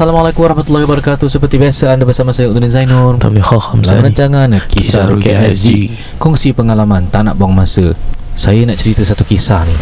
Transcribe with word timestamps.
Assalamualaikum 0.00 0.48
warahmatullahi 0.48 0.88
wabarakatuh. 0.88 1.28
Seperti 1.28 1.60
biasa 1.60 1.92
anda 1.92 2.08
bersama 2.08 2.32
saya 2.32 2.48
Udin 2.48 2.64
Zainur. 2.72 3.20
Tamliha 3.20 3.52
Dalam 3.52 3.84
Sani 3.84 4.00
rancangan 4.08 4.48
Kisah 4.72 5.04
Rukia 5.04 5.44
SG 5.52 5.92
Kongsi 6.16 6.56
pengalaman 6.56 7.12
Tak 7.12 7.28
nak 7.28 7.36
buang 7.36 7.52
masa. 7.52 7.92
Saya 8.32 8.64
nak 8.64 8.80
cerita 8.80 9.04
satu 9.04 9.28
kisah 9.28 9.60
ni. 9.68 9.76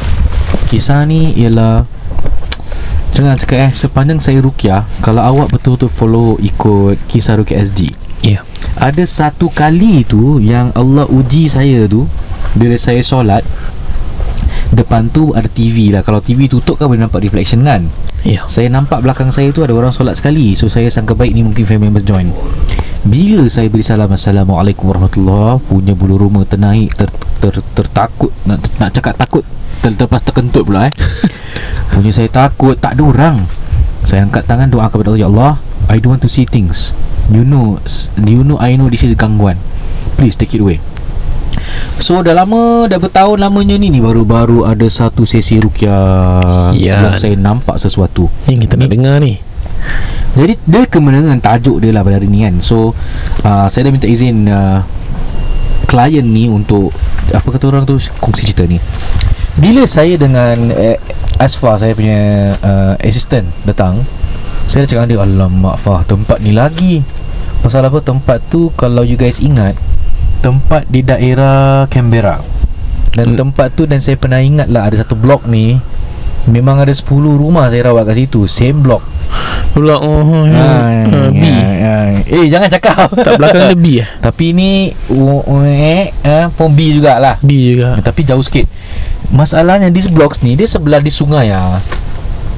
Kisah 0.74 1.06
ni 1.06 1.38
ialah 1.38 1.86
Jangan 3.14 3.38
cakap 3.38 3.58
eh 3.62 3.70
Sepanjang 3.70 4.18
saya 4.18 4.42
Rukia 4.42 4.82
Kalau 5.06 5.22
awak 5.22 5.54
betul-betul 5.54 5.86
follow 5.86 6.34
Ikut 6.42 6.98
Kisah 7.06 7.38
Rukia 7.38 7.62
SG 7.62 7.94
Ya. 8.26 8.42
Ada 8.74 9.06
satu 9.06 9.46
kali 9.54 10.02
tu 10.02 10.42
Yang 10.42 10.74
Allah 10.74 11.06
uji 11.06 11.46
saya 11.46 11.86
tu 11.86 12.10
Bila 12.58 12.74
saya 12.74 13.06
solat 13.06 13.46
Depan 14.74 15.14
tu 15.14 15.30
ada 15.30 15.46
TV 15.46 15.94
lah. 15.94 16.02
Kalau 16.02 16.18
TV 16.18 16.50
tutup 16.50 16.74
kan 16.74 16.90
boleh 16.90 17.06
nampak 17.06 17.22
reflection 17.22 17.62
kan 17.62 17.86
Ya. 18.28 18.44
Saya 18.44 18.68
nampak 18.68 19.00
belakang 19.00 19.32
saya 19.32 19.48
tu 19.56 19.64
ada 19.64 19.72
orang 19.72 19.88
solat 19.88 20.20
sekali. 20.20 20.52
So 20.52 20.68
saya 20.68 20.92
sangka 20.92 21.16
baik 21.16 21.32
ni 21.32 21.40
mungkin 21.40 21.64
family 21.64 21.88
members 21.88 22.04
join. 22.04 22.28
Bila 23.08 23.48
saya 23.48 23.72
beri 23.72 23.80
salam 23.80 24.10
Assalamualaikum 24.10 24.90
warahmatullahi 24.90 25.62
Punya 25.70 25.94
bulu 25.94 26.18
rumah 26.18 26.42
ternaik 26.42 26.98
ter, 26.98 27.06
ter, 27.38 27.54
Tertakut 27.72 28.34
nak, 28.42 28.58
nak 28.82 28.90
cakap 28.90 29.14
takut 29.14 29.46
ter, 29.80 29.94
Terlepas 29.94 30.18
terkentut 30.26 30.66
pula 30.66 30.90
eh. 30.90 30.92
Punya 31.94 32.10
saya 32.10 32.26
takut 32.28 32.74
Tak 32.76 32.98
ada 32.98 33.02
orang. 33.06 33.36
Saya 34.02 34.26
angkat 34.26 34.44
tangan 34.50 34.68
doa 34.68 34.90
kepada 34.90 35.14
Allah 35.14 35.22
Ya 35.24 35.30
Allah 35.30 35.52
I 35.88 36.02
don't 36.02 36.18
want 36.18 36.22
to 36.26 36.28
see 36.28 36.44
things. 36.44 36.92
You 37.32 37.48
know 37.48 37.80
You 38.18 38.44
know 38.44 38.60
I 38.60 38.76
know 38.76 38.92
this 38.92 39.06
is 39.06 39.16
gangguan. 39.16 39.56
Please 40.20 40.36
take 40.36 40.52
it 40.52 40.60
away 40.60 40.82
So 41.98 42.22
dah 42.22 42.32
lama 42.32 42.86
Dah 42.86 42.96
bertahun 42.96 43.36
lamanya 43.36 43.76
ni 43.76 43.90
ni 43.90 44.00
Baru-baru 44.00 44.64
ada 44.64 44.86
satu 44.86 45.26
sesi 45.26 45.58
rukyah 45.58 46.72
Ya. 46.78 47.10
Yang 47.10 47.26
saya 47.26 47.34
nampak 47.34 47.80
sesuatu. 47.80 48.28
Yang 48.46 48.68
kita 48.68 48.74
nak 48.78 48.90
dengar 48.92 49.16
ni. 49.18 49.40
Jadi 50.36 50.54
dia 50.68 50.84
kena 50.84 51.18
dengan 51.18 51.40
tajuk 51.40 51.80
dia 51.80 51.90
lah 51.90 52.04
pada 52.04 52.20
hari 52.20 52.28
ni 52.28 52.44
kan. 52.44 52.60
So 52.60 52.92
uh, 53.42 53.66
Saya 53.66 53.88
dah 53.88 53.92
minta 53.92 54.06
izin 54.06 54.46
uh, 54.46 54.84
Klien 55.88 56.26
ni 56.28 56.46
untuk 56.46 56.92
Apa 57.32 57.48
kata 57.56 57.72
orang 57.72 57.88
tu 57.88 57.96
Kongsi 58.20 58.48
cerita 58.48 58.68
ni. 58.68 58.78
Bila 59.58 59.82
saya 59.88 60.14
dengan 60.14 60.70
eh, 60.70 61.00
Asfa 61.40 61.74
Saya 61.80 61.96
punya 61.96 62.54
uh, 62.62 62.94
Assistant 63.02 63.48
Datang 63.66 64.06
Saya 64.70 64.84
dah 64.86 64.88
cakap 64.94 65.10
dengan 65.10 65.10
dia 65.10 65.20
Alamak 65.24 65.76
Fah 65.80 66.04
Tempat 66.06 66.38
ni 66.44 66.54
lagi. 66.54 67.02
Pasal 67.64 67.82
apa? 67.88 67.98
Tempat 67.98 68.38
tu 68.52 68.70
Kalau 68.78 69.02
you 69.02 69.18
guys 69.18 69.42
ingat 69.42 69.87
Tempat 70.40 70.86
di 70.88 71.02
daerah 71.02 71.84
Canberra. 71.90 72.38
Dan 73.18 73.34
Hmm. 73.34 73.38
tempat 73.40 73.74
tu 73.74 73.82
Dan 73.82 73.98
saya 73.98 74.14
pernah 74.14 74.38
ingat 74.38 74.70
lah 74.70 74.86
Ada 74.86 75.02
satu 75.02 75.18
blok 75.18 75.48
ni 75.50 75.80
Memang 76.46 76.78
ada 76.80 76.94
10 76.94 77.04
rumah 77.34 77.66
saya 77.68 77.90
rawat 77.90 78.08
kat 78.08 78.24
situ 78.24 78.46
Same 78.48 78.80
block. 78.80 79.02
Pula 79.76 80.00
oh, 80.00 80.48
Ah, 80.48 81.04
uh, 81.04 81.28
B. 81.28 81.44
ya, 81.44 81.68
ya. 81.76 81.94
Eh 82.24 82.48
jangan 82.48 82.72
cakap. 82.72 83.12
Tak 83.12 83.36
belakang 83.36 83.68
dia 83.68 83.76
B 83.76 83.86
eh? 84.00 84.08
Tapi 84.24 84.56
ni 84.56 84.70
uh, 85.12 85.42
uh, 85.44 85.66
eh, 85.68 86.08
uh, 86.24 86.48
Pom 86.56 86.72
B 86.72 86.96
jugalah. 86.96 87.36
B 87.44 87.76
juga. 87.76 88.00
Tapi 88.00 88.24
jauh 88.24 88.40
sikit. 88.40 88.64
Masalahnya 89.28 89.92
These 89.92 90.08
blocks 90.08 90.40
ni 90.40 90.56
Dia 90.56 90.64
sebelah 90.64 91.04
di 91.04 91.12
sungai 91.12 91.52
ah. 91.52 91.76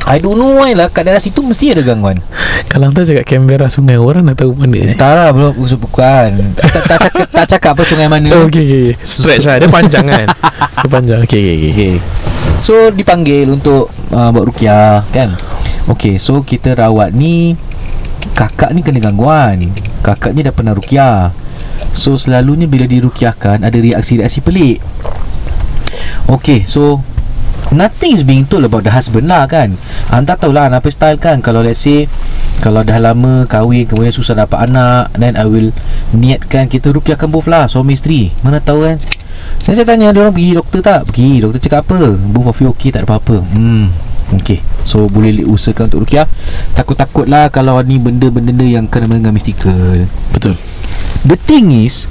I 0.09 0.17
don't 0.17 0.41
know 0.41 0.57
why 0.57 0.73
lah. 0.73 0.89
Kat 0.89 1.05
daerah 1.05 1.21
situ 1.21 1.45
Mesti 1.45 1.77
ada 1.77 1.85
gangguan. 1.85 2.25
Kalau 2.73 2.89
hantar 2.89 3.05
cakap 3.05 3.25
Canberra 3.29 3.69
sungai 3.69 4.01
Orang 4.01 4.25
nak 4.25 4.41
tahu 4.41 4.57
mana 4.57 4.81
sih? 4.89 4.97
Tak 4.97 5.13
lah 5.13 5.29
belum. 5.35 5.53
Bukan. 5.61 6.29
Tak, 6.57 6.65
tak, 6.65 6.83
cakap, 6.89 7.27
tak 7.29 7.47
cakap 7.57 7.71
apa 7.77 7.83
sungai 7.85 8.09
mana. 8.09 8.29
Oh, 8.33 8.49
okay, 8.49 8.65
okay. 8.65 8.89
Stretch 9.05 9.45
lah. 9.45 9.61
Dia 9.61 9.69
panjang 9.69 10.09
kan? 10.09 10.27
Dia 10.81 10.89
panjang. 10.89 11.21
Okay, 11.29 11.41
okay, 11.41 11.55
okay. 11.57 11.71
Okay 11.71 11.95
So 12.61 12.93
dipanggil 12.93 13.49
untuk 13.49 13.89
uh, 14.13 14.29
Buat 14.33 14.45
rukiah 14.53 15.05
Kan? 15.13 15.37
Okay 15.89 16.17
so 16.21 16.45
kita 16.45 16.77
rawat 16.77 17.13
ni 17.13 17.57
Kakak 18.37 18.73
ni 18.73 18.81
kena 18.85 19.01
gangguan. 19.01 19.61
Kakak 20.01 20.33
ni 20.37 20.45
dah 20.45 20.53
pernah 20.53 20.73
rukiah. 20.73 21.33
So 21.93 22.17
selalunya 22.17 22.69
bila 22.69 22.85
dirukiahkan 22.89 23.65
Ada 23.65 23.77
reaksi-reaksi 23.81 24.41
pelik. 24.45 24.79
Okay 26.31 26.65
so 26.65 27.03
Nothing 27.71 28.19
is 28.19 28.27
being 28.27 28.51
told 28.51 28.67
about 28.67 28.83
the 28.83 28.91
husband 28.91 29.31
lah 29.31 29.47
kan? 29.47 29.79
Anda 30.11 30.35
tahulah 30.35 30.67
apa 30.71 30.91
style 30.91 31.23
kan. 31.23 31.39
Kalau 31.39 31.63
let's 31.63 31.79
say 31.83 32.11
Kalau 32.59 32.83
dah 32.83 32.99
lama 32.99 33.47
kahwin 33.47 33.87
Kemudian 33.87 34.11
susah 34.11 34.35
dapat 34.35 34.67
anak 34.67 35.15
Then 35.15 35.39
I 35.39 35.47
will 35.47 35.71
Niatkan 36.11 36.67
kita 36.67 36.91
rukiahkan 36.91 37.31
both 37.31 37.47
lah 37.47 37.71
Suami 37.71 37.95
isteri. 37.95 38.35
Mana 38.43 38.59
tahu 38.59 38.85
kan? 38.85 38.99
Dan 39.65 39.73
saya 39.79 39.87
tanya 39.87 40.11
Dia 40.11 40.27
orang 40.27 40.35
pergi 40.35 40.51
doktor 40.59 40.81
tak? 40.83 41.01
Pergi. 41.07 41.39
Doktor 41.39 41.61
cakap 41.63 41.81
apa? 41.87 42.19
Both 42.19 42.49
of 42.51 42.59
you 42.59 42.69
okay 42.75 42.91
Tak 42.91 43.07
ada 43.07 43.07
apa-apa. 43.07 43.39
Hmm 43.55 43.91
Okay. 44.31 44.63
So 44.87 45.11
boleh 45.11 45.43
usahakan 45.43 45.91
untuk 45.91 46.07
rukiah. 46.07 46.31
Takut-takut 46.79 47.27
lah 47.27 47.51
Kalau 47.51 47.83
ni 47.83 47.99
benda-benda 47.99 48.63
Yang 48.63 48.87
kena 48.91 49.11
dengan 49.11 49.35
mistikal. 49.35 50.07
Betul. 50.31 50.55
The 51.27 51.35
thing 51.35 51.75
is 51.75 52.07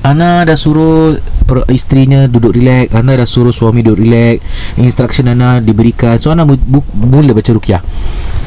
Ana 0.00 0.48
dah 0.48 0.56
suruh 0.56 1.20
per, 1.50 1.66
Isterinya 1.74 2.30
duduk 2.30 2.54
relax 2.54 2.94
Ana 2.94 3.18
dah 3.18 3.26
suruh 3.26 3.50
suami 3.50 3.82
duduk 3.82 4.06
relax 4.06 4.38
Instruction 4.78 5.26
Ana 5.34 5.58
diberikan. 5.58 6.14
So 6.22 6.30
Ana 6.30 6.46
mu, 6.46 6.54
bu, 6.54 6.78
mula 6.94 7.34
baca 7.34 7.50
rukiah. 7.50 7.82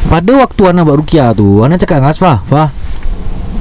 Pada 0.08 0.32
waktu 0.40 0.62
Ana 0.72 0.88
buat 0.88 1.04
rukiah 1.04 1.36
tu 1.36 1.60
Ana 1.60 1.76
cakap 1.76 2.00
dengan 2.00 2.12
Asfah 2.16 2.38
Fah 2.48 2.70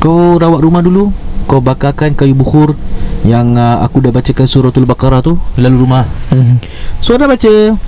Kau 0.02 0.38
rawat 0.38 0.62
rumah 0.62 0.82
dulu 0.82 1.10
Kau 1.46 1.62
bakarkan 1.62 2.14
kayu 2.18 2.34
bukur 2.34 2.74
Yang 3.22 3.58
uh, 3.58 3.82
aku 3.86 4.02
dah 4.02 4.10
bacakan 4.10 4.46
suratul 4.46 4.86
Baqarah 4.86 5.22
tu 5.22 5.38
Lalu 5.58 5.76
rumah. 5.82 6.06
Mhm. 6.34 6.58
So 6.98 7.14
Ana 7.14 7.30
baca 7.30 7.78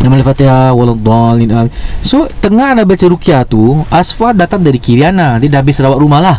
Nama 0.00 0.14
Al-Fatihah 0.16 0.72
Waladhalin 0.72 1.50
amin. 1.52 1.72
So 2.02 2.26
tengah 2.40 2.74
Ana 2.74 2.82
baca 2.82 3.06
rukiah 3.06 3.46
tu 3.46 3.82
Asfah 3.90 4.34
datang 4.34 4.66
dari 4.66 4.82
kiri 4.82 5.06
Ana. 5.06 5.38
Dia 5.38 5.58
dah 5.58 5.60
habis 5.62 5.78
rawat 5.78 5.98
rumah 5.98 6.18
lah. 6.18 6.36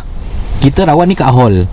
Kita 0.60 0.84
rawat 0.84 1.08
ni 1.08 1.14
kat 1.16 1.32
hall 1.32 1.64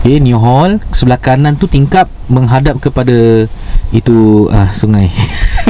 Okay, 0.00 0.16
ni 0.16 0.32
hall 0.32 0.80
Sebelah 0.96 1.20
kanan 1.20 1.60
tu 1.60 1.68
tingkap 1.68 2.08
Menghadap 2.32 2.80
kepada 2.80 3.44
Itu 3.92 4.48
ah, 4.48 4.72
Sungai. 4.72 5.12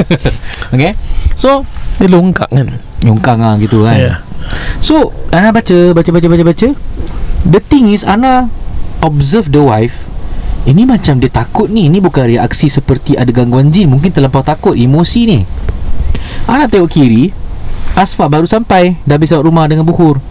Okay? 0.73 0.95
So 1.35 1.67
Dia 1.99 2.07
longkak 2.07 2.47
kan? 2.47 2.79
Yongkang 3.03 3.43
lah 3.43 3.59
gitu 3.59 3.83
kan? 3.83 3.99
Ya. 3.99 4.13
So 4.79 5.11
Ana 5.35 5.51
baca 5.51 5.91
Baca 5.91 6.09
baca 6.15 6.27
baca 6.31 6.43
baca. 6.47 6.67
The 7.43 7.59
thing 7.59 7.91
is 7.91 8.07
Ana 8.07 8.47
Observe 9.01 9.51
the 9.51 9.59
wife. 9.65 10.07
Ini 10.69 10.85
macam 10.85 11.17
dia 11.17 11.27
takut 11.27 11.65
ni. 11.73 11.89
Ini 11.89 11.97
bukan 11.97 12.29
reaksi 12.29 12.69
seperti 12.69 13.17
Ada 13.17 13.33
gangguan 13.33 13.73
jin. 13.73 13.89
Mungkin 13.89 14.13
terlampau 14.13 14.45
takut. 14.45 14.77
Emosi 14.77 15.25
ni. 15.25 15.39
Ana 16.45 16.69
tengok 16.69 16.85
kiri. 16.85 17.33
Asfa 17.97 18.29
baru 18.29 18.45
sampai. 18.45 18.93
Dah 19.09 19.17
habis 19.17 19.33
rumah 19.33 19.65
dengan 19.65 19.89
buhur. 19.89 20.21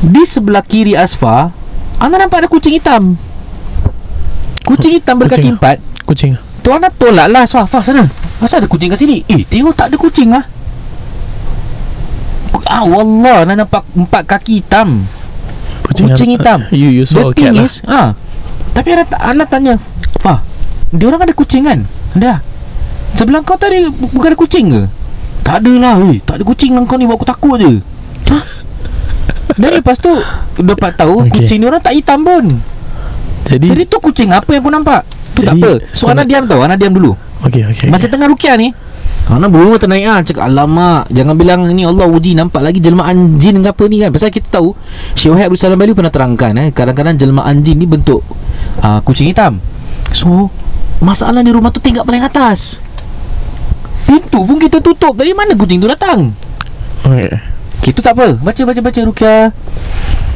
Di 0.00 0.24
sebelah 0.24 0.64
kiri 0.64 0.96
Asfa 0.96 1.52
Ana 2.00 2.16
nampak 2.16 2.44
ada 2.44 2.48
kucing 2.48 2.80
hitam 2.80 3.20
Kucing 4.66 4.92
hitam 4.92 5.14
berkaki 5.16 5.40
Kucing. 5.40 5.54
empat. 5.54 5.76
Kucing 6.02 6.32
Tu 6.60 6.68
Ana 6.68 6.90
tolak 6.90 7.26
lah 7.26 7.42
Asfa 7.42 7.62
Fah 7.62 7.80
sana. 7.80 8.02
Asal 8.36 8.58
ada 8.58 8.66
kucing 8.66 8.90
kat 8.90 8.98
sini? 8.98 9.22
Eh 9.24 9.40
tengok 9.40 9.72
tak 9.72 9.88
ada 9.88 9.96
kucing 9.96 10.28
lah 10.28 10.42
Ah 12.66 12.82
wallah 12.82 13.46
Ana 13.46 13.54
nampak 13.56 13.86
empat 13.92 14.22
kaki 14.26 14.60
hitam. 14.60 15.06
Kucing 15.80 16.10
hitam. 16.28 16.66
You, 16.68 16.90
you 16.92 17.04
The 17.04 17.14
saw 17.14 17.30
cat 17.30 17.38
thing 17.38 17.54
lah. 17.54 17.64
is 17.64 17.74
ah, 17.86 18.08
Tapi 18.72 18.92
Ana, 18.92 19.04
Ana 19.16 19.44
tanya 19.46 19.74
Fah 20.18 20.42
Dia 20.90 21.06
orang 21.06 21.22
ada 21.22 21.32
kucing 21.32 21.62
kan? 21.62 21.86
Ada. 22.12 22.42
Sebelah 23.14 23.40
kau 23.40 23.54
tadi 23.54 23.86
bu- 23.86 24.10
Bukan 24.10 24.34
ada 24.34 24.36
kucing 24.36 24.66
ke? 24.68 24.82
Tak 25.40 25.62
ada 25.62 25.72
lah 25.72 25.94
weh. 26.00 26.18
Tak 26.20 26.36
ada 26.36 26.44
kucing 26.44 26.74
lah 26.74 26.82
kau 26.82 26.98
ni 26.98 27.06
Buat 27.06 27.16
aku 27.16 27.24
takut 27.24 27.56
je? 27.56 27.78
Dan 29.56 29.70
lepas 29.72 29.96
tu 29.96 30.10
Dapat 30.58 30.90
tahu 30.96 31.22
Okay. 31.24 31.46
Kucing 31.46 31.62
ni 31.62 31.70
orang 31.70 31.78
tak 31.78 31.94
hitam 31.94 32.20
pun 32.20 32.58
Jadi, 33.46 33.66
Jadi 33.70 33.82
tu 33.86 34.02
kucing 34.02 34.34
apa 34.34 34.50
yang 34.50 34.62
aku 34.66 34.72
nampak? 34.74 35.00
Tu 35.38 35.46
tak 35.46 35.54
Jadi, 35.54 35.62
apa. 35.62 35.72
So 35.94 36.10
Ana 36.10 36.26
diam 36.26 36.44
tau 36.50 36.60
Ana 36.60 36.74
diam 36.74 36.90
dulu. 36.90 37.14
Okay 37.46 37.62
okay. 37.62 37.86
Masa 37.86 38.10
tengah 38.10 38.26
rukiah 38.26 38.58
ni 38.58 38.74
Ana 39.30 39.46
belum 39.46 39.76
ternaik 39.76 40.06
ah 40.08 40.20
Cakap 40.24 40.48
alamak 40.48 41.04
Jangan 41.12 41.34
bilang 41.36 41.66
ni 41.68 41.84
Allah 41.84 42.08
uji 42.08 42.32
Nampak 42.32 42.64
lagi 42.64 42.80
jelmaan 42.80 43.36
jin 43.36 43.60
ke 43.60 43.68
apa 43.70 43.84
ni 43.86 44.02
kan. 44.02 44.10
Pasal 44.10 44.32
kita 44.32 44.48
tahu 44.58 44.72
Syekh 45.14 45.36
Wahid 45.36 45.46
Abdul 45.50 45.60
Salam 45.60 45.78
Bali 45.78 45.92
pernah 45.92 46.10
terangkan 46.10 46.52
eh 46.58 46.68
Kadang-kadang 46.72 47.20
jelmaan 47.20 47.62
jin 47.62 47.76
ni 47.78 47.86
bentuk 47.86 48.24
uh, 48.82 48.98
Kucing 49.04 49.30
hitam. 49.30 49.62
So 50.10 50.50
Masalah 50.96 51.44
di 51.44 51.52
rumah 51.52 51.68
tu 51.68 51.76
tingkat 51.76 52.08
paling 52.08 52.24
atas. 52.24 52.80
Pintu 54.08 54.48
pun 54.48 54.56
kita 54.56 54.80
tutup. 54.80 55.12
Dari 55.12 55.36
mana 55.36 55.52
kucing 55.52 55.76
tu 55.76 55.84
datang? 55.84 56.32
Okay. 57.04 57.36
Kita 57.84 58.00
tak 58.00 58.16
apa. 58.16 58.40
Baca 58.40 58.62
baca 58.64 58.80
baca 58.80 59.00
rukiah 59.04 59.52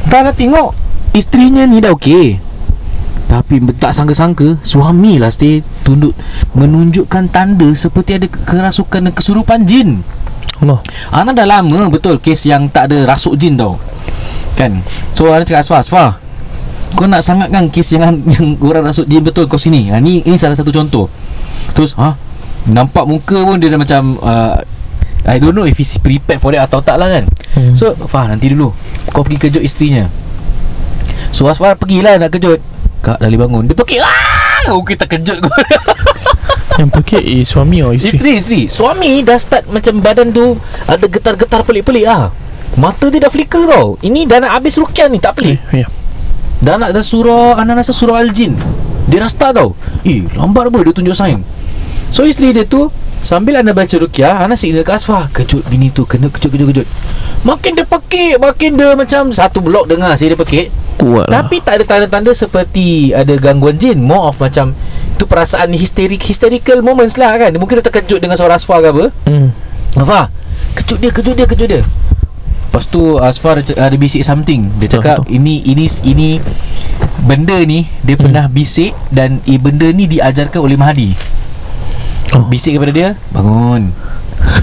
Tak 0.05 0.21
nak 0.21 0.35
tengok. 0.37 0.77
Isterinya 1.17 1.65
ni 1.65 1.81
dah 1.81 1.91
okey 1.97 2.50
Tapi 3.31 3.63
tak 3.79 3.95
sangka-sangka 3.95 4.59
Suami 4.59 5.15
lah 5.15 5.31
stay 5.31 5.63
Tunduk 5.87 6.11
Menunjukkan 6.51 7.31
tanda 7.31 7.71
Seperti 7.71 8.19
ada 8.19 8.27
kerasukan 8.27 9.07
dan 9.07 9.13
kesurupan 9.15 9.63
jin. 9.63 10.03
Allah. 10.59 10.83
Ana 11.15 11.31
dah 11.31 11.47
lama 11.47 11.87
betul 11.87 12.19
Kes 12.19 12.43
yang 12.43 12.67
tak 12.67 12.91
ada 12.91 13.07
rasuk 13.07 13.39
jin 13.39 13.55
tau. 13.55 13.79
Kan? 14.59 14.83
So 15.15 15.31
Ana 15.31 15.47
cakap 15.47 15.63
Asfah 15.63 15.79
Asfah 15.79 16.11
Kau 16.91 17.07
nak 17.07 17.23
sangat 17.23 17.47
kan 17.55 17.71
Kes 17.71 17.95
yang, 17.95 18.19
yang 18.35 18.59
orang 18.59 18.91
rasuk 18.91 19.07
jin 19.07 19.23
betul 19.23 19.47
kau 19.47 19.55
sini. 19.55 19.87
Ha, 19.95 20.03
ni, 20.03 20.19
ini 20.27 20.35
salah 20.35 20.59
satu 20.59 20.75
contoh. 20.75 21.07
Terus 21.71 21.95
ha 21.95 22.19
Nampak 22.67 23.07
muka 23.07 23.41
pun 23.41 23.57
dia 23.57 23.71
dah 23.71 23.79
macam 23.79 24.19
uh, 24.21 24.59
I 25.25 25.41
don't 25.41 25.55
know 25.55 25.65
if 25.65 25.79
he's 25.79 25.97
prepared 25.97 26.37
for 26.37 26.53
it 26.53 26.61
atau 26.61 26.83
tak 26.83 26.99
lah 26.99 27.09
kan. 27.09 27.25
Hmm. 27.55 27.73
So 27.73 27.95
Fah 27.95 28.27
nanti 28.27 28.51
dulu. 28.51 28.75
Kau 29.09 29.23
pergi 29.23 29.49
kejut 29.49 29.63
isterinya 29.63 30.05
So 31.31 31.47
Asfar 31.47 31.79
pergilah 31.79 32.19
nak 32.19 32.35
kejut 32.35 32.59
Kak 33.01 33.17
Dali 33.17 33.33
bangun. 33.33 33.65
Dia 33.65 33.73
pergi 33.73 33.97
ah! 33.97 34.69
Oh 34.69 34.85
kita 34.85 35.09
kejut 35.09 35.41
kau 35.41 35.49
Yang 36.79 36.89
pekik 37.01 37.23
is 37.25 37.49
suami 37.49 37.81
or 37.81 37.97
isteri? 37.97 38.13
Isteri 38.13 38.31
isteri. 38.37 38.61
Suami 38.69 39.25
dah 39.25 39.37
start 39.41 39.67
macam 39.73 39.99
badan 39.99 40.29
tu 40.29 40.55
Ada 40.85 41.05
getar-getar 41.09 41.65
pelik-pelik. 41.65 42.05
Ah. 42.05 42.29
Mata 42.77 43.09
dia 43.09 43.19
dah 43.19 43.31
flicker 43.33 43.65
tau. 43.67 43.97
Ini 44.05 44.29
dah 44.29 44.37
nak 44.45 44.61
habis 44.61 44.77
rukian 44.77 45.09
ni 45.09 45.17
Tak 45.17 45.41
pelik. 45.41 45.57
Ya. 45.73 45.89
Dah 46.61 46.77
nak 46.77 46.93
dah 46.93 47.01
surah 47.03 47.57
Anak 47.57 47.81
rasa 47.81 47.91
surah 47.91 48.21
Al-Jin. 48.21 48.53
Dia 49.09 49.25
dah 49.25 49.29
start 49.33 49.53
tau. 49.57 49.73
Eh 50.05 50.23
lambat 50.37 50.69
apa 50.69 50.77
dia 50.85 50.93
tunjuk 50.93 51.17
sign? 51.17 51.41
So 52.13 52.23
isteri 52.23 52.53
dia 52.53 52.69
tu 52.69 52.87
Sambil 53.21 53.57
anda 53.57 53.73
baca 53.73 53.95
rukiah 54.01 54.41
Ana 54.41 54.57
signal 54.57 54.81
ke 54.81 54.91
Asfah 54.97 55.29
Kejut 55.29 55.61
bini 55.69 55.93
tu 55.93 56.09
Kena 56.09 56.27
kejut 56.27 56.49
kejut 56.49 56.67
kejut. 56.73 56.87
Makin 57.45 57.77
dia 57.77 57.85
pekik 57.85 58.41
Makin 58.41 58.71
dia 58.75 58.97
macam 58.97 59.29
Satu 59.29 59.61
blok 59.61 59.85
dengar 59.87 60.17
saya 60.17 60.33
dia 60.33 60.39
pekik 60.41 60.73
Kuat 61.01 61.25
lah. 61.25 61.41
Tapi 61.41 61.57
tak 61.59 61.73
ada 61.75 61.83
tanda-tanda 61.83 62.31
Seperti 62.31 62.85
ada 63.09 63.33
gangguan 63.35 63.75
jin 63.75 63.97
More 63.97 64.29
of 64.29 64.37
macam 64.37 64.77
Itu 65.11 65.25
perasaan 65.25 65.71
hysterik 65.71 66.21
Hysterical 66.21 66.79
moments 66.79 67.15
lah 67.15 67.33
kan 67.35 67.51
Mungkin 67.53 67.81
dia 67.81 67.85
terkejut 67.87 68.17
Dengan 68.17 68.35
suara 68.35 68.55
Asfah 68.55 68.77
ke 68.79 68.87
apa 68.87 69.05
Hmm. 69.25 69.49
Asfah 69.93 70.29
Kejut 70.73 70.97
dia 70.97 71.09
kejut 71.09 71.33
dia 71.33 71.45
kejut 71.45 71.67
dia 71.67 71.81
Lepas 71.81 72.85
tu 72.85 73.01
Asfar 73.17 73.59
ada 73.59 73.95
bisik 73.95 74.21
something 74.21 74.69
Dia 74.77 74.87
Betul, 74.87 75.01
cakap. 75.01 75.17
Ini 75.25 75.65
ini 75.65 75.85
ini 76.05 76.29
Benda 77.19 77.57
ni 77.59 77.89
Dia 77.99 78.13
Hmm. 78.13 78.23
pernah 78.23 78.45
bisik 78.45 78.93
Dan 79.09 79.41
eh, 79.43 79.57
benda 79.57 79.89
ni 79.89 80.05
diajarkan 80.05 80.61
oleh 80.61 80.75
Mahdi 80.75 81.11
Oh. 82.31 82.47
Bisik 82.47 82.79
kepada 82.79 82.91
dia 82.91 83.09
Bangun 83.29 83.91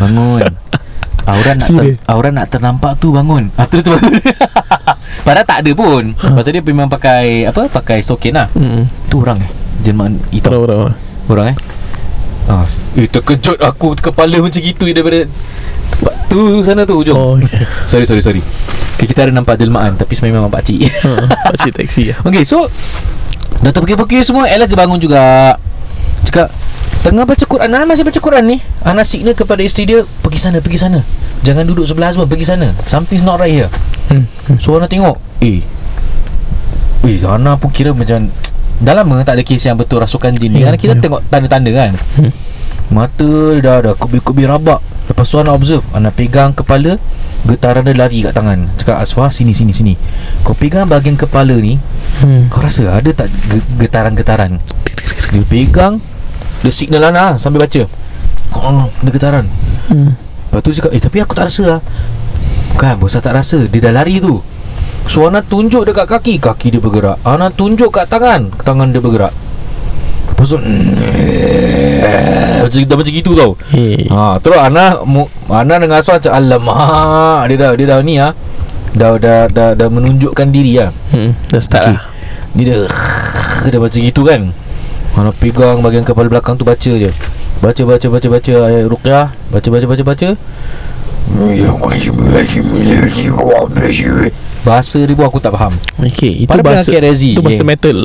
Bangun 0.00 0.40
Auran 1.28 1.60
nak 1.60 1.68
ter? 1.68 2.00
Auran 2.06 2.32
nak 2.32 2.48
ternampak 2.48 2.96
tu 2.96 3.12
bangun 3.12 3.52
ah, 3.54 3.68
tu, 3.68 3.84
tu 3.84 3.92
bangun 3.92 4.16
Padahal 5.28 5.44
tak 5.44 5.58
ada 5.60 5.70
pun. 5.76 6.16
Pasal 6.16 6.56
dia 6.56 6.64
memang 6.64 6.88
pakai 6.88 7.44
Apa 7.44 7.68
Pakai 7.68 8.00
sokin 8.00 8.32
lah. 8.32 8.48
Hmm. 8.56 8.88
Tu 9.06 9.20
orang 9.20 9.44
eh 9.44 9.50
Jelmaan 9.84 10.16
hitam. 10.32 10.56
Tahu 10.56 10.64
tahu. 10.64 10.84
Orang. 11.28 11.52
Eh? 11.52 11.56
Ah, 12.48 12.64
Eh 12.96 13.04
terkejut 13.04 13.60
aku 13.60 13.92
Kepala 13.92 14.40
macam 14.40 14.56
gitu 14.56 14.88
Daripada 14.88 15.28
tempat 15.92 16.14
Tu 16.32 16.40
sana 16.64 16.88
tu 16.88 16.96
ujung 16.96 17.12
Oh, 17.12 17.36
okay. 17.36 17.60
Sorry 17.92 18.08
sorry 18.08 18.24
sorry. 18.24 18.40
Okay, 18.96 19.04
Kita 19.04 19.28
ada 19.28 19.32
nampak 19.36 19.60
jelmaan 19.60 20.00
Tapi 20.00 20.16
sebenarnya 20.16 20.40
memang 20.40 20.48
pakcik 20.48 20.88
Ha, 21.04 21.28
Pakcik 21.52 21.76
taksi 21.84 22.02
lah. 22.08 22.24
Okay 22.24 22.48
so 22.48 22.72
Dah 23.58 23.68
terpekir-pekir 23.68 24.22
semua 24.22 24.46
Alex 24.46 24.70
dia 24.70 24.78
bangun 24.78 24.96
juga. 24.96 25.58
Cakap 26.22 26.46
Tengah 27.00 27.24
baca 27.24 27.40
Quran 27.40 27.68
Ana 27.68 27.84
masih 27.84 28.02
baca 28.02 28.18
Quran 28.18 28.44
ni 28.44 28.56
Ana 28.80 29.00
signal 29.00 29.32
kepada 29.32 29.60
isteri 29.60 29.86
dia 29.86 30.00
Pergi 30.18 30.38
sana 30.38 30.58
pergi 30.58 30.76
sana 30.76 31.00
Jangan 31.40 31.64
duduk 31.64 31.84
sebelah 31.84 32.08
husband 32.08 32.26
Pergi 32.26 32.44
sana 32.44 32.74
Something's 32.84 33.22
not 33.22 33.38
right 33.38 33.54
here 33.54 33.70
Hmm. 34.08 34.24
hmm. 34.46 34.56
So 34.56 34.72
Ana 34.72 34.86
tengok 34.86 35.16
Eh 35.38 35.60
Eh 37.02 37.16
Ana 37.22 37.54
pun 37.54 37.68
kira 37.68 37.92
macam 37.92 38.28
Dah 38.78 38.94
lama 38.94 39.20
tak 39.20 39.36
ada 39.36 39.42
kes 39.42 39.62
yang 39.62 39.74
betul 39.74 39.98
Rasukan 39.98 40.32
jin 40.32 40.50
ni 40.50 40.60
Ya, 40.60 40.68
Kerana 40.68 40.78
kita 40.78 40.94
ya. 40.94 41.00
tengok 41.00 41.20
tanda-tanda 41.26 41.70
kan 41.70 41.92
Hmm. 42.14 42.32
Mata 42.88 43.26
dia 43.52 43.60
dah 43.60 43.74
ada 43.78 43.92
Kubi-kubi 43.92 44.44
rabak 44.44 44.80
Lepas 45.06 45.26
tu 45.26 45.36
Ana 45.36 45.52
observe 45.52 45.84
Ana 45.90 46.08
pegang 46.08 46.52
kepala 46.52 46.96
Getaran 47.44 47.82
dia 47.82 47.94
lari 47.94 48.20
kat 48.20 48.32
tangan 48.32 48.66
Cakap 48.76 48.98
Asfah 48.98 49.28
sini 49.28 49.52
sini 49.52 49.70
sini 49.70 49.94
Kau 50.40 50.52
pegang 50.52 50.84
bahagian 50.84 51.14
kepala 51.14 51.54
ni 51.54 51.78
Hmm. 52.18 52.48
Kau 52.48 52.58
rasa 52.58 52.90
ada 52.90 53.06
tak 53.12 53.30
ge- 53.46 53.62
getaran-getaran 53.78 54.58
Dia 55.30 55.44
pegang 55.44 56.02
Dia 56.60 56.72
signal 56.72 57.08
Ana 57.08 57.36
sambil 57.36 57.64
baca 57.64 57.82
Oh, 58.52 58.88
ada 58.88 59.10
getaran 59.10 59.46
Hmm. 59.88 60.12
Lepas 60.52 60.60
tu 60.60 60.68
dia 60.68 60.78
cakap 60.80 60.92
Eh 60.92 61.00
tapi 61.00 61.16
aku 61.18 61.32
tak 61.32 61.48
rasa 61.48 61.64
lah 61.64 61.80
Kan 62.76 63.00
bosan 63.00 63.20
tak 63.20 63.32
rasa 63.32 63.64
Dia 63.64 63.88
dah 63.88 63.92
lari 63.94 64.20
tu 64.20 64.36
So 65.08 65.24
Ana 65.24 65.40
tunjuk 65.40 65.84
dekat 65.84 66.04
kaki 66.04 66.36
Kaki 66.36 66.76
dia 66.76 66.80
bergerak 66.80 67.16
Ana 67.22 67.48
tunjuk 67.48 67.88
kat 67.88 68.04
tangan 68.04 68.52
Tangan 68.60 68.92
dia 68.92 69.00
bergerak 69.00 69.32
Lepas 70.28 70.44
tu 70.46 70.58
Macam, 72.58 72.84
dah 72.84 72.96
macam 72.96 73.12
gitu 73.12 73.32
tau 73.32 73.52
Eh. 73.72 74.04
Ha, 74.08 74.36
terus 74.38 74.58
Ana 74.58 75.00
mu, 75.02 75.24
Ana 75.48 75.80
dengan 75.80 75.98
Aswan 75.98 76.20
macam 76.20 76.32
alamak 76.36 77.48
dia 77.48 77.56
dah 77.56 77.70
dia 77.72 77.86
dah 77.88 77.98
ni 78.04 78.14
ah. 78.20 78.32
Dah 78.92 79.16
dah 79.16 79.48
dah, 79.48 79.72
dah 79.72 79.88
menunjukkan 79.88 80.48
diri 80.52 80.76
ah. 80.80 80.90
Hmm. 81.12 81.32
Dah 81.48 81.60
start 81.60 81.84
Okey. 81.86 81.94
lah. 81.96 82.04
Dia 82.52 82.64
dah 82.68 82.80
dia 83.72 83.78
macam 83.80 84.00
gitu 84.00 84.20
kan. 84.20 84.40
Ana 85.18 85.34
pegang 85.34 85.82
bahagian 85.82 86.06
kepala 86.06 86.30
belakang 86.30 86.54
tu 86.54 86.62
baca 86.62 86.78
je. 86.94 87.10
Baca 87.58 87.82
baca 87.82 88.06
baca 88.06 88.26
baca 88.30 88.54
ayat 88.70 88.86
ruqyah, 88.86 89.26
baca 89.50 89.68
baca 89.68 89.86
baca 89.90 90.02
baca. 90.06 90.28
Bahasa 94.64 94.98
dia 95.04 95.12
pun 95.12 95.28
aku 95.28 95.36
tak 95.38 95.52
faham. 95.52 95.74
Okay. 96.00 96.40
Itu 96.40 96.48
Pada 96.48 96.64
bahasa 96.64 96.88
rezi, 96.88 97.36
Itu 97.36 97.44
bahasa 97.44 97.60
geng. 97.60 97.68
metal. 97.68 97.98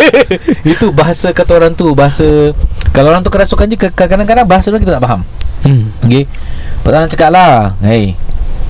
Itu 0.76 0.86
bahasa 0.94 1.34
kata 1.34 1.50
orang 1.50 1.74
tu 1.74 1.90
Bahasa 1.92 2.54
Kalau 2.94 3.10
orang 3.10 3.26
tu 3.26 3.28
kerasukan 3.28 3.66
je 3.66 3.76
Kadang-kadang 3.90 4.46
bahasa 4.46 4.70
orang 4.70 4.80
kita 4.80 4.94
tak 4.94 5.02
faham 5.02 5.22
Hmm. 5.64 5.88
Okay 6.04 6.28
Pertama 6.84 7.08
cakap 7.08 7.32
lah 7.32 7.72
Hei 7.80 8.14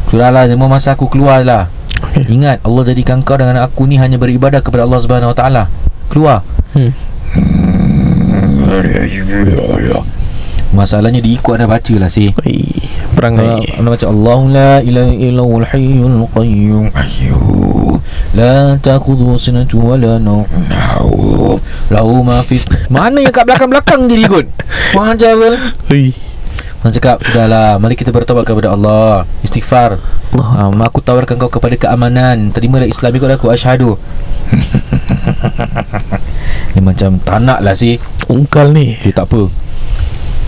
Sudahlah 0.06 0.46
Semua 0.46 0.70
masa 0.70 0.94
aku 0.94 1.04
keluar 1.04 1.42
lah 1.42 1.68
Okay. 2.04 2.30
Ingat 2.30 2.62
Allah 2.62 2.82
jadikan 2.86 3.20
kau 3.20 3.34
dengan 3.34 3.58
aku 3.60 3.84
ni 3.84 3.98
Hanya 3.98 4.14
beribadah 4.16 4.62
kepada 4.62 4.86
Allah 4.86 4.98
Subhanahu 4.98 5.30
Wa 5.30 5.36
Taala. 5.36 5.62
Keluar 6.08 6.40
Hmm. 6.72 6.90
Masalahnya 10.74 11.22
diikut 11.22 11.54
anda 11.54 11.70
baca 11.70 11.94
lah 12.02 12.10
sih. 12.10 12.34
Perangai. 13.14 13.78
anda 13.78 13.94
baca 13.94 14.06
Allah 14.10 14.38
la 14.50 14.70
ilaha 14.82 15.12
illallahul 15.14 15.66
hayyul 15.70 16.26
qayyum. 16.34 16.90
La 18.34 18.74
takhudhu 18.82 19.38
sinatu 19.38 19.78
wa 19.78 19.94
la 19.94 20.18
nawm. 20.18 20.42
Lahu 21.94 22.26
ma 22.26 22.42
fis 22.42 22.66
Mana 22.90 23.22
yang 23.22 23.30
kat 23.30 23.46
belakang-belakang 23.46 24.10
dia 24.10 24.26
ikut? 24.26 24.46
Wajar 24.98 25.38
kan 25.38 25.54
Oi. 25.94 26.10
Orang 26.82 26.92
cakap 26.92 27.16
Sudahlah 27.24 27.78
Mari 27.78 27.94
kita 27.94 28.10
bertobat 28.10 28.42
kepada 28.42 28.74
Allah. 28.74 29.22
Istighfar. 29.46 29.96
Allah. 30.34 30.74
um, 30.74 30.82
Aku 30.82 30.98
tawarkan 30.98 31.38
kau 31.38 31.48
kepada 31.48 31.78
keamanan. 31.78 32.50
Terimalah 32.50 32.90
Islam 32.90 33.14
ikut 33.14 33.30
aku. 33.30 33.46
Asyhadu 33.54 33.94
Ni 36.74 36.80
macam 36.82 37.18
tak 37.22 37.38
nak 37.42 37.58
lah 37.62 37.74
sih. 37.76 37.98
Ungkal 38.30 38.74
ni. 38.74 38.98
Okay 38.98 39.14
tak 39.14 39.30
apa. 39.30 39.50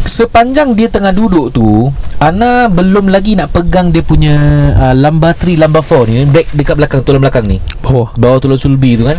Sepanjang 0.06 0.78
dia 0.78 0.86
tengah 0.86 1.10
duduk 1.10 1.50
tu 1.50 1.90
Ana 2.22 2.70
belum 2.70 3.10
lagi 3.10 3.34
nak 3.34 3.50
pegang 3.50 3.90
dia 3.90 4.06
punya 4.06 4.38
uh, 4.78 4.94
Lamba 4.94 5.34
3, 5.34 5.58
lamba 5.58 5.82
4 5.82 6.08
ni. 6.08 6.25
Back 6.30 6.46
dekat 6.54 6.75
belakang, 6.78 7.00
tulang 7.04 7.22
belakang 7.22 7.44
ni. 7.44 7.58
Bawah. 7.84 8.14
Bawah 8.16 8.38
tulang 8.40 8.60
sulbi 8.60 8.96
tu 8.96 9.04
kan. 9.04 9.18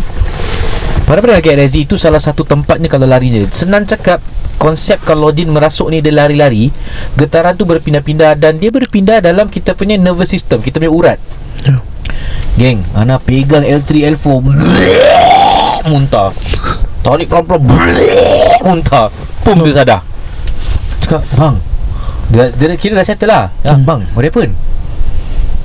Pada 1.08 1.24
pada 1.24 1.39
Rezi 1.39 1.88
itu 1.88 1.96
salah 1.96 2.20
satu 2.20 2.44
tempatnya 2.44 2.91
kalau 2.91 3.08
larinya. 3.08 3.44
Senang 3.51 3.88
cakap 3.88 4.20
Konsep 4.58 5.06
kalau 5.06 5.29
jin 5.29 5.53
merasuk 5.53 5.94
ni 5.94 6.01
dia 6.01 6.10
lari-lari 6.10 6.74
Getaran 7.13 7.53
tu 7.53 7.70
berpindah-pindah 7.70 8.34
Dan 8.41 8.58
dia 8.58 8.74
berpindah 8.74 9.22
dalam 9.22 9.53
kita 9.53 9.77
punya 9.77 10.01
nervous 10.01 10.34
system 10.34 10.65
Kita 10.65 10.82
punya 10.82 10.89
urat. 10.89 11.22
Ya. 11.62 11.77
Geng 12.58 12.82
Ana 12.98 13.22
pegang 13.22 13.62
L3, 13.62 14.13
L4 14.17 14.27
Muntah. 15.88 16.34
Tarik 17.06 17.27
pelan-pelan 17.32 17.62
Muntah. 18.65 19.08
Pum 19.46 19.63
dia 19.63 19.74
sadar. 19.77 20.01
Cakap 21.00 21.24
Bang 21.38 21.58
dia, 22.27 22.51
dia 22.51 22.75
kira 22.75 23.00
dah 23.00 23.08
settle 23.08 23.32
lah. 23.32 23.48
Ya, 23.63 23.72
Hmm. 23.75 23.88
Bang 23.88 24.01
what 24.12 24.27
happened? 24.27 24.51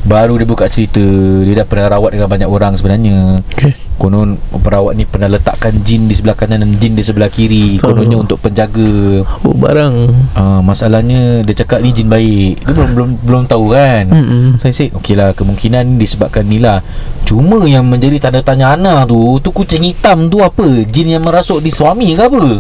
Baru 0.02 0.35
dia 0.35 0.47
buka 0.47 0.67
cerita 0.67 1.02
Dia 1.47 1.62
dah 1.62 1.67
pernah 1.67 1.87
rawat 1.95 2.14
dengan 2.14 2.26
banyak 2.31 2.49
orang 2.50 2.75
sebenarnya. 2.79 3.38
Okay. 3.55 3.75
Konon 4.02 4.35
perawat 4.50 4.99
ni 4.99 5.06
pernah 5.06 5.30
letakkan 5.30 5.71
jin 5.87 6.11
di 6.11 6.14
sebelah 6.18 6.35
kanan 6.35 6.66
dan 6.66 6.75
jin 6.82 6.99
di 6.99 7.06
sebelah 7.06 7.30
kiri 7.30 7.78
Astaga. 7.78 7.94
Kononnya 7.94 8.18
untuk 8.18 8.42
penjaga. 8.42 9.23
Oh 9.47 9.54
barang. 9.54 9.94
uh, 10.35 10.59
Masalahnya 10.59 11.47
dia 11.47 11.62
cakap 11.62 11.87
ni 11.87 11.94
jin 11.94 12.11
baik. 12.11 12.66
Dia 12.66 12.75
belum 12.75 12.90
belum, 12.99 13.09
belum 13.23 13.42
tahu 13.47 13.71
kan? 13.71 14.11
Hmm. 14.11 14.59
Saya 14.59 14.75
said 14.75 14.90
Okey 14.99 15.14
lah 15.14 15.30
kemungkinan 15.38 16.02
disebabkan 16.02 16.50
ni 16.50 16.59
lah. 16.59 16.82
Cuma 17.23 17.62
yang 17.62 17.87
menjadi 17.87 18.18
tanda 18.18 18.42
tanya 18.42 18.75
Ana 18.75 19.06
tu 19.06 19.38
Tu 19.38 19.54
kucing 19.54 19.87
hitam 19.87 20.26
tu 20.26 20.42
apa? 20.42 20.66
Jin 20.90 21.14
yang 21.14 21.23
merasuk 21.23 21.62
di 21.62 21.71
suami 21.71 22.18
ke 22.18 22.26
apa? 22.26 22.59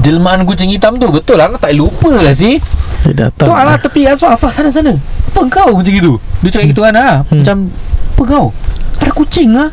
Jelmaan 0.00 0.48
kucing 0.48 0.72
hitam 0.72 0.96
tu 0.96 1.12
Betul 1.12 1.36
lah 1.36 1.52
Ana 1.52 1.60
tak 1.60 1.76
lupa 1.76 2.16
lah 2.16 2.32
sih. 2.32 2.56
Dia 3.04 3.28
datang. 3.28 3.44
Tu 3.44 3.52
Ana 3.52 3.76
tepi 3.76 4.08
Asfah 4.08 4.32
Afah 4.32 4.48
sana 4.48 4.72
sana. 4.72 4.96
Apa 5.36 5.44
kau 5.52 5.76
macam 5.76 5.92
gitu 5.92 6.16
Dia 6.40 6.48
cakap 6.48 6.72
gitu 6.72 6.80
kan 6.80 6.96
Ana. 6.96 7.20
Hmm. 7.28 7.44
Macam 7.44 7.56
Apa 8.16 8.22
kau 8.24 8.46
Ada 9.04 9.12
kucing 9.12 9.52
lah 9.52 9.68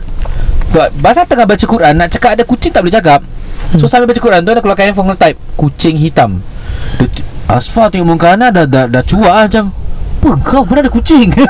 Tak, 0.74 0.90
Bahasa 0.98 1.22
tengah 1.24 1.46
baca 1.46 1.62
Quran 1.62 1.94
Nak 1.94 2.10
cakap 2.10 2.34
ada 2.34 2.44
kucing 2.44 2.74
tak 2.74 2.82
boleh 2.82 2.96
cakap. 2.98 3.22
So 3.78 3.86
sambil 3.86 4.10
baca 4.10 4.18
Quran 4.18 4.42
tu 4.42 4.50
Ada 4.50 4.60
keluarkan 4.60 4.86
handphone 4.90 5.14
type 5.14 5.38
Kucing 5.54 5.96
hitam. 5.96 6.42
Dia 6.98 7.08
Asfah 7.46 7.94
tengok 7.94 8.18
muka 8.18 8.34
Ana 8.34 8.50
Dah, 8.50 8.66
dah, 8.66 8.90
dah 8.90 9.04
cuak 9.06 9.30
lah 9.30 9.46
macam 9.46 9.70
Apa 9.70 10.30
kau? 10.42 10.62
Mana 10.66 10.82
ada 10.82 10.92
kucing? 10.92 11.30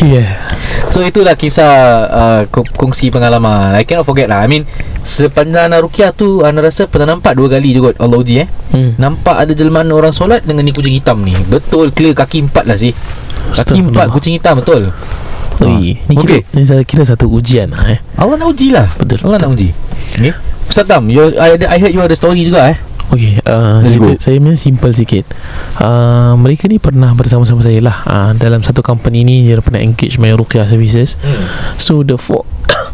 Yeah. 0.00 0.48
So 0.88 1.04
itulah 1.04 1.36
kisah 1.36 1.72
uh, 2.08 2.40
ko- 2.48 2.64
Kongsi 2.64 3.12
pengalaman. 3.12 3.76
I 3.76 3.84
cannot 3.84 4.08
forget 4.08 4.32
lah. 4.32 4.40
I 4.40 4.48
mean 4.48 4.64
Sepanjang 5.04 5.68
Ana 5.68 5.76
Rukiah 5.84 6.16
tu 6.16 6.40
Ana 6.40 6.64
rasa 6.64 6.88
pernah 6.88 7.12
nampak 7.12 7.36
dua 7.36 7.52
kali 7.52 7.76
kot 7.76 8.00
Allah 8.00 8.16
uji 8.16 8.40
eh. 8.40 8.48
Hmm. 8.72 8.96
Nampak 8.96 9.36
ada 9.36 9.52
jelmaan 9.52 9.92
orang 9.92 10.10
solat 10.10 10.40
Dengan 10.44 10.64
ni 10.64 10.72
kucing 10.72 10.96
hitam 10.96 11.20
ni. 11.20 11.36
Betul 11.36 11.92
clear 11.92 12.16
kaki 12.16 12.48
empat 12.48 12.64
lah 12.64 12.80
sih. 12.80 12.96
Kaki 13.52 13.92
empat 13.92 14.08
kucing 14.08 14.40
hitam 14.40 14.56
betul 14.56 14.88
Ui, 15.60 15.96
ni 15.96 16.14
kira, 16.16 16.40
Okey. 16.40 16.56
ni 16.56 16.64
saya 16.64 16.82
kira 16.88 17.04
satu 17.04 17.28
ujian 17.28 17.68
lah 17.68 17.84
eh. 17.92 18.00
Allah 18.16 18.40
nak 18.40 18.48
uji 18.56 18.72
lah 18.72 18.88
Betul, 18.96 19.20
Allah 19.28 19.38
nak 19.44 19.50
uji 19.52 19.68
okay. 20.16 20.32
Ustaz 20.70 20.88
Tam 20.88 21.04
you, 21.12 21.36
I, 21.36 21.60
I 21.68 21.76
heard 21.76 21.92
you 21.92 22.00
ada 22.00 22.16
story 22.16 22.48
juga 22.48 22.72
eh 22.72 22.78
Okey, 23.10 23.42
uh, 23.42 23.82
Let's 23.82 23.90
cerita, 23.90 24.10
go. 24.14 24.22
saya 24.22 24.36
punya 24.38 24.54
simple 24.54 24.94
sikit. 24.94 25.24
Uh, 25.82 26.38
mereka 26.38 26.70
ni 26.70 26.78
pernah 26.78 27.10
bersama-sama 27.10 27.58
saya 27.58 27.82
lah 27.82 28.06
uh, 28.06 28.30
dalam 28.38 28.62
satu 28.62 28.86
company 28.86 29.26
ni 29.26 29.50
dia 29.50 29.58
pernah 29.58 29.82
engage 29.82 30.14
my 30.22 30.30
ruqyah 30.30 30.62
services. 30.70 31.18
hmm. 31.18 31.74
So 31.74 32.06
the 32.06 32.14
four 32.14 32.46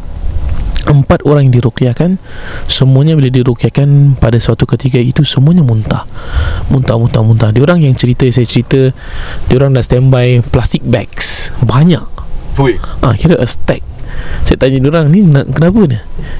empat 0.97 1.21
orang 1.29 1.53
yang 1.53 1.61
diruqyahkan 1.61 2.17
semuanya 2.65 3.13
bila 3.13 3.29
diruqyahkan 3.29 4.17
pada 4.17 4.41
suatu 4.41 4.65
ketika 4.65 4.97
itu 4.97 5.21
semuanya 5.21 5.61
muntah. 5.61 6.09
Muntah 6.73 6.97
muntah 6.97 7.21
muntah. 7.21 7.49
Dia 7.53 7.69
orang 7.69 7.85
yang 7.85 7.93
cerita 7.93 8.25
saya 8.33 8.49
cerita 8.49 8.97
dia 9.53 9.57
orang 9.61 9.77
dah 9.77 9.85
standby 9.85 10.41
plastic 10.49 10.81
bags 10.81 11.53
banyak. 11.61 12.16
Fui. 12.57 12.81
Ah 13.05 13.13
kira 13.13 13.37
a 13.37 13.45
stack. 13.45 13.85
Saya 14.49 14.57
tanya 14.57 14.81
dia 14.81 14.89
orang 14.89 15.13
ni 15.13 15.21
nak, 15.29 15.53
kenapa 15.53 15.77
ni? 15.85 15.99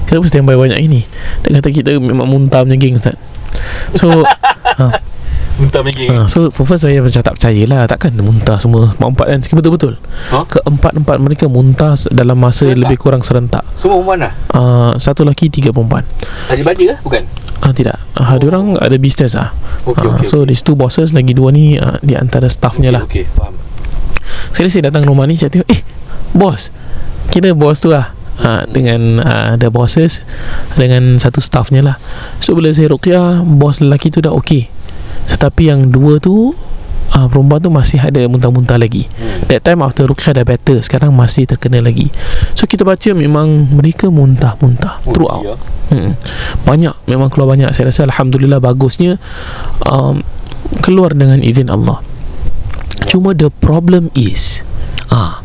Kenapa 0.09 0.25
standby 0.25 0.57
banyak 0.57 0.79
ini? 0.81 1.05
Dia 1.45 1.61
kata 1.61 1.69
kita 1.69 1.89
memang 2.01 2.25
muntah 2.25 2.65
punya 2.65 2.73
geng 2.73 2.97
Ustaz. 2.97 3.13
So 3.93 4.09
Muntah 5.57 5.81
lagi 5.81 6.05
Ha, 6.05 6.29
so 6.29 6.53
for 6.53 6.69
first 6.69 6.85
saya 6.85 7.01
macam 7.01 7.17
tak 7.17 7.33
percaya 7.33 7.61
lah. 7.65 7.89
Takkan 7.89 8.13
dia 8.13 8.21
muntah 8.21 8.61
semua 8.61 8.93
Empat-empat 8.93 9.25
kan? 9.25 9.39
Betul-betul. 9.57 9.93
Ha? 10.29 10.45
Keempat-empat 10.45 11.17
mereka 11.17 11.45
muntah 11.49 11.97
Dalam 12.13 12.37
masa 12.37 12.69
Serentak? 12.69 12.81
lebih 12.85 12.97
kurang 13.01 13.25
serentak. 13.25 13.65
Semua 13.73 13.97
perempuan 13.97 14.17
lah? 14.29 14.33
Uh, 14.53 14.93
Satu 15.01 15.25
lelaki 15.25 15.49
Tiga 15.49 15.73
perempuan. 15.73 16.05
Adik-beradik 16.53 16.93
ke? 16.93 16.95
Bukan? 17.01 17.23
Uh, 17.65 17.73
Tidak. 17.73 17.97
Uh, 18.13 18.37
Dia 18.37 18.47
orang 18.53 18.77
ada 18.77 18.97
bisnes 19.01 19.33
lah. 19.33 19.49
Ah, 19.49 19.89
okey, 19.89 20.29
So 20.29 20.45
these 20.45 20.61
two 20.61 20.77
bosses 20.77 21.09
Lagi 21.09 21.33
dua 21.33 21.49
ni 21.49 21.73
uh, 21.81 21.97
Di 22.05 22.13
antara 22.13 22.45
staffnya 22.53 22.93
lah. 22.93 23.01
Okey 23.09 23.25
faham. 23.25 23.57
Sekali 24.53 24.69
saya 24.69 24.93
datang 24.93 25.09
rumah 25.09 25.25
ni 25.25 25.41
Saya 25.41 25.49
tengok 25.49 25.65
Eh 25.73 25.81
bos. 26.37 26.69
Kira 27.33 27.51
bos 27.57 27.81
tu 27.81 27.89
lah. 27.89 28.13
Ha, 28.37 28.69
dengan 28.69 29.17
uh, 29.17 29.57
the 29.57 29.73
bosses 29.73 30.21
dengan 30.77 31.17
satu 31.17 31.41
staffnya 31.41 31.81
lah. 31.81 31.97
So 32.37 32.53
bila 32.53 32.69
saya 32.69 32.93
ruqyah 32.93 33.41
bos 33.41 33.81
lelaki 33.81 34.13
tu 34.13 34.21
dah 34.21 34.29
okey. 34.37 34.69
Tetapi 35.27 35.73
yang 35.73 35.89
dua 35.89 36.21
tu 36.21 36.53
uh, 37.17 37.25
perempuan 37.27 37.59
tu 37.59 37.73
masih 37.73 37.97
ada 37.97 38.21
muntah-muntah 38.29 38.77
lagi. 38.77 39.09
Hmm. 39.17 39.49
That 39.49 39.65
time 39.65 39.81
after 39.81 40.03
Ruqyah 40.05 40.43
dah 40.43 40.45
better 40.45 40.77
Sekarang 40.83 41.15
masih 41.15 41.47
terkena 41.47 41.79
lagi. 41.79 42.11
So 42.51 42.67
kita 42.67 42.83
baca 42.83 43.15
memang 43.15 43.71
Mereka 43.79 44.11
muntah-muntah 44.11 44.99
Oh, 45.07 45.13
Throughout. 45.15 45.55
hmm. 45.87 46.19
Banyak 46.67 47.07
Memang 47.07 47.31
keluar 47.31 47.55
banyak. 47.55 47.71
Saya 47.71 47.89
rasa 47.89 48.03
Alhamdulillah 48.11 48.59
bagusnya 48.59 49.15
um, 49.87 50.19
Keluar 50.83 51.15
dengan 51.15 51.39
izin 51.39 51.71
Allah. 51.71 52.03
Cuma 53.07 53.31
the 53.31 53.47
problem 53.47 54.11
is 54.11 54.67
ah, 55.07 55.39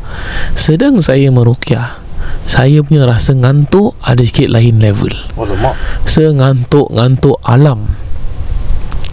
Sedang 0.53 1.01
saya 1.01 1.33
meruqyah 1.33 1.99
Saya 2.45 2.83
punya 2.83 3.07
rasa 3.07 3.33
ngantuk 3.33 3.95
Ada 4.03 4.23
sikit 4.25 4.49
lain 4.53 4.79
level. 4.83 5.13
Lemak 5.37 5.75
Sengantuk-ngantuk 6.07 7.39
alam. 7.47 7.87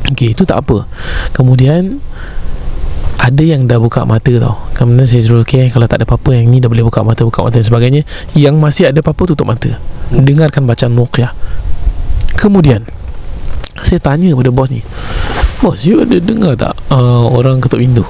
Okey, 0.09 0.33
itu 0.33 0.41
tak 0.41 0.65
apa. 0.65 0.89
Kemudian 1.37 2.01
ada 3.19 3.43
yang 3.43 3.67
dah 3.67 3.77
buka 3.77 4.07
mata 4.07 4.31
tau. 4.39 4.55
Kemudian 4.73 5.03
saya 5.03 5.21
suruh 5.21 5.43
okay, 5.43 5.67
Kalau 5.67 5.85
tak 5.85 6.01
ada 6.01 6.05
apa-apa 6.07 6.39
Yang 6.39 6.45
ni 6.49 6.57
dah 6.63 6.71
boleh 6.71 6.87
buka 6.87 7.03
mata 7.03 7.27
Buka 7.27 7.43
mata 7.43 7.59
dan 7.59 7.67
sebagainya. 7.67 8.01
Yang 8.33 8.55
masih 8.57 8.83
ada 8.89 9.03
apa-apa 9.03 9.35
Tutup 9.35 9.45
mata. 9.45 9.75
Hmm. 10.09 10.23
Dengarkan 10.23 10.63
bacaan 10.63 10.95
ruqyah. 10.95 11.35
Kemudian 12.39 12.87
Saya 13.83 13.99
tanya 13.99 14.31
pada 14.33 14.49
bos 14.49 14.71
ni 14.71 14.81
Bos 15.59 15.83
you 15.83 15.99
ada 15.99 16.15
dengar 16.23 16.55
tak 16.55 16.71
uh, 16.87 17.27
Orang 17.27 17.59
ketuk 17.59 17.83
pintu? 17.83 18.07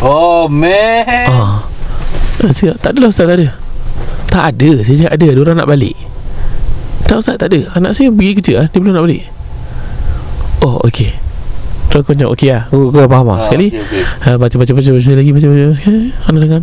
Oh 0.00 0.48
man. 0.48 1.28
Ah. 1.28 1.60
Saya 2.40 2.52
cakap, 2.72 2.76
tak 2.80 2.90
adalah 2.96 3.08
Ustaz 3.08 3.26
tak 3.28 3.36
ada. 3.36 3.48
Tak 4.30 4.44
ada 4.54 4.70
Saya 4.80 4.96
cakap 4.96 5.12
ada 5.12 5.26
orang 5.36 5.56
nak 5.58 5.68
balik. 5.68 5.96
Tak 7.04 7.16
Ustaz 7.18 7.36
tak 7.36 7.48
ada. 7.52 7.60
Anak 7.74 7.92
saya 7.92 8.08
pergi 8.08 8.32
kerja 8.32 8.54
ah, 8.62 8.66
Dia 8.66 8.78
belum 8.78 8.94
nak 8.94 9.04
balik. 9.04 9.24
Oh 10.60 10.80
okey. 10.84 11.12
Terus 11.90 12.00
aku 12.00 12.14
macam 12.14 12.28
okey 12.32 12.48
lah 12.48 12.62
Aku, 12.70 12.88
aku 12.88 12.96
dah 12.96 13.08
faham 13.10 13.26
lah. 13.26 13.36
Ah, 13.36 13.44
Sekali 13.44 13.66
okey, 13.68 13.82
okey. 13.82 14.02
uh, 14.24 14.36
Baca 14.38 14.54
baca 14.56 14.72
baca 14.72 14.90
baca 14.94 15.10
lagi 15.10 15.30
Baca 15.34 15.46
baca 15.50 15.64
Sekali 15.74 15.98
Anak 16.24 16.40
dengar 16.40 16.58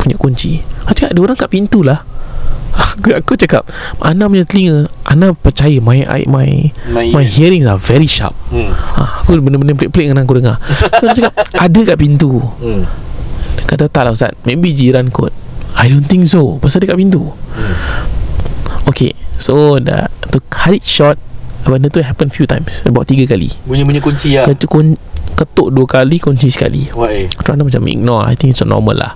Punya 0.00 0.16
kunci. 0.16 0.52
Aku 0.86 0.92
cakap 0.94 1.10
ada 1.12 1.20
orang 1.20 1.36
kat 1.36 1.50
pintu 1.50 1.80
lah. 1.82 2.00
Aku, 2.70 3.10
aku 3.20 3.32
cakap 3.34 3.66
Ana 3.98 4.30
punya 4.30 4.46
telinga 4.46 4.86
Ana 5.02 5.34
percaya 5.34 5.76
My 5.82 6.06
my 6.06 6.48
my, 6.88 7.04
my 7.10 7.24
hearings 7.26 7.66
are 7.66 7.76
very 7.76 8.06
sharp. 8.06 8.32
Hmm. 8.48 8.70
ha, 8.70 9.20
Aku 9.20 9.36
benda-benda 9.36 9.74
pelik-pelik 9.74 10.08
Dengan 10.08 10.22
aku 10.24 10.38
dengar. 10.38 10.56
So 11.02 11.10
dia 11.10 11.26
cakap 11.26 11.32
Ada 11.52 11.80
kat 11.84 11.96
pintu. 11.98 12.38
Hmm. 12.62 12.86
Dia 13.56 13.64
kata 13.66 13.90
tak 13.90 14.06
lah 14.06 14.12
Ustaz. 14.14 14.34
Maybe 14.46 14.74
jiran 14.74 15.10
kot. 15.10 15.34
I 15.78 15.88
don't 15.88 16.06
think 16.06 16.26
so. 16.26 16.58
Pasal 16.58 16.82
dekat 16.82 16.98
pintu. 16.98 17.30
Hmm. 17.54 17.74
Okay. 18.90 19.14
So 19.40 19.80
dah 19.80 20.10
To 20.30 20.38
cut 20.52 20.76
it 20.76 20.84
short 20.84 21.16
Benda 21.60 21.92
tu 21.92 22.00
happen 22.00 22.32
few 22.32 22.48
times. 22.48 22.82
About 22.88 23.06
tiga 23.06 23.28
kali. 23.28 23.52
Bunyi-bunyi 23.68 24.00
kunci 24.00 24.34
lah. 24.34 24.48
Ketuk, 24.48 24.68
kun, 24.72 24.96
ketuk 25.36 25.68
dua 25.70 25.86
kali 25.86 26.16
Kunci 26.16 26.48
sekali. 26.48 26.88
Eh 26.88 27.28
Orang 27.46 27.68
macam 27.68 27.84
ignore. 27.86 28.26
I 28.26 28.34
think 28.34 28.56
it's 28.56 28.64
normal 28.64 28.96
lah. 28.96 29.12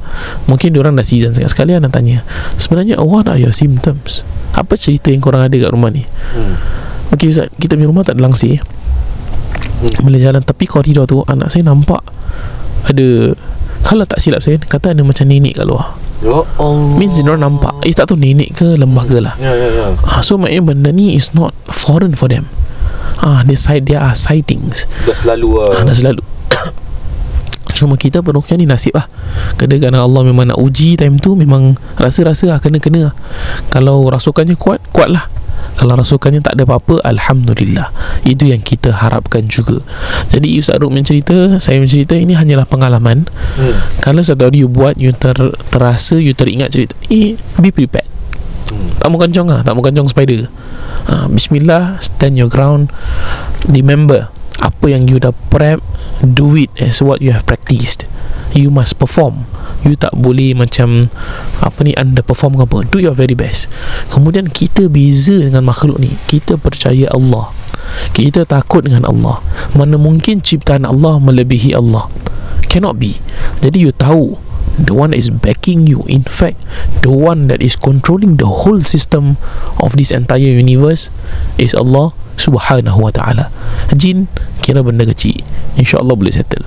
Mungkin 0.47 0.71
diorang 0.77 0.95
dah 0.95 1.03
season 1.03 1.33
sangat 1.33 1.57
Sekali 1.57 1.75
nak 1.75 1.91
tanya. 1.91 2.23
Sebenarnya 2.61 3.01
what 3.01 3.27
are 3.27 3.41
your 3.41 3.51
symptoms? 3.51 4.23
Apa 4.55 4.77
cerita 4.79 5.11
yang 5.11 5.25
korang 5.25 5.43
ada 5.43 5.57
kat 5.57 5.73
rumah 5.73 5.91
ni? 5.91 6.05
Hmm. 6.37 6.55
Okay 7.17 7.33
Ustaz. 7.33 7.51
Kita 7.59 7.75
punya 7.75 7.89
rumah 7.91 8.05
tak 8.07 8.21
ada 8.21 8.29
langsir. 8.29 8.61
Hmm. 9.81 10.05
Bila 10.05 10.21
jalan. 10.21 10.45
Tepi 10.45 10.69
koridor 10.69 11.09
tu 11.09 11.25
Anak 11.25 11.49
saya 11.49 11.67
nampak 11.67 12.05
Ada 12.87 13.33
Kalau 13.85 14.05
tak 14.09 14.19
silap 14.19 14.41
saya 14.41 14.57
Kata 14.57 14.97
ada 14.97 15.05
macam 15.05 15.29
nenek 15.29 15.61
kat 15.61 15.67
luar. 15.69 15.93
Ya 16.25 16.41
Allah. 16.57 16.97
Means 16.97 17.21
dia 17.21 17.29
orang 17.29 17.53
nampak. 17.53 17.75
Eh 17.85 17.93
tak 17.93 18.09
tahu 18.09 18.17
nenek 18.17 18.57
ke 18.57 18.81
lembaga 18.81 19.21
lah. 19.21 19.35
Ya 19.37 19.53
ya 19.53 19.69
ya. 19.69 19.87
Ah, 20.09 20.25
So 20.25 20.41
maknanya 20.41 20.63
benda 20.65 20.91
ni 20.91 21.13
is 21.13 21.37
not 21.37 21.53
foreign 21.69 22.17
for 22.17 22.33
them. 22.33 22.49
Ah, 23.21 23.45
They 23.45 23.55
side 23.61 23.85
there 23.85 24.01
are 24.01 24.17
sightings. 24.17 24.89
Dah 25.05 25.15
selalu 25.15 25.49
ah, 25.61 25.85
lah 25.85 25.93
Dah 25.93 25.97
selalu. 25.97 26.23
Cuma 27.77 28.01
kita 28.01 28.25
perukian 28.25 28.57
ni 28.57 28.65
nasib 28.65 28.97
lah. 28.97 29.05
Kadang-kadang 29.61 30.01
Allah 30.01 30.23
memang 30.25 30.49
nak 30.49 30.59
uji 30.59 30.97
time 30.99 31.19
tu 31.23 31.35
Memang 31.39 31.79
rasa-rasa 31.95 32.55
lah 32.55 32.59
Kena-kena 32.59 33.11
lah. 33.11 33.15
Kalau 33.71 34.07
rasukannya 34.11 34.59
kuat 34.59 34.83
Kuat 34.91 35.11
lah 35.11 35.27
Kalau 35.75 35.99
rasukannya 35.99 36.39
tak 36.39 36.55
ada 36.57 36.65
apa-apa 36.69 37.03
Alhamdulillah. 37.03 37.91
Itu 38.23 38.47
yang 38.47 38.63
kita 38.63 38.95
harapkan 38.95 39.51
juga. 39.51 39.83
Jadi 40.31 40.57
Ustaz 40.57 40.79
Ruk 40.79 40.95
mencerita 40.95 41.59
Saya 41.59 41.83
mencerita 41.83 42.15
Ini 42.15 42.39
hanyalah 42.39 42.65
pengalaman. 42.65 43.27
Hmm. 43.59 43.75
Kalau 44.01 44.23
satu 44.23 44.49
hari 44.49 44.63
you 44.63 44.71
buat 44.71 44.97
You 44.97 45.11
ter, 45.13 45.35
terasa 45.75 46.17
You 46.17 46.33
teringat 46.33 46.73
cerita 46.73 46.95
eh, 47.11 47.35
Be 47.59 47.75
prepared. 47.75 48.07
Hmm. 48.71 48.97
Tak 49.03 49.09
mau 49.11 49.19
kancong 49.19 49.49
lah 49.51 49.61
Tak 49.67 49.75
mau 49.75 49.83
kancong 49.83 50.07
spider. 50.07 50.47
Ha, 51.11 51.27
Bismillah 51.29 51.99
Stand 52.01 52.39
your 52.39 52.49
ground. 52.49 52.95
Remember 53.67 54.31
Apa 54.63 54.95
yang 54.95 55.11
you 55.11 55.19
dah 55.19 55.35
prep 55.51 55.83
Do 56.23 56.55
it 56.55 56.71
as 56.79 57.03
what 57.03 57.19
you 57.19 57.35
have 57.35 57.45
practiced 57.45 58.07
You 58.55 58.71
must 58.71 59.03
perform. 59.03 59.51
You 59.83 59.99
tak 59.99 60.15
boleh 60.15 60.55
macam 60.55 61.03
Apa 61.59 61.83
ni 61.83 61.91
Underperform 61.99 62.55
ke 62.55 62.63
apa. 62.71 62.79
Do 62.87 63.03
your 63.03 63.13
very 63.13 63.35
best. 63.35 63.67
Kemudian 64.15 64.47
kita 64.47 64.87
beza 64.87 65.35
dengan 65.35 65.67
makhluk 65.67 65.99
ni. 65.99 66.15
Kita 66.31 66.55
percaya 66.55 67.11
Allah. 67.11 67.51
Kita 68.15 68.47
takut 68.47 68.87
dengan 68.87 69.11
Allah. 69.11 69.43
Mana 69.75 69.99
mungkin 69.99 70.39
ciptaan 70.39 70.87
Allah 70.87 71.19
melebihi 71.19 71.75
Allah? 71.75 72.07
Cannot 72.71 73.03
be. 73.03 73.19
Jadi 73.61 73.83
you 73.83 73.91
tahu 73.91 74.39
The 74.75 74.91
one 74.91 75.15
that 75.15 75.23
is 75.23 75.31
backing 75.31 75.87
you. 75.87 76.03
In 76.11 76.27
fact 76.27 76.59
The 77.03 77.11
one 77.11 77.47
that 77.47 77.63
is 77.63 77.79
controlling 77.79 78.43
The 78.43 78.51
whole 78.67 78.83
system 78.83 79.39
Of 79.79 79.95
this 79.95 80.11
entire 80.11 80.51
universe 80.51 81.15
Is 81.63 81.79
Allah 81.79 82.11
Subhanahu 82.35 82.99
wa 82.99 83.15
ta'ala. 83.15 83.55
Jin 83.95 84.27
Kira 84.59 84.83
benda 84.83 85.07
kecil. 85.07 85.47
InsyaAllah 85.79 86.19
boleh 86.19 86.35
settle 86.35 86.67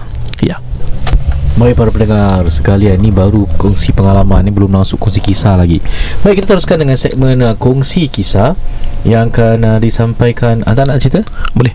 Baik 1.57 1.73
para 1.73 1.89
pendengar 1.89 2.45
sekalian 2.53 3.01
Ni 3.01 3.09
baru 3.09 3.49
kongsi 3.57 3.89
pengalaman 3.89 4.45
Ni 4.45 4.53
belum 4.53 4.69
masuk 4.77 5.01
kongsi 5.01 5.25
kisah 5.25 5.57
lagi. 5.57 5.81
Baik 6.21 6.45
kita 6.45 6.53
teruskan 6.53 6.77
dengan 6.77 6.93
segmen 6.93 7.41
uh, 7.41 7.57
Kongsi 7.57 8.05
kisah 8.13 8.53
Yang 9.01 9.33
akan 9.33 9.57
uh, 9.65 9.77
disampaikan. 9.81 10.61
Anda 10.69 10.85
nak 10.85 11.01
cerita? 11.01 11.25
Boleh. 11.57 11.73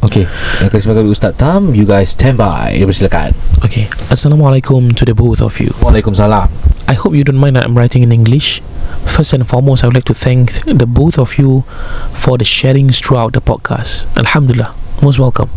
Okey. 0.00 0.24
Akan 0.64 0.72
disampaikan 0.80 1.04
oleh 1.04 1.12
Ustaz 1.12 1.36
Tam 1.36 1.76
You 1.76 1.84
guys 1.84 2.16
stand 2.16 2.40
by. 2.40 2.72
Dipersilakan 2.72 3.36
Okay 3.60 3.84
Assalamualaikum 4.08 4.96
to 4.96 5.04
the 5.04 5.12
both 5.12 5.44
of 5.44 5.60
you. 5.60 5.76
Waalaikumsalam. 5.84 6.48
I 6.88 6.96
hope 6.96 7.12
you 7.12 7.20
don't 7.20 7.36
mind 7.36 7.60
that 7.60 7.68
I'm 7.68 7.76
writing 7.76 8.00
in 8.00 8.16
English. 8.16 8.64
First 9.04 9.36
and 9.36 9.44
foremost, 9.44 9.84
I 9.84 9.92
would 9.92 9.96
like 9.96 10.08
to 10.08 10.16
thank 10.16 10.64
the 10.64 10.88
both 10.88 11.20
of 11.20 11.36
you 11.36 11.68
for 12.16 12.40
the 12.40 12.48
sharings 12.48 12.96
throughout 12.96 13.36
the 13.36 13.44
podcast. 13.44 14.08
Alhamdulillah. 14.16 14.72
Most 15.02 15.18
welcome. 15.18 15.50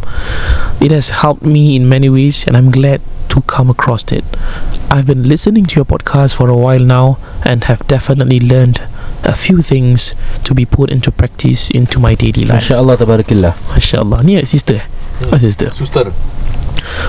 It 0.82 0.92
has 0.92 1.10
helped 1.22 1.44
me 1.46 1.76
in 1.76 1.88
many 1.88 2.10
ways, 2.10 2.46
and 2.48 2.58
I'm 2.58 2.70
glad 2.74 3.02
to 3.30 3.42
come 3.46 3.70
across 3.70 4.04
it. 4.12 4.26
I've 4.90 5.06
been 5.06 5.24
listening 5.24 5.66
to 5.70 5.76
your 5.76 5.86
podcast 5.86 6.36
for 6.36 6.50
a 6.50 6.58
while 6.58 6.80
now 6.82 7.18
and 7.46 7.64
have 7.66 7.86
definitely 7.88 8.40
learned 8.40 8.82
a 9.24 9.36
few 9.36 9.62
things 9.62 10.16
to 10.44 10.54
be 10.54 10.66
put 10.66 10.90
into 10.90 11.12
practice 11.12 11.70
into 11.70 12.00
my 12.00 12.16
daily 12.16 12.46
life. 12.46 12.70
Masya 12.70 12.78
Allah 12.78 12.98
Tabarakallah 12.98 13.54
Masya 13.74 14.02
Allah. 14.02 14.24
Ni 14.24 14.42
sister? 14.46 14.82
Oh, 15.32 15.38
sister. 15.38 15.70
Suster 15.70 16.14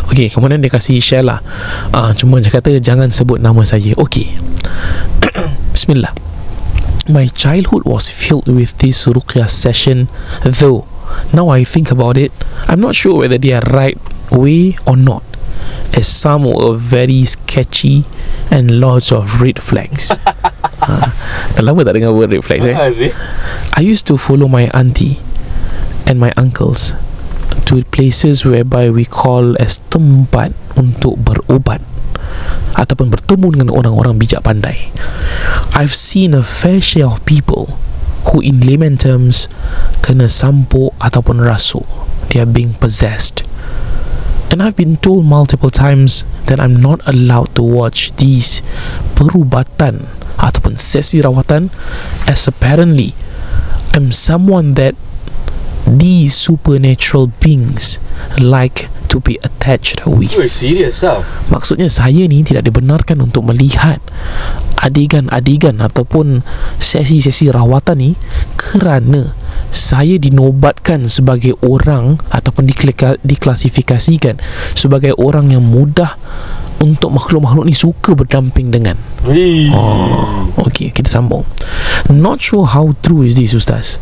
Okey, 0.08 0.32
kemudian 0.32 0.64
dia 0.64 0.72
kasih 0.72 1.00
share 1.04 1.24
lah. 1.24 1.44
Uh, 1.92 2.16
cuma 2.16 2.40
dia 2.40 2.48
kata 2.48 2.72
jangan 2.80 3.12
sebut 3.12 3.36
nama 3.36 3.60
saya. 3.60 3.92
Okey. 4.00 4.32
Bismillah. 5.76 6.16
My 7.06 7.28
childhood 7.28 7.84
was 7.84 8.08
filled 8.08 8.48
with 8.48 8.74
this 8.82 9.04
ruqyah 9.06 9.46
session 9.46 10.08
though 10.42 10.88
now 11.32 11.48
I 11.48 11.64
think 11.64 11.90
about 11.90 12.16
it 12.16 12.32
I'm 12.68 12.80
not 12.80 12.94
sure 12.94 13.24
whether 13.24 13.38
they 13.38 13.52
are 13.52 13.64
right 13.70 13.98
way 14.30 14.76
or 14.86 14.96
not 14.96 15.22
as 15.96 16.06
some 16.06 16.44
were 16.44 16.76
very 16.76 17.24
sketchy 17.24 18.04
and 18.50 18.80
lots 18.80 19.10
of 19.10 19.40
red 19.40 19.62
flags. 19.62 20.12
ha, 20.84 21.08
dah 21.56 21.62
lama 21.64 21.82
tak 21.88 21.96
dengar 21.96 22.12
word 22.12 22.30
red 22.30 22.44
flags 22.44 22.68
eh? 22.68 22.76
I 23.72 23.80
used 23.80 24.04
to 24.12 24.20
follow 24.20 24.46
my 24.46 24.68
auntie 24.76 25.18
and 26.04 26.20
my 26.20 26.30
uncles 26.36 26.92
to 27.66 27.80
places 27.88 28.44
whereby 28.44 28.92
we 28.92 29.08
call 29.08 29.56
as 29.58 29.80
tempat 29.88 30.52
untuk 30.76 31.18
berobat 31.18 31.82
ataupun 32.76 33.08
bertemu 33.08 33.56
dengan 33.56 33.68
orang-orang 33.72 34.20
bijak 34.20 34.44
pandai. 34.44 34.92
I've 35.72 35.96
seen 35.96 36.36
a 36.36 36.44
fair 36.44 36.84
share 36.84 37.08
of 37.08 37.24
people 37.24 37.80
who 38.30 38.42
in 38.42 38.60
layman 38.62 38.98
terms 38.98 39.46
kena 40.02 40.26
sampuk 40.26 40.94
ataupun 40.98 41.42
rasuk. 41.42 41.86
They 42.30 42.42
are 42.42 42.48
being 42.48 42.74
possessed. 42.76 43.46
And 44.50 44.62
I've 44.62 44.78
been 44.78 44.96
told 44.98 45.26
multiple 45.26 45.70
times 45.70 46.22
that 46.46 46.62
I'm 46.62 46.78
not 46.78 47.02
allowed 47.06 47.54
to 47.58 47.62
watch 47.66 48.14
these 48.16 48.62
perubatan 49.18 50.06
ataupun 50.38 50.78
sesi 50.78 51.18
rawatan 51.18 51.72
as 52.30 52.46
apparently 52.46 53.16
I'm 53.96 54.12
someone 54.12 54.78
that 54.78 54.94
these 55.86 56.34
supernatural 56.34 57.30
beings 57.38 58.02
like 58.42 58.90
to 59.06 59.22
be 59.22 59.38
attached 59.46 60.02
with. 60.04 60.34
serius 60.50 61.00
tau 61.00 61.22
Maksudnya 61.48 61.86
saya 61.86 62.26
ni 62.26 62.42
tidak 62.42 62.66
dibenarkan 62.66 63.22
untuk 63.22 63.46
melihat 63.46 64.02
adegan-adegan 64.82 65.80
ataupun 65.80 66.42
sesi-sesi 66.76 67.48
rawatan 67.48 67.96
ni 67.96 68.10
kerana 68.58 69.32
saya 69.72 70.20
dinobatkan 70.20 71.08
sebagai 71.08 71.56
orang 71.64 72.20
ataupun 72.30 72.68
diklika- 72.68 73.18
diklasifikasikan 73.24 74.38
sebagai 74.76 75.16
orang 75.16 75.54
yang 75.54 75.64
mudah 75.64 76.18
untuk 76.76 77.08
makhluk-makhluk 77.08 77.64
ni 77.64 77.72
suka 77.72 78.12
berdamping 78.12 78.68
dengan. 78.68 79.00
Oh, 79.72 80.52
okay, 80.60 80.92
kita 80.92 81.08
sambung. 81.08 81.48
Not 82.12 82.44
sure 82.44 82.68
how 82.68 82.92
true 83.00 83.24
is 83.24 83.40
this, 83.40 83.56
Ustaz. 83.56 83.96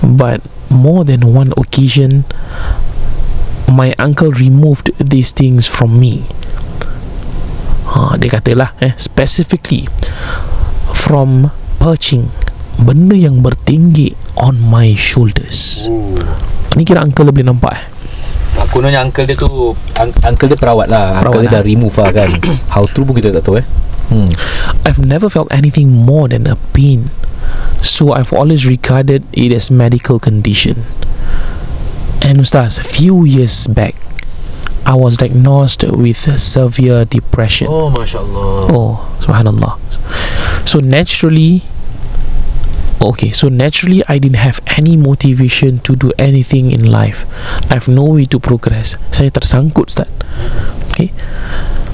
But 0.00 0.40
more 0.68 1.02
than 1.02 1.22
one 1.26 1.50
occasion, 1.56 2.24
my 3.66 3.94
uncle 3.98 4.30
removed 4.30 4.90
these 4.96 5.30
things 5.30 5.66
from 5.66 5.98
me. 5.98 6.26
Ha, 7.86 8.18
dia 8.18 8.30
katalah, 8.30 8.74
eh, 8.78 8.92
specifically 8.94 9.86
from 10.90 11.48
perching 11.78 12.28
benda 12.76 13.14
yang 13.14 13.40
bertinggi 13.40 14.12
on 14.36 14.58
my 14.58 14.92
shoulders. 14.92 15.86
Ni 16.76 16.84
kira 16.84 17.00
uncle 17.00 17.30
boleh 17.30 17.46
nampak 17.46 17.72
eh? 17.72 17.84
Kononnya 18.66 19.00
uncle 19.00 19.24
dia 19.24 19.32
tu 19.32 19.72
un- 19.72 20.16
Uncle 20.26 20.48
dia 20.50 20.58
perawat 20.58 20.90
lah 20.90 21.22
Perawat 21.22 21.28
Uncle 21.28 21.40
dia 21.40 21.48
lah. 21.48 21.54
dah 21.54 21.62
remove 21.62 21.96
lah 21.96 22.10
kan 22.10 22.30
How 22.74 22.84
true 22.84 23.06
pun 23.06 23.14
kita 23.14 23.30
tak 23.30 23.46
tahu 23.46 23.62
eh 23.62 23.66
hmm. 24.08 24.32
I've 24.86 24.98
never 25.04 25.28
felt 25.28 25.48
anything 25.52 25.90
more 25.90 26.28
than 26.28 26.46
a 26.46 26.56
pain. 26.74 27.10
So 27.82 28.12
I've 28.12 28.32
always 28.32 28.66
regarded 28.66 29.24
it 29.32 29.52
as 29.52 29.70
a 29.70 29.72
medical 29.72 30.18
condition. 30.18 30.84
And 32.22 32.38
Ustaz, 32.38 32.78
a 32.80 32.84
few 32.84 33.24
years 33.24 33.66
back, 33.66 33.94
I 34.86 34.94
was 34.94 35.18
diagnosed 35.18 35.82
with 35.82 36.18
severe 36.38 37.04
depression. 37.04 37.66
Oh 37.70 37.90
Masya 37.90 38.22
Allah 38.22 38.70
Oh, 38.70 39.18
subhanallah. 39.18 39.78
So 40.66 40.78
naturally, 40.78 41.62
okay, 43.02 43.30
so 43.30 43.48
naturally, 43.48 44.02
I 44.08 44.18
didn't 44.18 44.42
have 44.42 44.60
any 44.78 44.96
motivation 44.96 45.78
to 45.86 45.94
do 45.94 46.12
anything 46.18 46.70
in 46.70 46.86
life. 46.86 47.26
I 47.70 47.74
have 47.74 47.86
no 47.86 48.04
way 48.04 48.26
to 48.30 48.38
progress. 48.38 48.94
Saya 49.10 49.30
tersangkut, 49.30 49.90
Ustaz. 49.90 50.10
Okay. 50.90 51.14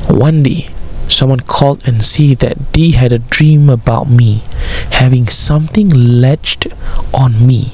One 0.08 0.40
day, 0.40 0.71
someone 1.12 1.40
called 1.40 1.87
and 1.87 2.03
said 2.03 2.38
that 2.38 2.72
they 2.72 2.90
had 2.90 3.12
a 3.12 3.18
dream 3.18 3.68
about 3.70 4.09
me 4.09 4.42
having 4.92 5.29
something 5.29 5.90
latched 5.90 6.66
on 7.12 7.46
me 7.46 7.72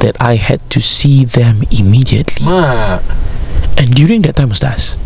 that 0.00 0.16
I 0.20 0.36
had 0.36 0.68
to 0.70 0.80
see 0.80 1.24
them 1.24 1.62
immediately. 1.70 2.44
Mak 2.46 3.02
And 3.76 3.94
during 3.94 4.22
that 4.22 4.36
time, 4.36 4.50
Ustaz, 4.50 4.96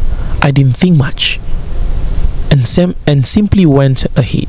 I 0.42 0.50
didn't 0.50 0.76
think 0.76 0.96
much 0.96 1.40
and, 2.50 2.66
sim- 2.66 2.96
and 3.06 3.26
simply 3.26 3.66
went 3.66 4.04
ahead. 4.16 4.48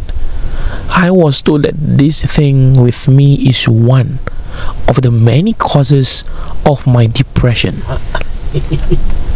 I 0.90 1.12
was 1.12 1.42
told 1.42 1.64
that 1.64 1.76
this 1.78 2.24
thing 2.24 2.74
with 2.82 3.08
me 3.08 3.36
is 3.48 3.68
one 3.68 4.20
of 4.88 5.02
the 5.02 5.12
many 5.12 5.54
causes 5.54 6.24
of 6.66 6.86
my 6.88 7.06
depression. 7.08 7.82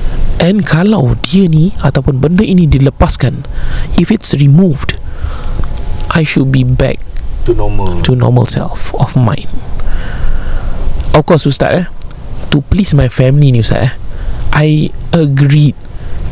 And 0.43 0.67
kalau 0.67 1.15
dia 1.23 1.47
ni 1.47 1.71
ataupun 1.79 2.19
benda 2.19 2.43
ini 2.43 2.67
dilepaskan, 2.67 3.47
if 3.95 4.11
it's 4.11 4.35
removed, 4.35 4.99
I 6.11 6.27
should 6.27 6.51
be 6.51 6.67
back 6.67 6.99
Tu 7.47 7.55
normal 7.55 8.03
to 8.03 8.11
normal 8.11 8.43
self 8.43 8.91
of 8.99 9.15
mine. 9.15 9.47
Of 11.15 11.23
course, 11.23 11.47
Ustaz, 11.47 11.71
eh, 11.71 11.85
to 12.51 12.59
please 12.67 12.91
my 12.91 13.07
family 13.07 13.55
ni 13.55 13.63
Ustaz, 13.63 13.87
eh, 13.87 13.91
I 14.51 14.67
agreed 15.15 15.79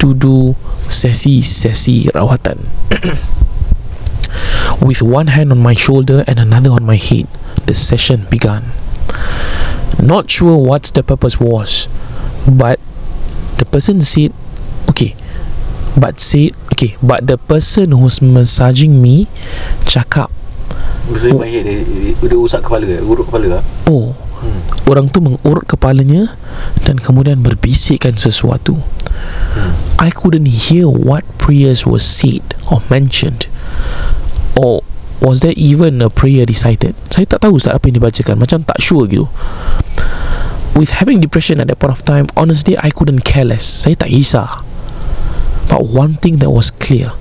to 0.04 0.12
do 0.12 0.60
sesi-sesi 0.92 2.12
rawatan. 2.12 2.68
With 4.84 5.00
one 5.00 5.32
hand 5.32 5.56
on 5.56 5.64
my 5.64 5.72
shoulder 5.72 6.28
and 6.28 6.36
another 6.36 6.76
on 6.76 6.84
my 6.84 7.00
head, 7.00 7.32
the 7.64 7.76
session 7.76 8.28
began. 8.28 8.76
Not 9.96 10.28
sure 10.28 10.60
what 10.60 10.92
the 10.92 11.00
purpose 11.00 11.40
was, 11.40 11.88
but 12.44 12.76
the 13.62 13.68
person 13.70 14.02
said, 14.02 14.34
okay, 14.90 15.14
but 15.94 16.18
said, 16.18 16.58
okay, 16.74 16.98
but 16.98 17.30
the 17.30 17.38
person 17.38 17.94
who's 17.94 18.18
massaging 18.20 18.98
me 18.98 19.30
cakap, 19.86 20.34
Mesti 21.12 21.34
oh. 21.36 21.44
dia, 21.44 21.62
dia 22.16 22.38
usap 22.40 22.66
kepala 22.66 22.88
ke? 22.88 22.98
Urut 23.06 23.30
kepala 23.30 23.46
ke? 23.58 23.60
oh, 23.92 24.18
Hmm. 24.42 24.58
orang 24.90 25.06
tu 25.06 25.22
mengurut 25.22 25.70
kepalanya 25.70 26.34
dan 26.82 26.98
kemudian 26.98 27.46
berbisikkan 27.46 28.18
sesuatu. 28.18 28.74
Hmm. 29.54 29.78
I 30.02 30.10
couldn't 30.10 30.50
hear 30.50 30.90
what 30.90 31.22
prayers 31.38 31.86
were 31.86 32.02
said 32.02 32.58
or 32.66 32.82
mentioned. 32.90 33.46
Or 34.58 34.82
was 35.22 35.46
there 35.46 35.54
even 35.54 36.02
a 36.02 36.10
prayer 36.10 36.50
recited? 36.50 36.98
Saya 37.14 37.30
tak 37.30 37.46
tahu 37.46 37.62
Ustaz 37.62 37.78
apa 37.78 37.86
yang 37.94 38.02
dibacakan. 38.02 38.42
Macam 38.42 38.66
tak 38.66 38.82
sure 38.82 39.06
gitu. 39.06 39.30
With 40.72 41.04
having 41.04 41.20
depression 41.20 41.60
at 41.60 41.68
that 41.68 41.80
point 41.80 41.92
of 41.92 42.06
time, 42.06 42.28
honestly, 42.36 42.78
I 42.80 42.90
couldn't 42.92 43.28
care 43.28 43.44
less. 43.44 43.64
Saya 43.64 43.96
tak 43.96 44.10
kisah. 44.10 44.64
But 45.68 45.88
one 45.88 46.16
thing 46.20 46.40
that 46.40 46.52
was 46.52 46.72
clear, 46.72 47.12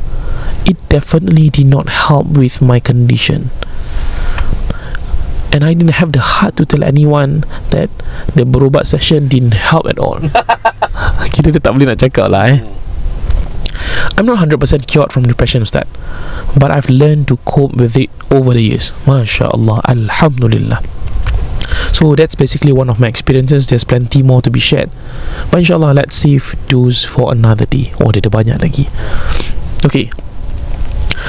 it 0.66 0.78
definitely 0.88 1.50
did 1.50 1.66
not 1.66 1.90
help 1.90 2.30
with 2.30 2.62
my 2.62 2.78
condition. 2.78 3.50
And 5.50 5.66
I 5.66 5.74
didn't 5.74 5.98
have 5.98 6.14
the 6.14 6.22
heart 6.22 6.54
to 6.62 6.64
tell 6.64 6.86
anyone 6.86 7.42
that 7.74 7.90
the 8.38 8.46
berubat 8.46 8.86
session 8.86 9.26
didn't 9.26 9.58
help 9.58 9.90
at 9.90 9.98
all. 9.98 10.22
Kira 11.34 11.50
dia 11.50 11.58
tak 11.58 11.74
boleh 11.74 11.90
nak 11.90 11.98
cakap 11.98 12.30
lah 12.30 12.54
eh. 12.54 12.62
I'm 14.14 14.26
not 14.26 14.38
100% 14.38 14.86
cured 14.86 15.10
from 15.10 15.26
depression, 15.26 15.66
Ustaz. 15.66 15.90
But 16.54 16.70
I've 16.70 16.90
learned 16.90 17.26
to 17.34 17.38
cope 17.42 17.74
with 17.74 17.98
it 17.98 18.10
over 18.30 18.54
the 18.54 18.62
years. 18.62 18.94
Masya 19.10 19.50
Allah. 19.50 19.82
Alhamdulillah. 19.90 20.99
So 21.92 22.14
that's 22.16 22.34
basically 22.34 22.72
one 22.72 22.88
of 22.88 23.00
my 23.00 23.08
experiences. 23.08 23.68
There's 23.68 23.84
plenty 23.84 24.22
more 24.22 24.42
to 24.42 24.50
be 24.50 24.60
shared. 24.60 24.90
But 25.50 25.62
insyaAllah, 25.62 25.94
let's 25.94 26.16
save 26.16 26.54
those 26.68 27.04
for 27.04 27.32
another 27.32 27.66
day. 27.66 27.92
Oh, 28.00 28.08
ada 28.08 28.30
banyak 28.30 28.56
lagi. 28.62 28.88
Okay. 29.84 30.08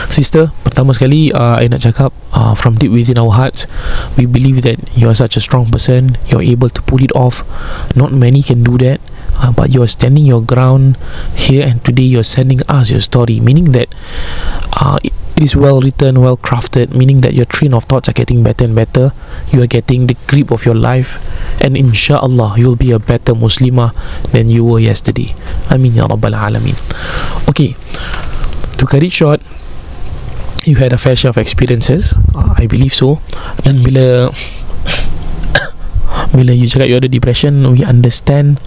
Sister, 0.08 0.56
pertama 0.64 0.96
sekali 0.96 1.36
uh, 1.36 1.60
I 1.60 1.68
nak 1.68 1.84
cakap 1.84 2.16
uh, 2.32 2.56
From 2.56 2.80
deep 2.80 2.96
within 2.96 3.20
our 3.20 3.36
hearts 3.36 3.68
We 4.16 4.24
believe 4.24 4.64
that 4.64 4.80
you 4.96 5.12
are 5.12 5.16
such 5.16 5.36
a 5.36 5.44
strong 5.44 5.68
person 5.68 6.16
You're 6.32 6.44
able 6.44 6.72
to 6.72 6.82
pull 6.84 7.04
it 7.04 7.12
off 7.12 7.44
Not 7.92 8.16
many 8.16 8.40
can 8.40 8.64
do 8.64 8.80
that 8.80 9.04
uh, 9.44 9.52
But 9.52 9.76
you're 9.76 9.92
standing 9.92 10.24
your 10.24 10.42
ground 10.42 10.96
here 11.36 11.68
And 11.68 11.84
today 11.84 12.08
you're 12.08 12.28
sending 12.28 12.64
us 12.72 12.88
your 12.88 13.04
story 13.04 13.44
Meaning 13.44 13.76
that 13.76 13.92
uh, 14.80 15.00
it 15.38 15.44
is 15.44 15.56
well 15.56 15.82
written 15.82 16.22
well 16.22 16.38
crafted 16.38 16.94
meaning 16.94 17.22
that 17.22 17.34
your 17.34 17.46
train 17.46 17.74
of 17.74 17.86
thoughts 17.86 18.10
are 18.10 18.14
getting 18.14 18.44
better 18.44 18.66
and 18.66 18.76
better. 18.76 19.14
You 19.52 19.62
are 19.62 19.68
getting 19.68 20.08
the 20.08 20.18
grip 20.28 20.52
of 20.52 20.66
your 20.66 20.76
life. 20.76 21.18
And 21.62 21.78
inshallah 21.78 22.56
you'll 22.58 22.76
be 22.76 22.92
a 22.92 23.00
better 23.00 23.34
muslimah 23.34 23.94
than 24.32 24.50
you 24.50 24.64
were 24.66 24.80
yesterday. 24.80 25.36
Amin 25.70 25.94
ya 25.96 26.08
rabbal 26.08 26.34
alamin 26.34 26.78
okay 27.50 27.76
to 28.78 28.86
cut 28.86 29.04
it 29.04 29.12
short 29.12 29.42
you 30.66 30.76
had 30.76 30.94
a 30.94 30.98
fair 30.98 31.16
share 31.16 31.30
of 31.30 31.38
experiences. 31.38 32.14
I 32.36 32.68
believe 32.68 32.94
so. 32.94 33.18
Dan 33.66 33.82
bila 33.82 34.30
bila 36.32 36.56
you 36.56 36.68
cakap 36.68 36.88
you 36.88 36.98
ada 37.00 37.08
depression 37.08 37.68
we 37.72 37.84
understand 37.84 38.60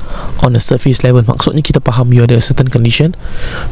on 0.45 0.57
a 0.57 0.63
surface 0.63 1.05
level. 1.05 1.25
Maksudnya 1.25 1.65
kita 1.65 1.81
faham 1.81 2.13
you 2.13 2.25
ada 2.25 2.37
certain 2.41 2.69
condition. 2.69 3.13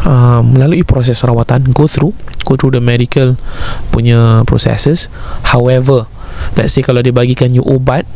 Uh, 0.04 0.40
melalui 0.44 0.84
proses 0.84 1.20
rawatan 1.24 1.72
go 1.72 1.88
through 1.88 2.16
go 2.44 2.56
through 2.56 2.72
the 2.72 2.82
medical 2.82 3.36
punya 3.92 4.44
processes. 4.48 5.08
However 5.52 6.08
let's 6.56 6.72
say 6.76 6.84
kalau 6.84 7.04
dia 7.04 7.12
bagikan 7.12 7.52
you 7.52 7.64
ubat 7.64 8.08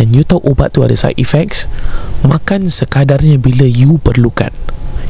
dan 0.00 0.14
you 0.14 0.24
tahu 0.24 0.40
ubat 0.44 0.72
tu 0.72 0.80
ada 0.80 0.94
side 0.94 1.18
effects 1.18 1.68
makan 2.24 2.68
sekadarnya 2.68 3.36
bila 3.36 3.68
you 3.68 4.00
perlukan. 4.00 4.52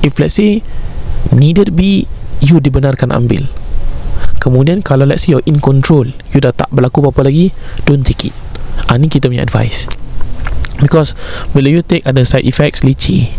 If 0.02 0.18
let's 0.22 0.38
say 0.38 0.62
needed 1.34 1.74
be 1.74 2.06
you 2.38 2.62
dibenarkan 2.62 3.10
ambil. 3.10 3.50
Kemudian 4.38 4.86
kalau 4.86 5.02
let's 5.02 5.26
say 5.26 5.34
you're 5.34 5.46
in 5.50 5.58
control 5.58 6.06
you 6.30 6.38
dah 6.38 6.54
tak 6.54 6.70
berlaku 6.70 7.02
apa-apa 7.02 7.26
lagi 7.26 7.50
don't 7.82 8.06
take 8.06 8.30
it 8.30 8.36
ah, 8.86 8.94
ni 8.94 9.10
kita 9.10 9.26
punya 9.26 9.42
advice 9.42 9.90
because 10.78 11.18
bila 11.50 11.66
you 11.66 11.82
take 11.82 12.06
ada 12.06 12.22
side 12.22 12.46
effects 12.46 12.86
licin 12.86 13.34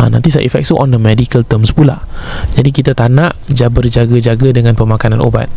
ah, 0.00 0.08
nanti 0.08 0.32
side 0.32 0.48
effects 0.48 0.72
tu 0.72 0.76
on 0.80 0.88
the 0.88 1.00
medical 1.00 1.44
terms 1.44 1.68
pula 1.76 2.00
jadi 2.56 2.72
kita 2.72 2.90
tak 2.96 3.12
nak 3.12 3.36
berjaga-jaga 3.68 4.48
dengan 4.56 4.72
pemakanan 4.72 5.20
obat 5.20 5.52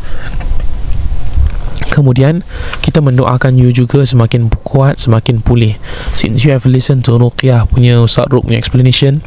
Kemudian 1.91 2.39
kita 2.79 3.03
mendoakan 3.03 3.59
you 3.59 3.75
juga 3.75 4.07
semakin 4.07 4.47
kuat, 4.63 4.95
semakin 5.03 5.43
pulih. 5.43 5.75
Since 6.15 6.47
you 6.47 6.55
have 6.55 6.63
listened 6.63 7.03
to 7.11 7.19
Ruqyah 7.19 7.67
punya 7.67 7.99
Ustaz 7.99 8.31
Ruq 8.31 8.47
punya 8.47 8.55
explanation 8.55 9.19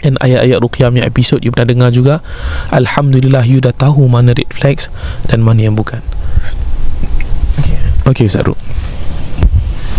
and 0.00 0.16
ayat-ayat 0.24 0.64
Ruqyah 0.64 0.88
punya 0.88 1.04
episode 1.04 1.44
you 1.44 1.52
pernah 1.52 1.68
dengar 1.76 1.90
juga, 1.92 2.24
Alhamdulillah 2.72 3.44
you 3.44 3.60
dah 3.60 3.76
tahu 3.76 4.08
mana 4.08 4.32
red 4.32 4.48
flags 4.48 4.88
dan 5.28 5.44
mana 5.44 5.68
yang 5.68 5.76
bukan. 5.76 6.00
Okay 8.08 8.32
Ustaz 8.32 8.48
Ruq. 8.48 8.56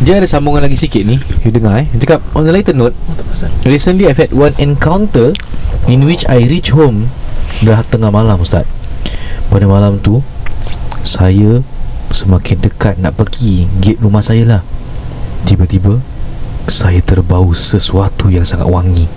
Dia 0.03 0.19
ada 0.19 0.27
sambungan 0.27 0.59
lagi 0.59 0.75
sikit 0.75 1.07
ni. 1.07 1.15
You 1.47 1.55
dengar 1.55 1.79
eh? 1.79 1.87
Cakap 1.95 2.19
On 2.35 2.43
the 2.43 2.51
lighter 2.51 2.75
note 2.75 2.91
Recently 3.63 4.11
I've 4.11 4.19
had 4.19 4.35
one 4.35 4.51
encounter 4.59 5.31
In 5.87 6.03
which 6.03 6.27
I 6.27 6.43
reach 6.43 6.75
home 6.75 7.07
Dah 7.63 7.79
tengah 7.79 8.11
malam 8.11 8.43
Ustaz. 8.43 8.67
Pada 9.47 9.63
malam 9.63 10.03
tu 10.03 10.19
Saya 10.99 11.63
Semakin 12.11 12.59
dekat 12.59 12.99
nak 12.99 13.15
pergi 13.15 13.71
Gate 13.79 14.03
rumah 14.03 14.19
saya 14.19 14.43
lah. 14.43 14.61
Tiba-tiba 15.47 16.03
Saya 16.67 16.99
terbau 16.99 17.55
sesuatu 17.55 18.27
yang 18.27 18.43
sangat 18.43 18.67
wangi. 18.67 19.07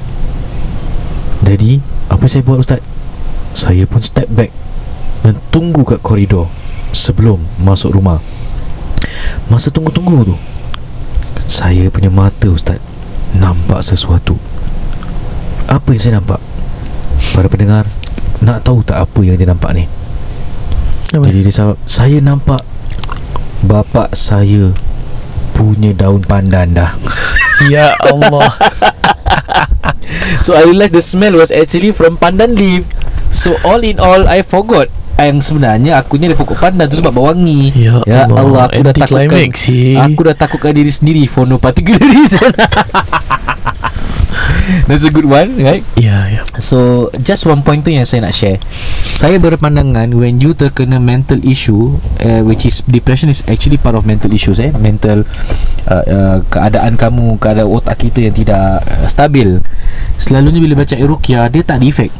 Jadi 1.42 1.82
Apa 2.06 2.30
saya 2.30 2.46
buat 2.46 2.62
Ustaz? 2.62 2.78
Saya 3.50 3.82
pun 3.82 3.98
step 3.98 4.30
back 4.30 4.54
Dan 5.26 5.42
tunggu 5.50 5.82
kat 5.82 5.98
koridor 6.06 6.46
Sebelum 6.94 7.42
masuk 7.58 7.98
rumah. 7.98 8.22
Masa 9.50 9.74
tunggu-tunggu 9.74 10.22
tu 10.22 10.36
saya 11.46 11.92
punya 11.92 12.08
mata 12.08 12.48
Ustaz 12.50 12.80
Nampak 13.36 13.84
sesuatu. 13.84 14.40
Apa 15.68 15.92
yang 15.92 16.00
saya 16.00 16.14
nampak? 16.18 16.40
Para 17.36 17.46
pendengar 17.52 17.84
Nak 18.40 18.64
tahu 18.64 18.80
tak 18.82 19.04
apa 19.04 19.20
yang 19.20 19.36
dia 19.36 19.46
nampak 19.46 19.76
ni? 19.76 19.84
Apa? 21.12 21.28
Jadi 21.28 21.44
dia 21.44 21.52
sahab, 21.52 21.76
Saya 21.84 22.18
nampak 22.18 22.64
Bapak 23.62 24.16
saya 24.16 24.72
Punya 25.52 25.92
daun 25.92 26.24
pandan 26.24 26.72
dah. 26.72 26.94
Ya 27.74 27.90
Allah. 28.06 28.54
So 30.38 30.54
I 30.54 30.62
realised 30.62 30.94
the 30.94 31.02
smell 31.02 31.34
was 31.34 31.50
actually 31.50 31.90
from 31.90 32.16
pandan 32.16 32.54
leaf. 32.54 32.86
So 33.34 33.58
all 33.66 33.82
in 33.82 33.98
all 33.98 34.30
I 34.30 34.46
forgot 34.46 34.88
yang 35.26 35.42
sebenarnya 35.42 35.98
akunya 35.98 36.30
dari 36.30 36.38
pokok 36.38 36.58
pandan 36.62 36.86
tu 36.86 37.02
sebab 37.02 37.10
bau 37.10 37.26
wangi. 37.26 37.74
Ya, 37.74 37.98
Ya 38.06 38.30
Allah, 38.30 38.70
aku 38.70 38.86
dah 38.86 38.94
takutkan 38.94 39.50
sih. 39.58 39.98
Aku 39.98 40.20
dah 40.22 40.36
takutkan 40.38 40.70
diri 40.70 40.92
sendiri 40.94 41.26
for 41.26 41.42
no 41.42 41.58
particular 41.58 41.98
reason. 42.14 42.54
That's 44.88 45.04
a 45.04 45.12
good 45.12 45.24
one, 45.24 45.56
right? 45.64 45.80
Ya, 45.96 46.28
ya. 46.28 46.42
So, 46.60 47.08
just 47.20 47.48
one 47.48 47.64
point 47.64 47.84
tu 47.84 47.92
yang 47.92 48.04
saya 48.04 48.24
nak 48.28 48.36
share. 48.36 48.60
Saya 49.16 49.40
berpandangan 49.40 50.12
when 50.12 50.40
you 50.40 50.52
terkena 50.52 51.00
mental 51.00 51.40
issue, 51.40 51.96
uh, 52.20 52.44
which 52.44 52.68
is 52.68 52.84
depression 52.84 53.32
is 53.32 53.40
actually 53.48 53.80
part 53.80 53.96
of 53.96 54.04
mental 54.04 54.32
issues, 54.32 54.60
eh, 54.60 54.72
mental 54.76 55.24
uh, 55.88 56.04
uh, 56.04 56.36
keadaan 56.52 57.00
kamu, 57.00 57.40
keadaan 57.40 57.68
otak 57.68 58.00
kita 58.00 58.28
yang 58.28 58.34
tidak 58.36 58.84
uh, 58.84 59.08
stabil. 59.08 59.60
Selalunya 60.20 60.60
bila 60.60 60.84
baca 60.84 60.94
ruqyah 60.96 61.48
dia 61.48 61.64
tak 61.64 61.80
ada 61.80 61.86
efek. 61.88 62.12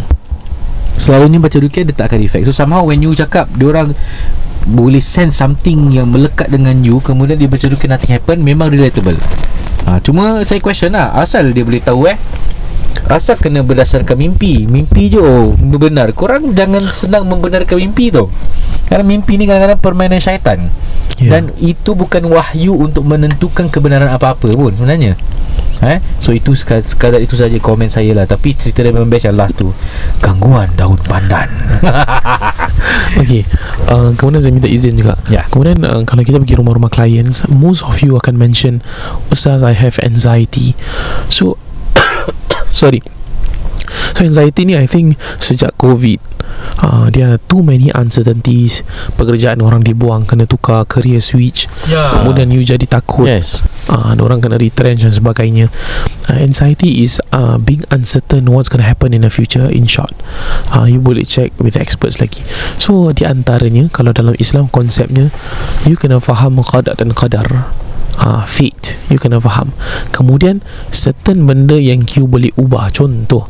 Selalunya 0.99 1.39
baca 1.39 1.57
ruqyah 1.57 1.87
dia 1.87 1.95
tak 1.95 2.13
akan 2.13 2.21
efek. 2.27 2.43
So 2.45 2.53
somehow 2.53 2.85
when 2.85 3.01
you 3.01 3.15
cakap 3.15 3.47
dia 3.55 3.71
orang 3.71 3.95
boleh 4.69 5.01
sense 5.01 5.41
something 5.41 5.95
yang 5.95 6.13
melekat 6.13 6.53
dengan 6.53 6.83
you 6.85 7.01
kemudian 7.01 7.41
dia 7.41 7.49
baca 7.49 7.65
ruqyah 7.65 7.97
nothing 7.97 8.13
happen 8.13 8.43
memang 8.43 8.69
relatable. 8.69 9.17
Ha, 9.89 10.03
cuma 10.05 10.43
saya 10.45 10.61
question 10.61 10.93
lah 10.93 11.17
asal 11.17 11.55
dia 11.55 11.65
boleh 11.65 11.81
tahu 11.81 12.11
eh 12.11 12.19
Asal 13.09 13.41
kena 13.41 13.65
berdasarkan 13.65 14.21
mimpi 14.21 14.69
Mimpi 14.69 15.09
je 15.09 15.17
oh, 15.17 15.57
benar 15.57 16.13
Korang 16.13 16.53
jangan 16.53 16.93
senang 16.93 17.25
membenarkan 17.25 17.81
mimpi 17.81 18.13
tu 18.13 18.29
Kerana 18.85 19.01
mimpi 19.01 19.41
ni 19.41 19.49
kadang-kadang 19.49 19.81
permainan 19.81 20.21
syaitan 20.21 20.69
Ya. 21.19 21.35
Dan 21.35 21.51
itu 21.59 21.99
bukan 21.99 22.31
wahyu 22.31 22.79
untuk 22.79 23.03
menentukan 23.03 23.67
kebenaran 23.67 24.07
apa-apa 24.07 24.55
pun 24.55 24.71
sebenarnya 24.71 25.19
Eh? 25.79 26.03
So 26.19 26.35
itu 26.35 26.59
sekadar, 26.59 27.23
itu 27.23 27.39
saja 27.39 27.55
komen 27.63 27.87
saya 27.87 28.11
lah. 28.15 28.27
Tapi 28.27 28.55
cerita 28.59 28.83
dia 28.83 28.91
memang 28.91 29.11
best 29.11 29.31
yang 29.31 29.39
last 29.39 29.55
tu. 29.55 29.71
Gangguan 30.19 30.71
daun 30.75 30.99
pandan. 31.07 31.49
Okay 33.19 33.43
uh, 33.91 34.15
Kemudian 34.15 34.43
saya 34.43 34.55
minta 34.55 34.71
izin 34.71 34.95
juga. 34.95 35.19
Ya. 35.33 35.45
Kemudian 35.51 35.83
uh, 35.83 36.03
Kalau 36.07 36.23
kita 36.23 36.39
pergi 36.39 36.55
rumah-rumah 36.61 36.93
clients 36.93 37.45
Most 37.51 37.83
of 37.83 37.99
you 38.05 38.15
akan 38.15 38.39
mention 38.39 38.85
Ustaz 39.33 39.65
I 39.65 39.75
have 39.75 39.99
anxiety. 40.05 40.79
So 41.33 41.59
Sorry 42.79 43.03
So 44.17 44.25
anxiety 44.25 44.65
ni 44.69 44.75
I 44.79 44.87
think 44.87 45.19
Sejak 45.39 45.77
COVID 45.79 46.21
uh, 46.83 47.07
Dia 47.13 47.37
too 47.51 47.61
many 47.65 47.91
uncertainties. 47.93 48.83
Pekerjaan 49.15 49.61
orang 49.61 49.85
dibuang 49.85 50.25
Kena 50.25 50.45
tukar 50.45 50.85
Career 50.87 51.23
switch. 51.23 51.67
Ya. 51.87 52.13
Kemudian 52.13 52.51
you 52.53 52.63
jadi 52.63 52.85
takut. 52.87 53.27
Yes. 53.29 53.65
Uh, 53.89 54.13
orang 54.21 54.45
kena 54.45 54.61
retrench 54.61 55.01
dan 55.01 55.13
sebagainya. 55.13 55.73
Uh, 56.29 56.39
anxiety 56.45 57.01
is 57.01 57.25
uh, 57.33 57.57
being 57.57 57.85
uncertain 57.89 58.53
what's 58.53 58.69
going 58.69 58.85
to 58.85 58.89
happen 58.89 59.17
in 59.17 59.25
the 59.25 59.33
future 59.33 59.65
in 59.69 59.89
short. 59.89 60.13
Uh, 60.69 60.85
you 60.85 61.01
boleh 61.01 61.25
check 61.25 61.57
with 61.57 61.75
experts 61.75 62.21
lagi. 62.21 62.45
So 62.77 63.17
di 63.17 63.25
antaranya 63.25 63.89
kalau 63.89 64.13
dalam 64.13 64.37
Islam 64.37 64.69
konsepnya 64.69 65.33
you 65.89 65.97
kena 65.97 66.21
faham 66.21 66.61
qada 66.61 66.93
dan 66.99 67.17
qadar 67.17 67.73
uh, 68.19 68.43
fate 68.45 68.99
you 69.09 69.17
kena 69.17 69.41
faham. 69.41 69.73
Kemudian 70.13 70.61
certain 70.93 71.49
benda 71.49 71.77
yang 71.81 72.05
you 72.15 72.29
boleh 72.29 72.53
ubah. 72.55 72.93
Contoh 72.93 73.49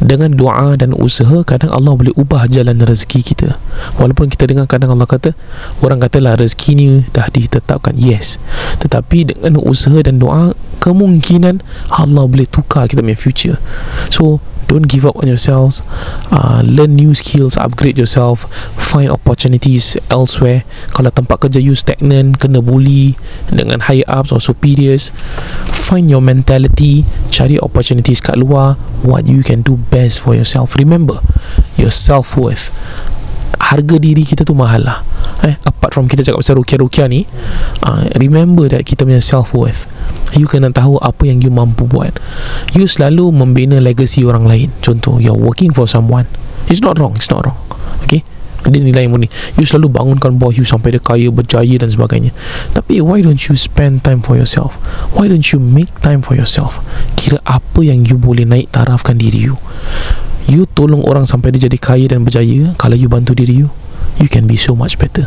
dengan 0.00 0.32
doa 0.34 0.74
dan 0.78 0.96
usaha 0.96 1.44
kadang 1.44 1.70
Allah 1.72 1.92
boleh 1.92 2.14
ubah 2.16 2.48
jalan 2.48 2.80
rezeki 2.82 3.20
kita. 3.34 3.58
Walaupun 4.00 4.32
kita 4.32 4.48
dengar 4.48 4.66
kadang 4.66 4.94
Allah 4.94 5.06
kata 5.08 5.36
orang 5.84 6.00
katalah 6.00 6.40
rezeki 6.40 6.70
ni 6.74 6.86
dah 7.12 7.28
ditetapkan. 7.28 7.94
Yes. 7.98 8.40
Tetapi 8.80 9.36
dengan 9.36 9.60
usaha 9.60 10.00
dan 10.00 10.18
doa 10.18 10.56
kemungkinan 10.80 11.60
Allah 11.92 12.24
boleh 12.24 12.48
tukar 12.48 12.88
kita 12.88 13.04
punya 13.04 13.16
future. 13.16 13.56
So 14.08 14.40
don't 14.66 14.88
give 14.88 15.04
up 15.04 15.16
on 15.16 15.28
yourselves. 15.28 15.82
Uh, 16.32 16.62
learn 16.64 16.96
new 16.96 17.14
skills. 17.14 17.56
Upgrade 17.56 17.98
yourself. 17.98 18.48
Find 18.76 19.10
opportunities 19.10 19.96
elsewhere. 20.10 20.66
Kalau 20.92 21.10
tempat 21.12 21.48
kerja 21.48 21.60
you 21.60 21.76
stagnant 21.76 22.40
kena 22.40 22.64
bully 22.64 23.14
dengan 23.52 23.84
higher 23.86 24.06
ups 24.08 24.32
or 24.32 24.40
superiors 24.40 25.14
find 25.84 26.08
your 26.08 26.24
mentality. 26.24 27.04
Cari 27.28 27.60
opportunities 27.60 28.24
kat 28.24 28.40
luar. 28.40 28.80
What 29.04 29.28
you 29.28 29.44
can 29.44 29.60
do 29.60 29.76
best 29.76 30.24
for 30.24 30.32
yourself. 30.32 30.74
Remember 30.80 31.20
your 31.76 31.92
self-worth 31.92 32.72
harga 33.74 33.96
diri 33.98 34.22
kita 34.22 34.46
tu 34.46 34.54
mahal 34.54 34.86
lah. 34.86 35.02
Eh, 35.42 35.58
apart 35.66 35.98
from 35.98 36.06
kita 36.06 36.22
cakap 36.22 36.40
pasal 36.40 36.62
rukia-rukia 36.62 37.10
ni 37.10 37.26
uh, 37.82 38.06
remember 38.22 38.70
that 38.70 38.86
kita 38.86 39.02
punya 39.02 39.18
self-worth. 39.18 39.90
You 40.38 40.46
kena 40.46 40.70
tahu 40.70 41.02
apa 41.02 41.26
yang 41.26 41.42
you 41.42 41.50
mampu 41.50 41.90
buat. 41.90 42.22
You 42.74 42.86
selalu 42.86 43.34
membina 43.34 43.82
legacy 43.82 44.22
orang 44.22 44.46
lain. 44.46 44.70
Contoh 44.78 45.18
you're 45.18 45.36
working 45.36 45.74
for 45.74 45.90
someone. 45.90 46.30
It's 46.70 46.80
not 46.80 47.02
wrong 47.02 47.18
it's 47.18 47.28
not 47.28 47.42
wrong. 47.42 47.58
Okay? 48.06 48.22
Dia 48.64 48.80
nilai 48.80 49.04
murni. 49.10 49.28
You 49.60 49.68
selalu 49.68 49.92
bangunkan 49.92 50.40
bawah 50.40 50.56
you 50.56 50.64
Sampai 50.64 50.96
dia 50.96 51.02
kaya 51.02 51.28
Berjaya 51.28 51.76
dan 51.76 51.92
sebagainya. 51.92 52.32
Tapi 52.72 53.04
why 53.04 53.20
don't 53.20 53.42
you 53.44 53.52
spend 53.58 54.00
time 54.00 54.24
for 54.24 54.40
yourself? 54.40 54.80
Why 55.12 55.28
don't 55.28 55.44
you 55.52 55.60
make 55.60 55.92
time 56.00 56.24
for 56.24 56.32
yourself? 56.32 56.80
Kira 57.20 57.44
apa 57.44 57.84
yang 57.84 58.08
you 58.08 58.16
boleh 58.16 58.48
naik 58.48 58.72
tarafkan 58.72 59.20
diri 59.20 59.52
you 59.52 59.60
You 60.44 60.68
tolong 60.68 61.00
orang 61.04 61.24
sampai 61.24 61.56
dia 61.56 61.66
jadi 61.68 61.78
kaya 61.80 62.04
dan 62.12 62.20
berjaya 62.20 62.76
Kalau 62.76 62.96
you 62.96 63.08
bantu 63.08 63.32
diri 63.32 63.64
you 63.64 63.72
you 64.18 64.30
can 64.30 64.46
be 64.46 64.54
so 64.54 64.78
much 64.78 64.94
better. 64.94 65.26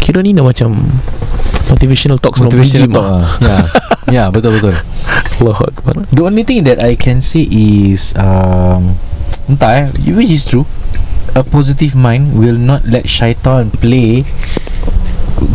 Kira 0.00 0.24
ni 0.24 0.32
dah 0.32 0.44
macam 0.44 0.72
motivational 1.68 2.16
talks 2.16 2.40
from 2.40 2.48
Motivational 2.48 2.90
talk 2.92 3.04
ah. 3.04 3.12
ah. 3.12 3.26
Ya 3.40 3.56
Ya 4.08 4.24
betul 4.28 4.60
betul 4.60 4.76
Allah 5.40 5.58
Akbar. 5.58 5.94
The 6.12 6.22
only 6.22 6.44
thing 6.44 6.64
that 6.68 6.80
I 6.84 6.96
can 6.96 7.20
say 7.24 7.44
is 7.48 8.12
um, 8.16 8.96
Entah 9.48 9.72
eh 9.72 9.86
Which 10.12 10.32
is 10.32 10.44
true 10.44 10.68
A 11.32 11.42
positive 11.42 11.96
mind 11.96 12.36
Will 12.36 12.58
not 12.60 12.84
let 12.84 13.08
syaitan 13.08 13.72
play 13.72 14.20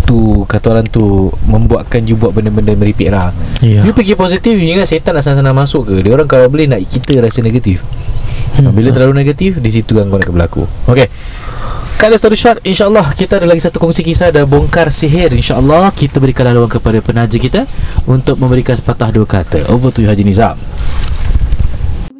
Tu 0.09 0.19
Kata 0.49 0.73
orang 0.73 0.87
tu 0.89 1.29
Membuatkan 1.45 2.03
you 2.09 2.17
buat 2.17 2.33
benda-benda 2.33 2.73
meripik 2.73 3.13
lah 3.13 3.31
Ya. 3.61 3.81
You 3.85 3.93
fikir 3.93 4.17
positif 4.17 4.53
You 4.57 4.73
ingat 4.73 4.89
setan 4.89 5.17
nak 5.17 5.25
sana-sana 5.25 5.53
masuk 5.53 5.89
ke 5.89 5.95
Dia 6.05 6.13
orang 6.17 6.29
kalau 6.29 6.45
boleh 6.49 6.69
nak 6.69 6.81
kita 6.85 7.21
rasa 7.21 7.41
negatif 7.41 7.81
hmm. 8.55 8.71
Bila 8.71 8.89
terlalu 8.95 9.19
negatif 9.19 9.59
Di 9.59 9.69
situ 9.73 9.91
gangguan 9.97 10.23
akan 10.23 10.33
berlaku. 10.33 10.63
Okay 10.87 11.11
Cut 11.97 12.13
the 12.13 12.17
story 12.21 12.37
short 12.37 12.61
InsyaAllah 12.61 13.17
kita 13.17 13.41
ada 13.41 13.49
lagi 13.49 13.57
satu 13.57 13.81
kongsi 13.81 14.05
kisah 14.05 14.29
Ada 14.29 14.45
bongkar 14.45 14.93
sihir 14.93 15.33
InsyaAllah 15.33 15.89
kita 15.97 16.21
berikan 16.21 16.45
laluan 16.45 16.69
kepada 16.69 17.01
penaja 17.01 17.35
kita 17.41 17.65
Untuk 18.05 18.37
memberikan 18.37 18.77
sepatah 18.77 19.09
dua 19.09 19.25
kata. 19.25 19.65
Over 19.73 19.89
to 19.89 20.05
you 20.05 20.09
Haji 20.09 20.21
Nizam 20.21 20.55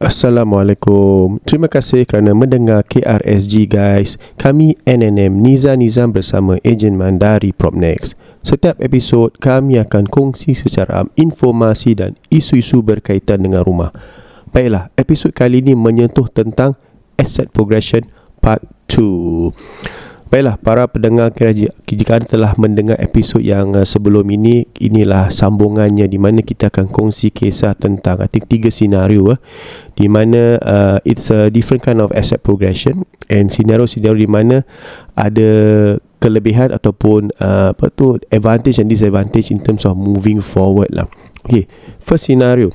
Assalamualaikum. 0.00 1.44
Terima 1.44 1.68
kasih 1.68 2.08
kerana 2.08 2.32
mendengar 2.32 2.88
KRSG 2.88 3.68
guys. 3.68 4.16
Kami 4.40 4.72
NNM 4.88 5.28
Niza 5.28 5.76
Nizam 5.76 6.16
bersama 6.16 6.56
ejen 6.64 6.96
Mandari 6.96 7.52
Propnex. 7.52 8.16
Setiap 8.40 8.80
episod 8.80 9.28
kami 9.36 9.76
akan 9.76 10.08
kongsi 10.08 10.56
secara 10.56 11.04
informasi 11.20 12.00
dan 12.00 12.16
isu-isu 12.32 12.80
berkaitan 12.80 13.44
dengan 13.44 13.60
rumah. 13.60 13.92
Baiklah, 14.56 14.88
episod 14.96 15.36
kali 15.36 15.60
ini 15.60 15.76
menyentuh 15.76 16.32
tentang 16.32 16.80
asset 17.20 17.52
progression 17.52 18.08
part 18.40 18.64
2. 18.88 19.52
Baiklah, 20.30 20.62
para 20.62 20.86
pendengar 20.86 21.34
KRSG, 21.34 21.74
jika 21.90 22.22
anda 22.22 22.30
telah 22.30 22.54
mendengar 22.54 22.94
episod 23.02 23.42
yang 23.42 23.74
uh, 23.74 23.82
sebelum 23.82 24.22
ini, 24.30 24.62
inilah 24.78 25.26
sambungannya 25.26 26.06
di 26.06 26.22
mana 26.22 26.38
kita 26.38 26.70
akan 26.70 26.86
kongsi 26.86 27.34
kisah 27.34 27.74
tentang 27.74 28.22
think 28.30 28.46
tiga 28.46 28.70
senario 28.70 29.34
eh, 29.34 29.38
di 29.98 30.06
mana 30.06 30.54
uh, 30.62 30.98
it's 31.02 31.34
a 31.34 31.50
different 31.50 31.82
kind 31.82 31.98
of 31.98 32.14
asset 32.14 32.46
progression 32.46 33.02
and 33.26 33.50
senario-senario 33.50 34.22
di 34.22 34.30
mana 34.30 34.62
ada 35.18 35.50
kelebihan 36.22 36.70
ataupun 36.70 37.34
uh, 37.42 37.74
apa 37.74 37.90
tu 37.90 38.14
advantage 38.30 38.78
and 38.78 38.86
disadvantage 38.86 39.50
in 39.50 39.58
terms 39.58 39.82
of 39.82 39.98
moving 39.98 40.38
forward 40.38 40.94
lah. 40.94 41.10
Okay, 41.42 41.66
first 41.98 42.30
scenario. 42.30 42.70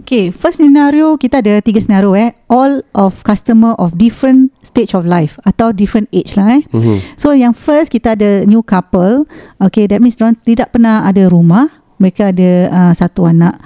Okay, 0.00 0.32
first 0.32 0.58
scenario 0.58 1.14
kita 1.20 1.44
ada 1.44 1.60
tiga 1.60 1.76
scenario 1.78 2.16
eh. 2.16 2.32
All 2.48 2.80
of 2.96 3.20
customer 3.20 3.76
of 3.76 3.94
different 4.00 4.48
stage 4.64 4.96
of 4.96 5.04
life 5.04 5.36
atau 5.44 5.76
different 5.76 6.08
age 6.10 6.34
lah 6.40 6.56
eh. 6.56 6.62
Mm-hmm. 6.72 6.96
So 7.20 7.36
yang 7.36 7.52
first 7.52 7.92
kita 7.92 8.16
ada 8.16 8.48
new 8.48 8.64
couple. 8.64 9.28
Okay, 9.60 9.84
that 9.86 10.00
means 10.00 10.16
mereka 10.16 10.40
tidak 10.44 10.68
pernah 10.72 11.04
ada 11.04 11.28
rumah. 11.28 11.68
Mereka 12.00 12.32
ada 12.32 12.50
uh, 12.72 12.92
satu 12.96 13.28
anak 13.28 13.60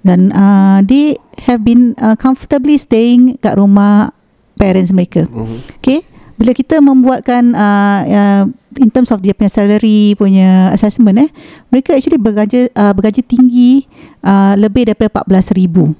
dan 0.00 0.32
uh, 0.32 0.80
they 0.80 1.18
have 1.44 1.66
been 1.66 1.92
uh, 2.00 2.16
comfortably 2.16 2.78
staying 2.80 3.36
kat 3.42 3.58
rumah 3.58 4.14
parents 4.56 4.94
mereka. 4.94 5.26
Mm-hmm. 5.26 5.58
Okay, 5.82 6.06
bila 6.40 6.56
kita 6.56 6.80
membuatkan 6.80 7.52
uh, 7.52 8.00
uh, 8.08 8.42
in 8.80 8.88
terms 8.88 9.12
of 9.12 9.20
dia 9.20 9.36
punya 9.36 9.52
salary 9.52 10.16
punya 10.16 10.72
assessment 10.72 11.20
eh, 11.20 11.28
mereka 11.68 11.92
actually 11.92 12.16
bergaji 12.16 12.72
uh, 12.72 12.96
bergaji 12.96 13.20
tinggi 13.20 13.84
uh, 14.24 14.56
lebih 14.56 14.88
daripada 14.88 15.20
14,000. 15.28 15.92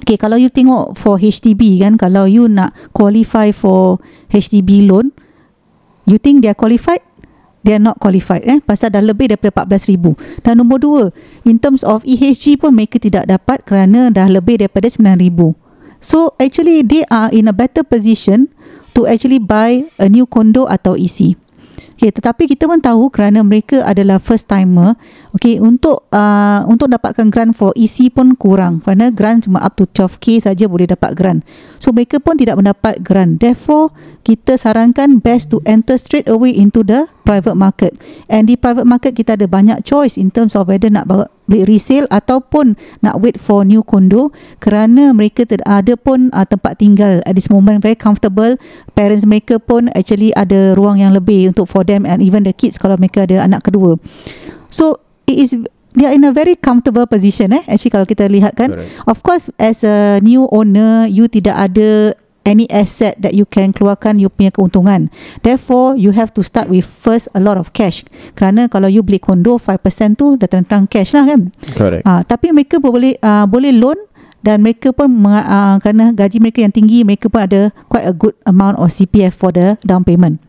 Okay, 0.00 0.16
kalau 0.16 0.40
you 0.40 0.48
tengok 0.48 0.96
for 0.96 1.20
HDB 1.20 1.84
kan, 1.84 2.00
kalau 2.00 2.24
you 2.24 2.48
nak 2.48 2.72
qualify 2.96 3.52
for 3.52 4.00
HDB 4.32 4.88
loan, 4.88 5.12
you 6.08 6.16
think 6.16 6.40
they 6.40 6.48
are 6.48 6.56
qualified? 6.56 7.04
They 7.60 7.76
are 7.76 7.84
not 7.84 8.00
qualified 8.00 8.48
eh 8.48 8.64
pasal 8.64 8.96
dah 8.96 9.04
lebih 9.04 9.36
daripada 9.36 9.68
14,000. 9.68 10.16
Dan 10.40 10.64
nombor 10.64 10.80
dua, 10.80 11.04
in 11.44 11.60
terms 11.60 11.84
of 11.84 12.00
EHG 12.08 12.56
pun 12.56 12.72
mereka 12.72 12.96
tidak 12.96 13.28
dapat 13.28 13.60
kerana 13.68 14.08
dah 14.08 14.24
lebih 14.24 14.64
daripada 14.64 14.88
9,000. 14.88 15.52
So 16.00 16.32
actually 16.40 16.80
they 16.80 17.04
are 17.12 17.28
in 17.28 17.44
a 17.44 17.52
better 17.52 17.84
position 17.84 18.48
to 18.94 19.06
actually 19.06 19.38
buy 19.38 19.86
a 19.98 20.06
new 20.10 20.26
condo 20.26 20.66
atau 20.66 20.98
EC. 20.98 21.38
Okay, 22.00 22.08
tetapi 22.16 22.48
kita 22.48 22.64
pun 22.64 22.80
tahu 22.80 23.12
kerana 23.12 23.44
mereka 23.44 23.84
adalah 23.84 24.16
first 24.16 24.48
timer, 24.48 24.96
okay, 25.36 25.60
untuk 25.60 26.08
uh, 26.08 26.64
untuk 26.64 26.88
dapatkan 26.88 27.28
grant 27.28 27.52
for 27.52 27.76
EC 27.76 28.08
pun 28.08 28.32
kurang 28.40 28.80
kerana 28.80 29.12
grant 29.12 29.44
cuma 29.44 29.60
up 29.60 29.76
to 29.76 29.84
12k 29.84 30.40
saja 30.40 30.64
boleh 30.64 30.88
dapat 30.88 31.12
grant. 31.12 31.44
So 31.76 31.92
mereka 31.92 32.16
pun 32.16 32.40
tidak 32.40 32.56
mendapat 32.56 33.04
grant. 33.04 33.44
Therefore, 33.44 33.92
kita 34.24 34.56
sarankan 34.56 35.20
best 35.20 35.52
to 35.52 35.60
enter 35.68 36.00
straight 36.00 36.24
away 36.24 36.56
into 36.56 36.80
the 36.80 37.04
private 37.28 37.60
market. 37.60 37.92
And 38.32 38.48
di 38.48 38.56
private 38.56 38.88
market 38.88 39.12
kita 39.12 39.36
ada 39.36 39.44
banyak 39.44 39.84
choice 39.84 40.16
in 40.16 40.32
terms 40.32 40.56
of 40.56 40.72
whether 40.72 40.88
nak 40.88 41.04
beli 41.50 41.66
resale 41.66 42.06
ataupun 42.14 42.78
nak 43.02 43.18
wait 43.18 43.34
for 43.34 43.66
new 43.66 43.82
condo 43.82 44.30
kerana 44.62 45.10
mereka 45.10 45.42
tidak 45.42 45.66
ada 45.66 45.98
pun 45.98 46.30
uh, 46.30 46.46
tempat 46.46 46.78
tinggal 46.78 47.18
at 47.26 47.34
this 47.34 47.50
moment 47.50 47.82
very 47.82 47.98
comfortable. 47.98 48.54
Parents 48.94 49.26
mereka 49.26 49.58
pun 49.58 49.90
actually 49.98 50.30
ada 50.38 50.78
ruang 50.78 51.02
yang 51.02 51.10
lebih 51.10 51.50
untuk 51.50 51.66
for 51.66 51.82
them 51.82 52.06
and 52.06 52.22
even 52.22 52.46
the 52.46 52.54
kids 52.54 52.78
kalau 52.78 52.94
mereka 52.94 53.26
ada 53.26 53.42
anak 53.42 53.66
kedua. 53.66 53.98
So 54.70 55.02
it 55.26 55.42
is 55.42 55.50
they 55.98 56.06
are 56.06 56.14
in 56.14 56.22
a 56.22 56.30
very 56.30 56.54
comfortable 56.54 57.10
position 57.10 57.50
eh 57.50 57.66
actually 57.66 57.90
kalau 57.90 58.06
kita 58.06 58.30
lihat 58.30 58.54
kan. 58.54 58.70
Correct. 58.70 59.10
of 59.10 59.18
course 59.26 59.50
as 59.58 59.82
a 59.82 60.22
new 60.22 60.46
owner 60.54 61.10
you 61.10 61.26
tidak 61.26 61.58
ada 61.58 62.14
any 62.50 62.66
asset 62.66 63.14
that 63.22 63.30
you 63.30 63.46
can 63.46 63.70
keluarkan 63.70 64.18
you 64.18 64.26
punya 64.26 64.50
keuntungan 64.50 65.06
therefore 65.46 65.94
you 65.94 66.10
have 66.10 66.34
to 66.34 66.42
start 66.42 66.66
with 66.66 66.82
first 66.82 67.30
a 67.32 67.40
lot 67.40 67.54
of 67.54 67.70
cash 67.70 68.02
kerana 68.34 68.66
kalau 68.66 68.90
you 68.90 69.06
beli 69.06 69.22
kondo 69.22 69.54
5% 69.54 70.18
tu 70.18 70.34
dah 70.34 70.50
terang-terang 70.50 70.90
cash 70.90 71.14
lah 71.14 71.30
kan 71.30 71.54
Correct. 71.78 72.02
Ah, 72.02 72.26
tapi 72.26 72.50
mereka 72.50 72.82
boleh 72.82 73.14
uh, 73.22 73.46
boleh 73.46 73.70
loan 73.70 73.94
dan 74.40 74.64
mereka 74.64 74.90
pun 74.90 75.06
uh, 75.22 75.76
kerana 75.78 76.16
gaji 76.16 76.40
mereka 76.40 76.64
yang 76.64 76.72
tinggi 76.72 77.04
mereka 77.04 77.28
pun 77.28 77.44
ada 77.44 77.70
quite 77.86 78.08
a 78.08 78.14
good 78.16 78.32
amount 78.48 78.80
of 78.80 78.88
CPF 78.88 79.36
for 79.36 79.52
the 79.52 79.76
down 79.84 80.00
payment. 80.00 80.40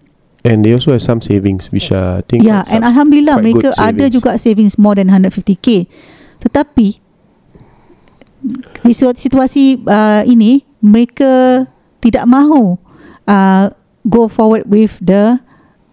And 0.42 0.66
they 0.66 0.74
also 0.74 0.96
have 0.96 1.06
some 1.06 1.22
savings 1.22 1.70
which 1.70 1.94
are 1.94 2.18
I 2.18 2.26
think 2.26 2.48
quite 2.48 2.66
and 2.72 2.82
alhamdulillah 2.82 3.38
mereka 3.38 3.76
ada 3.78 4.10
savings. 4.10 4.16
juga 4.16 4.30
savings 4.42 4.74
more 4.80 4.98
than 4.98 5.12
150k. 5.12 5.86
Tetapi 6.42 6.88
di 8.82 8.94
situ- 8.96 9.14
situasi 9.14 9.86
uh, 9.86 10.26
ini 10.26 10.66
mereka 10.82 11.64
tidak 12.02 12.26
mahu 12.26 12.76
uh, 13.30 13.70
go 14.04 14.26
forward 14.26 14.66
with 14.66 14.98
the 15.00 15.38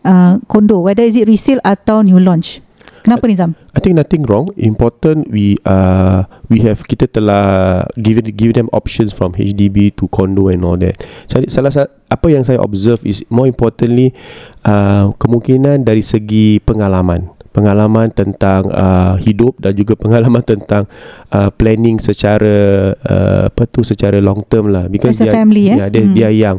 uh, 0.03 0.41
condo 0.49 0.81
whether 0.81 1.05
is 1.05 1.15
it 1.15 1.29
resale 1.29 1.61
atau 1.63 2.01
new 2.01 2.19
launch. 2.19 2.65
Kenapa 3.05 3.31
Nizam? 3.31 3.55
I 3.73 3.81
think 3.81 3.95
nothing 3.95 4.27
wrong. 4.27 4.51
Important 4.59 5.31
we 5.31 5.55
uh 5.65 6.27
we 6.51 6.61
have 6.67 6.83
kita 6.85 7.07
telah 7.09 7.85
give 7.97 8.21
give 8.35 8.53
them 8.59 8.67
options 8.75 9.15
from 9.15 9.33
HDB 9.39 9.95
to 9.97 10.11
condo 10.11 10.51
and 10.51 10.67
all 10.67 10.77
that. 10.81 10.99
Jadi 11.31 11.47
salah 11.49 11.71
satu 11.71 11.95
apa 12.09 12.27
yang 12.33 12.43
saya 12.43 12.59
observe 12.61 13.05
is 13.05 13.23
more 13.29 13.47
importantly 13.47 14.17
uh, 14.65 15.13
kemungkinan 15.21 15.85
dari 15.85 16.01
segi 16.01 16.59
pengalaman 16.65 17.38
pengalaman 17.53 18.13
tentang 18.13 18.69
uh, 18.71 19.17
hidup 19.19 19.57
dan 19.61 19.75
juga 19.75 19.97
pengalaman 19.97 20.45
tentang 20.53 20.87
uh, 21.33 21.51
planning 21.53 21.99
secara 21.99 22.93
uh, 23.03 23.49
apa 23.49 23.63
tu 23.69 23.83
secara 23.83 24.21
long 24.23 24.45
term 24.47 24.71
lah. 24.73 24.87
Because 24.87 25.21
As 25.21 25.29
a 25.29 25.35
family, 25.35 25.73
eh? 25.73 25.77
yeah, 25.77 25.89
they, 25.91 26.05
Hmm. 26.05 26.23
are 26.25 26.35
young. 26.35 26.59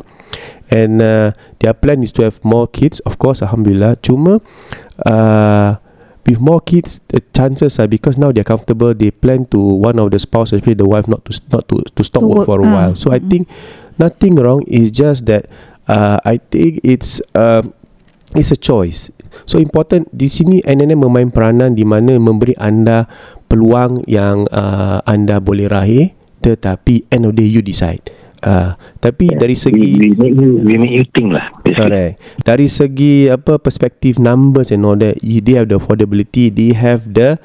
And 0.69 1.02
uh, 1.02 1.34
their 1.58 1.73
plan 1.73 2.06
is 2.06 2.13
to 2.13 2.21
have 2.21 2.38
more 2.45 2.69
kids 2.69 3.02
of 3.08 3.17
course 3.17 3.41
alhamdulillah. 3.41 3.97
Cuma 4.06 4.38
uh, 5.06 5.82
with 6.30 6.38
more 6.38 6.62
kids 6.62 7.02
the 7.10 7.25
chances 7.34 7.82
are 7.82 7.89
because 7.89 8.13
now 8.21 8.30
they're 8.30 8.45
comfortable 8.45 8.93
they 8.93 9.10
plan 9.10 9.49
to 9.49 9.58
one 9.58 9.97
of 9.97 10.13
the 10.13 10.21
spouse 10.21 10.54
especially 10.54 10.78
the 10.78 10.86
wife 10.86 11.10
not 11.10 11.25
to 11.25 11.34
not 11.49 11.65
to 11.65 11.82
to 11.97 12.02
stop 12.06 12.21
To 12.21 12.30
work, 12.30 12.45
work, 12.45 12.47
for 12.54 12.62
a 12.62 12.67
ah, 12.69 12.73
while. 12.73 12.93
So 12.93 13.10
i 13.10 13.17
mm-mm. 13.17 13.30
think 13.34 13.43
nothing 13.97 14.38
wrong. 14.38 14.62
It's 14.69 14.93
just 14.93 15.25
that 15.25 15.49
uh, 15.89 16.21
i 16.23 16.38
think 16.38 16.80
it's 16.86 17.17
um 17.34 17.73
it's 18.38 18.54
a 18.54 18.60
choice 18.60 19.10
so 19.45 19.57
important 19.57 20.05
di 20.11 20.27
sini 20.27 20.61
NNM 20.61 21.05
memain 21.09 21.29
peranan 21.29 21.73
di 21.73 21.83
mana 21.83 22.15
memberi 22.17 22.53
anda 22.57 23.05
peluang 23.49 24.05
yang 24.05 24.45
uh, 24.49 25.01
anda 25.03 25.41
boleh 25.41 25.65
raih 25.67 26.13
tetapi 26.39 27.09
end 27.09 27.27
of 27.27 27.33
the 27.35 27.43
day 27.43 27.49
you 27.49 27.63
decide 27.63 28.01
Ah, 28.39 28.79
tapi 29.03 29.35
dari 29.35 29.51
we, 29.51 29.59
segi 29.59 29.87
we 29.99 30.15
make 30.15 30.31
you 30.31 30.63
we 30.63 30.73
make 30.79 30.95
you 30.95 31.03
think 31.11 31.35
lah 31.35 31.51
basically. 31.59 31.75
Correct. 31.75 32.13
Dari 32.47 32.67
segi 32.71 33.27
apa 33.27 33.59
perspektif 33.59 34.15
numbers 34.15 34.71
and 34.71 34.87
all 34.87 34.95
that, 34.95 35.19
you- 35.19 35.43
they 35.43 35.59
have 35.59 35.67
the 35.67 35.75
affordability, 35.75 36.47
they 36.47 36.71
have 36.71 37.03
the 37.03 37.35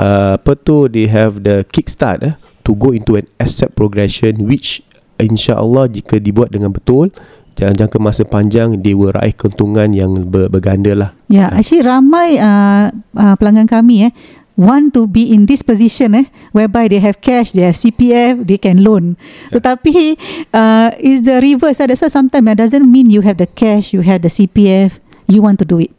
uh, 0.00 0.40
apa 0.40 0.56
tu, 0.56 0.88
they 0.88 1.12
have 1.12 1.44
the 1.44 1.60
kickstart 1.68 2.24
eh, 2.24 2.34
to 2.64 2.72
go 2.72 2.88
into 2.96 3.20
an 3.20 3.28
asset 3.36 3.76
progression 3.76 4.48
which 4.48 4.80
insya-Allah 5.20 5.92
jika 5.92 6.16
dibuat 6.16 6.56
dengan 6.56 6.72
betul 6.72 7.12
dalam 7.60 7.76
jangka 7.76 8.00
masa 8.00 8.24
panjang 8.24 8.80
they 8.80 8.96
will 8.96 9.12
raih 9.12 9.36
keuntungan 9.36 9.92
yang 9.92 10.24
ber, 10.32 10.48
berganda 10.48 10.96
lah. 10.96 11.10
Ya, 11.28 11.52
actually 11.52 11.84
ramai 11.84 12.40
uh, 12.40 12.88
uh, 13.12 13.34
pelanggan 13.36 13.68
kami 13.68 14.08
eh 14.08 14.12
want 14.56 14.92
to 14.92 15.04
be 15.08 15.32
in 15.32 15.44
this 15.44 15.60
position 15.60 16.16
eh 16.16 16.26
whereby 16.56 16.88
they 16.88 17.00
have 17.00 17.20
cash, 17.20 17.52
they 17.52 17.64
have 17.64 17.76
CPF, 17.76 18.48
they 18.48 18.56
can 18.56 18.80
loan. 18.80 19.20
Tetapi 19.52 20.16
uh, 20.56 20.96
is 20.96 21.20
the 21.24 21.36
reverse. 21.40 21.80
ah. 21.80 21.86
That's 21.88 22.00
why 22.00 22.08
sometimes 22.08 22.48
it 22.48 22.56
doesn't 22.56 22.84
mean 22.84 23.12
you 23.12 23.20
have 23.20 23.36
the 23.36 23.48
cash, 23.48 23.92
you 23.92 24.00
have 24.00 24.24
the 24.24 24.32
CPF, 24.32 24.96
you 25.28 25.44
want 25.44 25.60
to 25.60 25.68
do 25.68 25.84
it. 25.84 25.92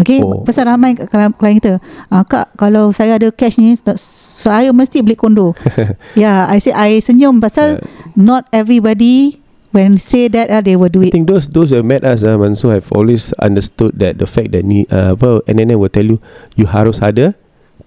Okay, 0.00 0.24
Oh. 0.24 0.40
pasal 0.40 0.72
ramai 0.72 0.96
klien 0.96 1.60
kita, 1.60 1.76
uh, 2.08 2.24
kak 2.24 2.56
kalau 2.56 2.96
saya 2.96 3.20
ada 3.20 3.28
cash 3.28 3.60
ni, 3.60 3.76
saya 4.40 4.72
mesti 4.72 5.04
beli 5.04 5.20
kondo. 5.20 5.52
yeah, 6.16 6.48
I 6.48 6.64
say 6.64 6.72
I 6.72 6.96
senyum 7.04 7.44
pasal 7.44 7.76
not 8.16 8.48
everybody 8.56 9.41
when 9.72 9.96
say 9.96 10.28
that 10.28 10.48
uh, 10.48 10.60
they 10.60 10.76
will 10.76 10.92
do 10.92 11.00
I 11.02 11.08
it. 11.08 11.12
think 11.12 11.26
those 11.26 11.48
those 11.48 11.72
who 11.72 11.80
met 11.82 12.04
us 12.04 12.22
uh, 12.22 12.36
Mansur 12.36 12.76
have 12.76 12.88
always 12.92 13.32
understood 13.40 13.96
that 13.98 14.20
the 14.20 14.28
fact 14.28 14.52
that 14.52 14.62
ni 14.62 14.84
uh, 14.92 15.16
apa 15.16 15.40
NNN 15.48 15.80
will 15.80 15.92
tell 15.92 16.04
you 16.04 16.20
you 16.54 16.68
harus 16.68 17.00
ada 17.00 17.32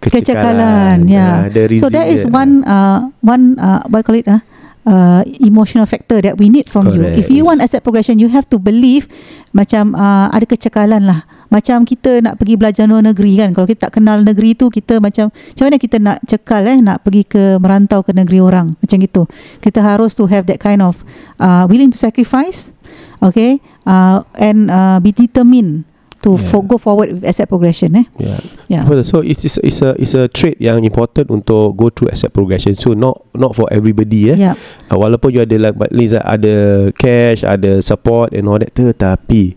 kecekalan. 0.02 1.08
Ya 1.08 1.46
Ah, 1.46 1.50
ada 1.50 1.66
so 1.80 1.88
that 1.90 2.10
is 2.10 2.26
one 2.28 2.66
uh, 2.68 3.10
one 3.24 3.56
uh, 3.58 3.82
what 3.90 4.04
you 4.04 4.08
call 4.08 4.18
it 4.20 4.28
uh, 4.28 4.42
uh, 4.86 5.22
emotional 5.42 5.86
factor 5.86 6.22
that 6.22 6.38
we 6.38 6.50
need 6.50 6.68
from 6.70 6.90
you. 6.94 7.02
Correct. 7.02 7.18
if 7.22 7.28
you 7.32 7.46
want 7.46 7.62
asset 7.62 7.82
progression 7.82 8.20
you 8.22 8.28
have 8.30 8.46
to 8.50 8.58
believe 8.62 9.08
macam 9.56 9.96
uh, 9.96 10.28
ada 10.30 10.46
kecekalan 10.46 11.06
lah 11.08 11.24
macam 11.48 11.86
kita 11.86 12.20
nak 12.26 12.42
pergi 12.42 12.56
belajar 12.58 12.90
luar 12.90 13.06
negeri 13.06 13.38
kan 13.38 13.50
kalau 13.54 13.66
kita 13.66 13.88
tak 13.88 14.02
kenal 14.02 14.22
negeri 14.22 14.58
tu 14.58 14.68
kita 14.68 14.98
macam 14.98 15.30
macam 15.30 15.64
mana 15.66 15.78
kita 15.78 15.98
nak 16.02 16.18
cekal 16.26 16.64
eh 16.66 16.80
nak 16.82 17.06
pergi 17.06 17.24
ke 17.24 17.62
merantau 17.62 18.02
ke 18.02 18.12
negeri 18.12 18.42
orang 18.42 18.74
macam 18.78 18.98
gitu 18.98 19.30
kita 19.62 19.80
harus 19.80 20.18
to 20.18 20.26
have 20.26 20.50
that 20.50 20.58
kind 20.58 20.82
of 20.82 21.06
uh, 21.38 21.64
willing 21.70 21.94
to 21.94 21.98
sacrifice 21.98 22.74
okay 23.22 23.62
uh, 23.86 24.26
and 24.36 24.70
uh, 24.70 24.98
be 24.98 25.14
determined 25.14 25.86
to 26.20 26.34
Yeah. 26.34 26.50
for, 26.50 26.66
go 26.66 26.82
forward 26.82 27.14
with 27.14 27.22
asset 27.22 27.46
progression 27.46 27.94
eh 27.94 28.06
Yeah. 28.18 28.42
yeah. 28.66 28.82
So 29.06 29.22
it's 29.22 29.46
it's 29.46 29.62
it's 29.62 29.86
a 29.86 29.94
it's 30.02 30.18
a 30.18 30.26
trait 30.26 30.58
yang 30.58 30.82
important 30.82 31.30
untuk 31.30 31.78
go 31.78 31.94
through 31.94 32.10
asset 32.10 32.34
progression. 32.34 32.74
So 32.74 32.98
not 32.98 33.22
not 33.38 33.54
for 33.54 33.70
everybody 33.70 34.34
eh. 34.34 34.38
yeah 34.50 34.58
Uh, 34.90 34.98
walaupun 34.98 35.38
you 35.38 35.46
ada 35.46 35.54
like 35.62 35.78
at 35.78 35.94
least 35.94 36.18
ada 36.18 36.90
cash, 36.98 37.46
ada 37.46 37.78
support 37.78 38.34
and 38.34 38.50
all 38.50 38.58
that 38.58 38.74
tetapi 38.74 39.54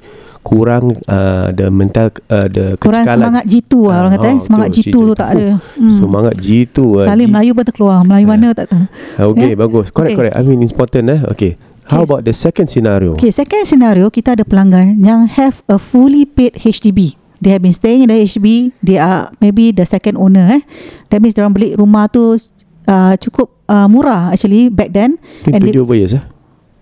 kurang 0.48 0.96
uh, 1.04 1.52
the 1.52 1.68
mental 1.68 2.08
uh, 2.26 2.48
the 2.48 2.80
Kurang 2.80 3.04
kecekalan. 3.04 3.20
semangat 3.20 3.44
G2 3.44 3.72
lah 3.84 3.96
orang 4.00 4.12
kata 4.16 4.24
eh. 4.24 4.32
Oh, 4.32 4.40
Semangat 4.40 4.68
betul, 4.68 4.80
G2 4.80 4.88
G2 4.88 4.96
tu 4.98 5.14
tak 5.14 5.28
ada. 5.28 5.48
Hmm. 5.76 5.92
Semangat 5.92 6.34
G2 6.38 6.78
uh, 6.80 7.04
Salim 7.04 7.28
G- 7.28 7.32
Melayu 7.36 7.50
pun 7.52 7.64
terkeluar. 7.64 7.96
Melayu 8.02 8.24
Ah. 8.24 8.30
mana 8.30 8.48
tak 8.50 8.66
tahu. 8.66 8.84
Okay, 9.30 9.50
Ya? 9.52 9.56
bagus. 9.58 9.86
Correct, 9.90 10.08
Okay. 10.08 10.16
correct. 10.16 10.34
I 10.34 10.42
mean 10.42 10.60
important 10.60 11.04
eh. 11.06 11.20
Okay. 11.28 11.52
How 11.84 12.00
about 12.02 12.20
the 12.22 12.32
second 12.32 12.66
scenario? 12.66 13.12
Okay, 13.12 13.28
second 13.28 13.64
scenario 13.64 14.08
kita 14.08 14.32
ada 14.32 14.44
pelanggan 14.44 15.00
yang 15.00 15.24
have 15.26 15.60
a 15.66 15.76
fully 15.76 16.24
paid 16.24 16.52
HDB. 16.54 17.16
They 17.38 17.48
have 17.48 17.60
been 17.60 17.72
staying 17.72 18.02
in 18.02 18.08
the 18.08 18.18
HDB. 18.18 18.72
They 18.78 18.96
are 18.96 19.32
maybe 19.38 19.70
the 19.70 19.84
second 19.84 20.16
owner 20.16 20.48
eh. 20.50 20.62
That 21.08 21.20
means 21.20 21.32
orang 21.34 21.52
beli 21.52 21.72
rumah 21.72 22.04
tu 22.06 22.36
uh, 22.84 23.14
cukup 23.16 23.48
uh, 23.64 23.86
murah 23.86 24.32
actually 24.32 24.68
back 24.68 24.90
then. 24.90 25.16
And 25.44 25.60
they, 25.60 25.72
27 25.72 25.80
over 25.80 25.94
years 25.94 26.12
eh? 26.12 26.24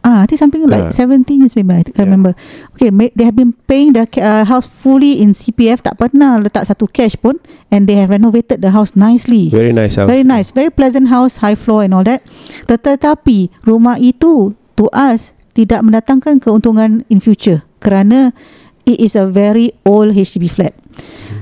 Ah, 0.07 0.23
I 0.23 0.31
think 0.31 0.38
something 0.38 0.62
like 0.64 0.87
Ah. 0.87 0.95
17 0.95 1.42
years 1.42 1.59
maybe 1.59 1.75
I 1.75 1.83
can't 1.83 1.99
Yeah. 1.99 2.07
remember. 2.07 2.38
Okay, 2.79 2.95
they 3.12 3.27
have 3.27 3.35
been 3.35 3.51
paying 3.66 3.90
the 3.90 4.07
uh, 4.23 4.47
house 4.47 4.62
fully 4.64 5.19
in 5.19 5.35
CPF 5.35 5.83
tak 5.83 5.99
pernah 5.99 6.38
letak 6.38 6.62
satu 6.62 6.87
cash 6.87 7.19
pun 7.19 7.42
and 7.69 7.90
they 7.90 7.99
have 7.99 8.09
renovated 8.09 8.62
the 8.62 8.71
house 8.71 8.95
nicely. 8.95 9.51
Very 9.51 9.75
nice 9.75 9.99
house. 9.99 10.07
Very 10.07 10.23
nice, 10.23 10.55
very 10.55 10.71
pleasant 10.71 11.11
house, 11.11 11.42
high 11.42 11.59
floor 11.59 11.83
and 11.83 11.90
all 11.90 12.07
that. 12.07 12.23
Tetapi 12.71 13.51
rumah 13.66 13.99
itu 13.99 14.55
to 14.79 14.87
us 14.95 15.35
tidak 15.57 15.83
mendatangkan 15.83 16.38
keuntungan 16.38 17.03
in 17.09 17.19
future 17.19 17.64
kerana 17.81 18.31
it 18.85 19.01
is 19.01 19.16
a 19.16 19.25
very 19.27 19.73
old 19.83 20.12
HDB 20.12 20.47
flat. 20.47 20.77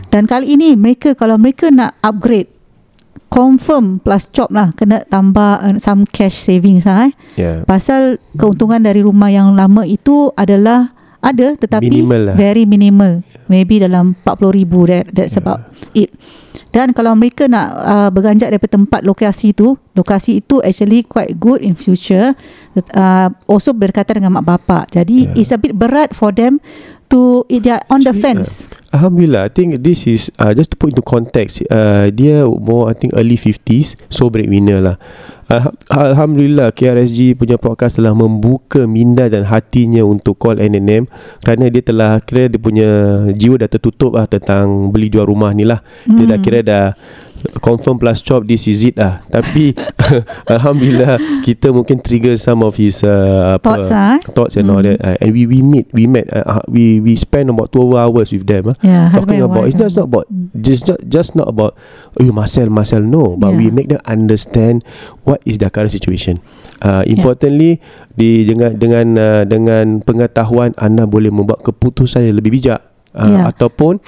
Dan 0.08 0.30
kali 0.30 0.54
ini 0.54 0.78
mereka 0.78 1.18
kalau 1.18 1.34
mereka 1.34 1.74
nak 1.74 1.98
upgrade 1.98 2.46
confirm 3.28 3.98
plus 3.98 4.30
chop 4.30 4.50
lah 4.50 4.70
kena 4.72 5.02
tambah 5.04 5.58
uh, 5.60 5.76
some 5.76 6.06
cash 6.06 6.36
savings 6.36 6.84
lah 6.84 7.08
eh. 7.08 7.12
Yeah. 7.34 7.56
Pasal 7.64 8.22
keuntungan 8.34 8.78
dari 8.78 9.00
rumah 9.00 9.28
yang 9.28 9.54
lama 9.54 9.82
itu 9.82 10.30
adalah 10.34 10.94
ada 11.18 11.56
tetapi 11.56 11.88
Minimal 11.88 12.20
lah. 12.30 12.34
very 12.36 12.62
minimal. 12.62 13.24
Maybe 13.48 13.80
dalam 13.80 14.12
40,000 14.22 14.90
that 14.92 15.04
that's 15.10 15.34
about 15.34 15.64
it. 15.96 16.12
Dan 16.68 16.90
kalau 16.90 17.14
mereka 17.14 17.46
nak 17.46 17.68
uh, 17.72 18.10
berganjak 18.10 18.50
daripada 18.50 18.74
tempat 18.74 19.00
lokasi 19.00 19.54
itu, 19.54 19.78
lokasi 19.94 20.42
itu 20.42 20.58
actually 20.60 21.06
quite 21.06 21.38
good 21.38 21.62
in 21.62 21.72
future. 21.72 22.34
Uh, 22.92 23.30
also 23.46 23.70
berdekatan 23.70 24.20
dengan 24.20 24.42
mak 24.42 24.44
bapak. 24.44 24.90
Jadi 24.90 25.30
Yeah. 25.30 25.38
it's 25.38 25.48
a 25.48 25.56
bit 25.56 25.72
berat 25.72 26.10
for 26.12 26.28
them 26.28 26.58
to 27.08 27.44
they 27.48 27.70
are 27.70 27.82
on 27.88 28.00
the 28.00 28.12
fence. 28.12 28.64
Alhamdulillah 28.94 29.46
I 29.46 29.50
think 29.50 29.82
this 29.82 30.06
is 30.06 30.30
uh, 30.38 30.54
Just 30.54 30.70
to 30.70 30.76
put 30.78 30.94
into 30.94 31.02
context 31.02 31.66
uh, 31.66 32.14
Dia 32.14 32.46
more 32.46 32.86
I 32.86 32.94
think 32.94 33.10
early 33.18 33.34
50s 33.34 33.98
So 34.06 34.30
breadwinner 34.30 34.78
lah 34.78 34.96
uh, 35.50 35.74
Alhamdulillah 35.90 36.70
KRSG 36.70 37.34
punya 37.34 37.58
podcast 37.58 37.98
telah 37.98 38.14
membuka 38.14 38.86
minda 38.86 39.26
dan 39.26 39.50
hatinya 39.50 40.06
untuk 40.06 40.38
call 40.38 40.62
NNM 40.62 41.10
Kerana 41.42 41.74
dia 41.74 41.82
telah 41.82 42.22
kira 42.22 42.46
dia 42.46 42.62
punya 42.62 42.90
jiwa 43.34 43.66
dah 43.66 43.66
tertutup 43.66 44.14
lah 44.14 44.30
tentang 44.30 44.94
beli 44.94 45.10
jual 45.10 45.26
rumah 45.26 45.50
ni 45.50 45.66
lah 45.66 45.82
Dia 46.06 46.30
dah 46.30 46.38
Hmm. 46.38 46.46
kira 46.46 46.58
dah 46.62 46.86
confirm 47.60 47.96
plus 47.96 48.20
chop 48.20 48.44
this 48.44 48.64
is 48.66 48.84
it 48.84 48.96
lah. 48.96 49.20
Tapi 49.28 49.74
Alhamdulillah 50.54 51.16
kita 51.42 51.70
mungkin 51.70 52.00
trigger 52.00 52.36
some 52.36 52.62
of 52.62 52.76
his 52.76 53.00
uh, 53.02 53.56
apa, 53.56 53.64
Thoughts 53.80 53.90
eh? 53.90 54.16
thoughts 54.32 54.54
and 54.56 54.68
all 54.68 54.80
Hmm. 54.84 54.96
that. 54.96 54.98
Uh, 55.00 55.16
and 55.22 55.30
we 55.32 55.46
we 55.48 55.62
meet 55.62 55.86
we 55.94 56.04
met 56.04 56.28
uh, 56.34 56.58
uh, 56.58 56.62
we 56.68 56.98
we 57.00 57.14
spend 57.14 57.48
about 57.48 57.70
12 57.72 57.94
hours 57.94 58.28
with 58.34 58.44
them 58.44 58.68
uh, 58.68 58.76
Yeah, 58.82 59.08
talking 59.14 59.40
about 59.40 59.70
it's 59.70 59.78
just 59.78 59.96
not 59.96 60.10
about 60.10 60.26
just 60.56 60.88
not, 60.90 60.98
just 61.06 61.30
not 61.34 61.48
about 61.48 61.72
you 62.20 62.32
must 62.34 62.54
sell 62.56 62.68
no. 63.00 63.34
But 63.36 63.56
we 63.56 63.70
Yeah. 63.70 63.76
make 63.76 63.88
them 63.88 64.02
understand 64.04 64.84
what 65.24 65.40
is 65.48 65.56
their 65.56 65.70
current 65.72 65.90
situation. 65.94 66.44
Uh, 66.84 67.00
importantly 67.08 67.80
di 68.12 68.44
dengan 68.44 68.76
dengan 68.76 69.06
uh, 69.16 69.42
dengan 69.48 70.04
pengetahuan 70.04 70.76
anda 70.76 71.08
boleh 71.08 71.32
membuat 71.32 71.64
keputusan 71.64 72.28
yang 72.28 72.36
lebih 72.36 72.60
bijak 72.60 72.93
Uh, 73.14 73.30
Yeah. 73.30 73.46
ataupun 73.46 74.02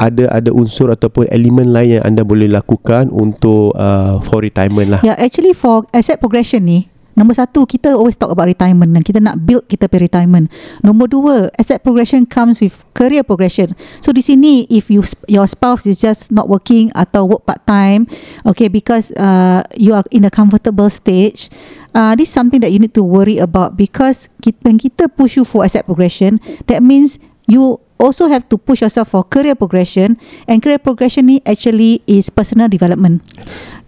ada 0.00 0.32
ada 0.32 0.48
unsur 0.48 0.88
ataupun 0.88 1.28
elemen 1.28 1.76
lain 1.76 2.00
yang 2.00 2.04
anda 2.08 2.24
boleh 2.24 2.48
lakukan 2.48 3.12
untuk 3.12 3.76
uh, 3.76 4.16
for 4.24 4.40
retirement 4.40 4.96
lah. 4.96 5.00
Yeah, 5.04 5.12
actually 5.20 5.52
for 5.52 5.84
asset 5.92 6.24
progression 6.24 6.64
ni, 6.64 6.88
nombor 7.12 7.36
satu 7.36 7.68
kita 7.68 7.92
always 7.92 8.16
talk 8.16 8.32
about 8.32 8.48
retirement 8.48 8.96
dan 8.96 9.04
kita 9.04 9.20
nak 9.20 9.44
build 9.44 9.68
kita 9.68 9.92
punya 9.92 10.08
retirement. 10.08 10.48
Nombor 10.80 11.12
dua, 11.12 11.52
asset 11.60 11.84
progression 11.84 12.24
comes 12.24 12.64
with 12.64 12.80
career 12.96 13.20
progression. 13.20 13.76
So 14.00 14.16
di 14.16 14.24
sini 14.24 14.64
if 14.72 14.88
you 14.88 15.04
your 15.28 15.44
spouse 15.44 15.84
is 15.84 16.00
just 16.00 16.32
not 16.32 16.48
working 16.48 16.88
atau 16.96 17.28
work 17.28 17.44
part 17.44 17.60
time, 17.68 18.08
okay 18.48 18.72
because 18.72 19.12
uh, 19.20 19.68
you 19.76 19.92
are 19.92 20.08
in 20.08 20.24
a 20.24 20.32
comfortable 20.32 20.88
stage, 20.88 21.52
uh, 21.92 22.16
this 22.16 22.28
is 22.28 22.34
something 22.36 22.64
that 22.64 22.72
you 22.72 22.80
need 22.80 22.96
to 22.96 23.04
worry 23.04 23.36
about 23.36 23.76
because 23.76 24.32
kita, 24.40 24.64
when 24.64 24.80
kita 24.80 25.12
push 25.12 25.36
you 25.36 25.44
for 25.44 25.60
asset 25.60 25.84
progression, 25.84 26.40
that 26.72 26.80
means 26.80 27.20
you 27.44 27.84
also 27.96 28.28
have 28.28 28.48
to 28.48 28.56
push 28.60 28.84
yourself 28.84 29.12
for 29.12 29.24
career 29.24 29.56
progression 29.56 30.20
and 30.48 30.60
career 30.60 30.80
progression 30.80 31.28
ni 31.28 31.40
actually 31.44 32.04
is 32.04 32.28
personal 32.28 32.68
development. 32.68 33.24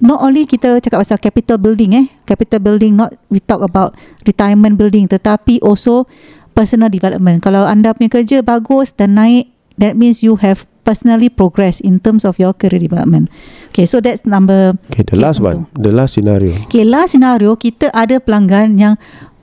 Not 0.00 0.22
only 0.22 0.46
kita 0.46 0.78
cakap 0.80 1.04
pasal 1.04 1.18
capital 1.20 1.58
building 1.58 1.96
eh 1.96 2.06
capital 2.24 2.60
building 2.62 2.96
not 2.96 3.14
we 3.28 3.42
talk 3.42 3.60
about 3.60 3.98
retirement 4.24 4.78
building 4.78 5.10
tetapi 5.10 5.60
also 5.60 6.06
personal 6.56 6.90
development. 6.90 7.44
Kalau 7.44 7.66
anda 7.68 7.92
punya 7.94 8.10
kerja 8.22 8.42
bagus 8.42 8.94
dan 8.96 9.18
naik 9.18 9.52
that 9.78 9.94
means 9.94 10.24
you 10.24 10.38
have 10.40 10.66
personally 10.82 11.28
progress 11.28 11.84
in 11.84 12.00
terms 12.00 12.24
of 12.24 12.40
your 12.40 12.56
career 12.56 12.80
development. 12.80 13.28
Okay 13.70 13.84
so 13.84 14.00
that's 14.00 14.24
number 14.24 14.72
Okay, 14.88 15.04
the 15.04 15.20
last 15.20 15.38
one, 15.44 15.68
the 15.76 15.92
last 15.92 16.16
scenario. 16.16 16.56
Okay, 16.66 16.82
last 16.82 17.12
scenario 17.12 17.54
kita 17.61 17.92
ada 17.92 18.16
pelanggan 18.18 18.80
yang 18.80 18.94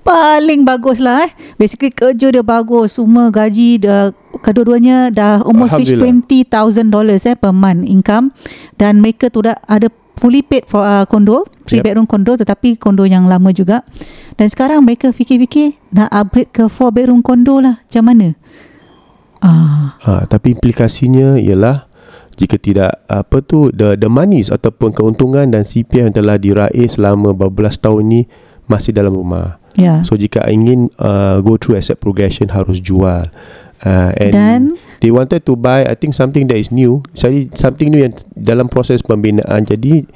paling 0.05 0.61
bagus 0.63 1.01
lah 1.01 1.25
eh. 1.25 1.31
Basically 1.57 1.89
kerja 1.89 2.29
dia 2.29 2.45
bagus, 2.45 2.95
semua 2.95 3.33
gaji 3.33 3.81
dah 3.81 4.13
kedua-duanya 4.37 5.09
dah 5.09 5.41
almost 5.41 5.73
reach 5.73 5.97
Alhamdulillah. 5.97 7.17
$20,000 7.25 7.25
eh 7.25 7.35
per 7.35 7.49
month 7.49 7.81
income 7.83 8.29
dan 8.77 9.01
mereka 9.01 9.27
tu 9.27 9.41
dah 9.41 9.57
ada 9.65 9.89
fully 10.15 10.39
paid 10.39 10.63
for 10.69 10.79
uh, 10.79 11.03
kondo, 11.03 11.43
three 11.65 11.81
Yep. 11.81 11.85
bedroom 11.91 12.07
kondo 12.07 12.37
tetapi 12.37 12.77
kondo 12.77 13.03
yang 13.03 13.25
lama 13.25 13.49
juga. 13.49 13.81
Dan 14.37 14.47
sekarang 14.47 14.85
mereka 14.85 15.09
fikir-fikir 15.09 15.75
nak 15.91 16.07
upgrade 16.07 16.53
ke 16.53 16.63
four 16.69 16.93
bedroom 16.93 17.19
kondo 17.19 17.57
lah. 17.57 17.81
Macam 17.83 18.03
mana? 18.05 18.27
Ah, 19.41 19.97
Ha, 19.99 20.25
tapi 20.25 20.53
implikasinya 20.53 21.35
ialah 21.35 21.89
jika 22.35 22.57
tidak 22.57 23.03
apa 23.07 23.39
tu 23.39 23.71
the 23.71 23.95
the 23.95 24.07
monies 24.07 24.49
ataupun 24.49 24.91
keuntungan 24.91 25.47
dan 25.47 25.63
CPF 25.63 26.09
yang 26.09 26.13
telah 26.13 26.35
diraih 26.35 26.85
selama 26.85 27.31
beberapa 27.31 27.71
tahun 27.71 28.03
ni 28.05 28.21
masih 28.65 28.91
dalam 28.91 29.13
rumah. 29.13 29.57
Ya. 29.75 30.01
So 30.07 30.15
jika 30.15 30.45
ingin 30.47 30.87
uh, 30.97 31.43
go 31.43 31.59
through 31.59 31.79
asset 31.79 31.99
progression 31.99 32.51
harus 32.51 32.79
jual. 32.79 33.27
Uh, 33.83 34.11
and 34.17 34.33
Dan- 34.33 34.73
they 35.03 35.11
wanted 35.11 35.43
to 35.43 35.53
buy 35.59 35.83
I 35.83 35.93
think 35.99 36.15
something 36.15 36.47
that 36.47 36.57
is 36.57 36.71
new. 36.71 37.03
Jadi 37.11 37.51
something 37.53 37.91
new 37.91 38.01
yang 38.01 38.15
dalam 38.33 38.71
proses 38.71 39.03
pembinaan. 39.03 39.67
Jadi 39.67 40.07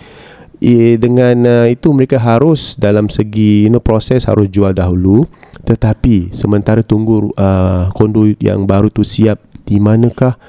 eh, 0.63 0.95
dengan 0.95 1.35
uh, 1.43 1.67
itu 1.67 1.91
mereka 1.91 2.17
harus 2.17 2.79
dalam 2.79 3.11
segi 3.11 3.67
you 3.67 3.71
know 3.71 3.83
proses 3.83 4.25
harus 4.25 4.47
jual 4.47 4.71
dahulu. 4.71 5.27
Tetapi 5.67 6.31
sementara 6.31 6.81
tunggu 6.81 7.35
uh, 7.35 7.91
kondo 7.91 8.31
yang 8.39 8.63
baru 8.63 8.87
tu 8.87 9.03
siap 9.03 9.43
di 9.67 9.77
manakah 9.77 10.39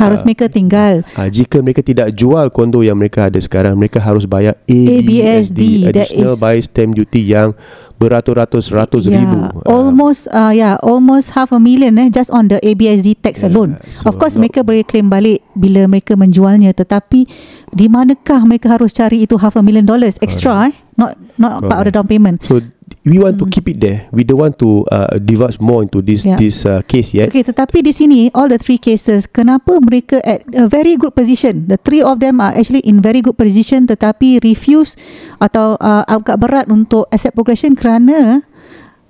Harus 0.00 0.24
mereka 0.24 0.48
tinggal. 0.48 1.04
Uh, 1.12 1.28
jika 1.28 1.60
mereka 1.60 1.84
tidak 1.84 2.10
jual 2.12 2.48
kondo 2.48 2.80
yang 2.80 2.96
mereka 2.96 3.28
ada 3.28 3.36
sekarang, 3.36 3.76
mereka 3.76 4.00
harus 4.00 4.24
bayar 4.24 4.56
ABSD, 4.64 5.04
ABSD, 5.04 5.60
additional 5.86 6.34
is- 6.34 6.40
buy 6.40 6.56
stamp 6.58 6.96
duty 6.96 7.20
yang 7.22 7.52
beratus-ratus 8.00 8.72
ratus 8.72 9.04
yeah, 9.04 9.20
ribu. 9.20 9.36
Ah, 9.60 9.76
almost 9.76 10.24
uh, 10.32 10.48
yeah, 10.48 10.80
almost 10.80 11.36
half 11.36 11.52
a 11.52 11.60
million 11.60 12.00
eh 12.00 12.08
just 12.08 12.32
on 12.32 12.48
the 12.48 12.56
ABSD 12.64 13.20
tax 13.20 13.44
Yeah, 13.44 13.52
alone. 13.52 13.76
so 13.92 14.08
of 14.08 14.16
course 14.16 14.40
not- 14.40 14.48
mereka 14.48 14.64
boleh 14.64 14.88
claim 14.88 15.12
balik 15.12 15.44
bila 15.52 15.84
mereka 15.84 16.16
menjualnya 16.16 16.72
tetapi 16.72 17.28
di 17.68 17.86
manakah 17.92 18.40
mereka 18.48 18.72
harus 18.72 18.96
cari 18.96 19.28
itu 19.28 19.36
half 19.36 19.52
a 19.52 19.60
million 19.60 19.84
dollars 19.84 20.16
extra 20.24 20.72
eh 20.72 20.74
not 20.96 21.12
not 21.36 21.60
part 21.60 21.84
of 21.84 21.92
the 21.92 21.92
down 21.92 22.08
payment. 22.08 22.40
So 22.48 22.64
we 23.10 23.18
want 23.18 23.34
to 23.34 23.46
keep 23.50 23.66
it 23.66 23.82
there. 23.82 24.06
We 24.14 24.22
don't 24.22 24.38
want 24.38 24.54
to 24.62 24.86
uh, 24.86 25.18
divulge 25.18 25.58
more 25.58 25.82
into 25.82 25.98
this 25.98 26.22
Hmm. 26.22 26.30
Yeah. 26.30 26.38
this 26.38 26.56
uh, 26.62 26.80
case 26.86 27.10
yet. 27.10 27.34
Okay, 27.34 27.42
tetapi 27.42 27.82
di 27.82 27.90
sini 27.90 28.30
all 28.30 28.46
the 28.46 28.60
three 28.62 28.78
cases, 28.78 29.26
kenapa 29.26 29.82
mereka 29.82 30.22
at 30.22 30.46
a 30.54 30.70
very 30.70 30.94
good 30.94 31.10
position? 31.18 31.66
The 31.66 31.74
three 31.74 32.06
of 32.06 32.22
them 32.22 32.38
are 32.38 32.54
actually 32.54 32.86
in 32.86 33.02
very 33.02 33.18
good 33.18 33.34
position, 33.34 33.90
tetapi 33.90 34.38
refuse 34.46 34.94
atau 35.42 35.74
uh, 35.82 36.06
agak 36.06 36.38
berat 36.38 36.70
untuk 36.70 37.10
asset 37.10 37.34
progression 37.34 37.74
kerana 37.74 38.46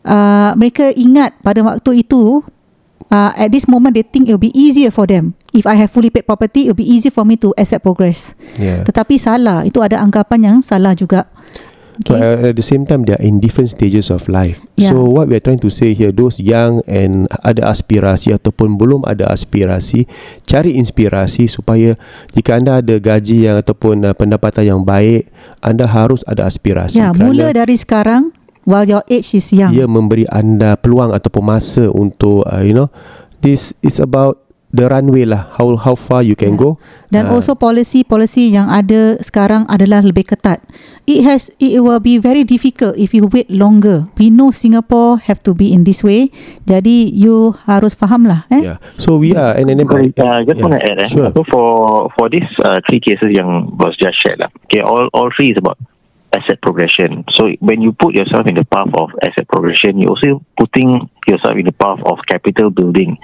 uh, 0.09 0.57
mereka 0.57 0.89
ingat 0.97 1.37
pada 1.45 1.61
waktu 1.61 2.07
itu 2.07 2.41
uh, 3.11 3.33
at 3.37 3.51
this 3.53 3.67
moment 3.69 3.93
they 3.99 4.07
think 4.07 4.31
it 4.31 4.33
will 4.33 4.41
be 4.41 4.55
easier 4.57 4.89
for 4.89 5.05
them. 5.05 5.35
If 5.51 5.67
I 5.67 5.75
have 5.83 5.91
fully 5.91 6.15
paid 6.15 6.31
property, 6.31 6.71
it 6.71 6.73
will 6.73 6.79
be 6.79 6.87
easy 6.87 7.11
for 7.11 7.27
me 7.27 7.35
to 7.43 7.51
asset 7.59 7.83
progress. 7.83 8.39
Yeah. 8.55 8.87
Tetapi 8.87 9.19
salah, 9.19 9.67
itu 9.67 9.83
ada 9.83 9.99
anggapan 9.99 10.47
yang 10.47 10.57
salah 10.63 10.95
juga. 10.95 11.27
But 12.07 12.21
uh, 12.23 12.49
at 12.51 12.57
the 12.57 12.65
same 12.65 12.89
time, 12.89 13.05
they 13.05 13.13
are 13.13 13.21
in 13.23 13.41
different 13.45 13.71
stages 13.71 14.09
of 14.09 14.25
life. 14.31 14.61
Yeah. 14.81 14.97
So 14.97 15.05
what 15.05 15.29
we 15.29 15.37
are 15.37 15.45
trying 15.45 15.61
to 15.61 15.71
say 15.71 15.93
here, 15.93 16.13
those 16.13 16.41
young 16.41 16.81
and 16.89 17.29
ada 17.45 17.69
aspirasi 17.69 18.33
ataupun 18.33 18.81
belum 18.81 19.05
ada 19.05 19.29
aspirasi, 19.29 20.09
cari 20.49 20.81
inspirasi 20.81 21.47
supaya 21.51 21.99
jika 22.33 22.57
anda 22.57 22.81
ada 22.81 22.97
gaji 22.97 23.45
yang 23.45 23.61
ataupun 23.61 24.09
uh, 24.09 24.15
pendapatan 24.17 24.65
yang 24.65 24.81
baik, 24.81 25.29
anda 25.61 25.85
harus 25.85 26.25
ada 26.25 26.49
aspirasi. 26.49 26.99
Ya, 26.99 27.13
mula 27.13 27.53
dari 27.53 27.77
sekarang 27.77 28.33
while 28.65 28.89
your 28.89 29.05
age 29.09 29.37
is 29.37 29.53
young. 29.53 29.73
ia 29.73 29.85
memberi 29.89 30.25
anda 30.29 30.77
peluang 30.81 31.13
ataupun 31.13 31.45
masa 31.45 31.89
untuk 31.93 32.45
uh, 32.49 32.65
you 32.65 32.77
know 32.77 32.89
this 33.45 33.73
is 33.85 34.01
about 34.01 34.50
the 34.71 34.87
runway 34.87 35.27
lah 35.27 35.51
how 35.59 35.75
how 35.75 35.99
far 35.99 36.23
you 36.23 36.39
can 36.39 36.55
go 36.55 36.79
Dan 37.11 37.27
Ah. 37.27 37.35
also 37.35 37.59
policy-policy 37.59 38.55
yang 38.55 38.71
ada 38.71 39.19
sekarang 39.19 39.67
adalah 39.67 39.99
lebih 39.99 40.31
ketat. 40.31 40.63
It 41.11 41.27
has 41.27 41.51
it 41.59 41.83
will 41.83 41.99
be 41.99 42.23
very 42.23 42.47
difficult 42.47 42.95
if 42.95 43.11
you 43.11 43.27
wait 43.27 43.51
longer. 43.51 44.07
We 44.15 44.31
know 44.31 44.55
Singapore 44.55 45.19
have 45.27 45.43
to 45.43 45.59
be 45.59 45.75
in 45.75 45.83
this 45.83 46.07
way. 46.07 46.31
Jadi 46.71 47.11
you 47.11 47.59
harus 47.67 47.99
faham 47.99 48.31
lah 48.31 48.47
eh. 48.55 48.63
yeah 48.63 48.79
so 48.95 49.19
we 49.19 49.35
are 49.35 49.59
and 49.59 49.67
then 49.75 49.83
Sorry, 49.83 50.15
uh, 50.15 50.47
just 50.47 50.63
want 50.63 50.79
to 50.79 50.83
add, 50.87 51.03
eh, 51.03 51.11
sure 51.11 51.35
so 51.35 51.43
for 51.51 51.67
for 52.15 52.31
this 52.31 52.47
uh, 52.63 52.79
three 52.87 53.03
cases 53.03 53.35
yang 53.35 53.75
was 53.75 53.99
just 53.99 54.23
shared, 54.23 54.39
lah, 54.39 54.55
okay, 54.71 54.87
all 54.87 55.11
all 55.11 55.27
three 55.35 55.51
is 55.51 55.59
about 55.59 55.83
asset 56.31 56.63
progression. 56.63 57.27
So 57.35 57.51
when 57.59 57.83
you 57.83 57.91
put 57.91 58.15
yourself 58.15 58.47
in 58.47 58.55
the 58.55 58.63
path 58.63 58.95
of 58.95 59.11
asset 59.19 59.51
progression, 59.51 59.99
you're 59.99 60.15
also 60.15 60.47
putting 60.55 61.11
yourself 61.27 61.59
in 61.59 61.67
the 61.67 61.75
path 61.75 61.99
of 62.07 62.23
capital 62.31 62.71
building. 62.71 63.19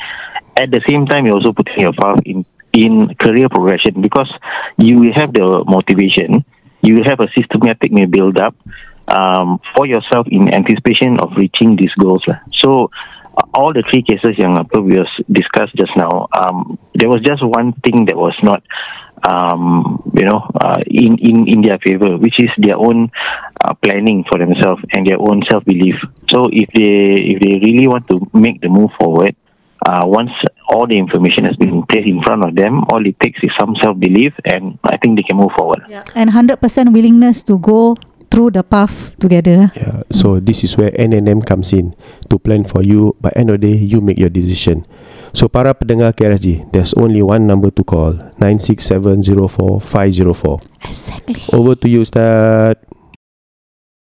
At 0.57 0.71
the 0.71 0.81
same 0.89 1.07
time, 1.07 1.27
you're 1.27 1.37
also 1.37 1.53
putting 1.53 1.81
your 1.81 1.93
path 1.93 2.21
in 2.25 2.45
in 2.73 3.15
career 3.17 3.49
progression 3.49 4.01
because 4.01 4.29
you 4.77 5.01
will 5.01 5.13
have 5.17 5.33
the 5.33 5.65
motivation, 5.67 6.45
you 6.83 6.97
will 6.97 7.09
have 7.09 7.21
a 7.21 7.29
systematic 7.37 7.93
build 8.11 8.39
up 8.39 8.55
um, 9.09 9.61
for 9.75 9.87
yourself 9.87 10.27
in 10.31 10.53
anticipation 10.53 11.19
of 11.21 11.33
reaching 11.37 11.77
these 11.77 11.93
goals. 11.99 12.25
So 12.63 12.91
uh, 13.37 13.47
all 13.55 13.73
the 13.73 13.83
three 13.91 14.03
cases 14.03 14.37
yang 14.37 14.59
apa 14.59 14.81
we 14.81 15.01
discussed 15.31 15.75
just 15.77 15.93
now, 15.97 16.29
um, 16.37 16.79
there 16.95 17.09
was 17.09 17.21
just 17.25 17.45
one 17.45 17.73
thing 17.85 18.05
that 18.07 18.17
was 18.17 18.37
not, 18.43 18.63
um, 19.25 20.03
you 20.13 20.25
know, 20.25 20.45
uh, 20.61 20.81
in 20.85 21.17
in 21.17 21.49
in 21.49 21.61
their 21.63 21.79
favor, 21.81 22.17
which 22.17 22.37
is 22.41 22.51
their 22.59 22.77
own 22.77 23.09
uh, 23.65 23.75
planning 23.81 24.25
for 24.29 24.39
themselves 24.39 24.83
and 24.93 25.07
their 25.07 25.21
own 25.21 25.45
self 25.49 25.65
belief. 25.65 25.97
So 26.33 26.49
if 26.53 26.69
they 26.77 27.33
if 27.33 27.41
they 27.41 27.57
really 27.61 27.89
want 27.89 28.09
to 28.09 28.21
make 28.37 28.61
the 28.61 28.69
move 28.69 28.91
forward, 29.01 29.37
uh, 29.85 30.07
once 30.09 30.33
all 30.73 30.87
the 30.87 30.97
information 30.97 31.45
has 31.45 31.57
been 31.57 31.83
placed 31.87 32.07
in 32.09 32.23
front 32.25 32.43
of 32.45 32.55
them, 32.57 32.85
all 32.89 33.05
it 33.05 33.17
takes 33.23 33.39
is 33.43 33.51
some 33.61 33.77
self 33.83 33.99
belief, 34.01 34.33
and 34.45 34.79
I 34.85 34.97
think 34.99 35.19
they 35.19 35.23
can 35.29 35.37
move 35.37 35.53
forward. 35.57 35.83
And 36.17 36.31
100% 36.31 36.93
willingness 36.93 37.43
to 37.45 37.59
go 37.59 37.97
through 38.31 38.51
the 38.51 38.63
path 38.67 39.15
together. 39.23 39.71
yeah 39.79 40.03
so 40.11 40.41
this 40.43 40.65
is 40.67 40.75
where 40.77 40.91
NNM 40.99 41.47
comes 41.47 41.71
in 41.73 41.95
to 42.29 42.39
plan 42.43 42.65
for 42.67 42.83
you 42.83 43.15
by 43.23 43.31
end 43.39 43.51
of 43.55 43.61
the 43.63 43.71
day 43.71 43.77
you 43.79 44.01
make 44.03 44.19
your 44.19 44.27
decision 44.29 44.83
so 45.33 45.47
para 45.47 45.71
pendengar 45.79 46.11
KRSG 46.11 46.67
there's 46.75 46.91
only 46.99 47.23
one 47.23 47.47
number 47.47 47.71
to 47.71 47.85
call 47.87 48.19
96704504 48.43 50.59
Exactly. 50.91 51.39
over 51.55 51.79
to 51.79 51.87
you 51.89 52.03
Ustaz 52.03 52.75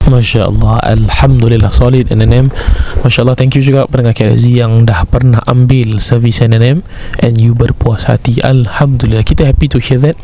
Masya 0.05 0.53
Allah 0.53 0.79
Alhamdulillah. 0.85 1.73
Solid 1.73 2.13
NNM 2.13 2.53
Masya 3.01 3.25
Allah 3.25 3.37
Thank 3.37 3.57
you 3.57 3.65
juga 3.65 3.89
pendengar 3.89 4.13
KRZ 4.13 4.45
Yang 4.47 4.73
dah 4.85 5.01
pernah 5.09 5.41
ambil 5.49 5.97
Servis 5.99 6.45
NNM 6.45 6.85
And 7.25 7.35
you 7.41 7.57
berpuas 7.57 8.05
hati. 8.05 8.39
Alhamdulillah. 8.45 9.25
Kita 9.25 9.49
happy 9.49 9.65
to 9.71 9.81
hear 9.81 9.97
that. 10.03 10.15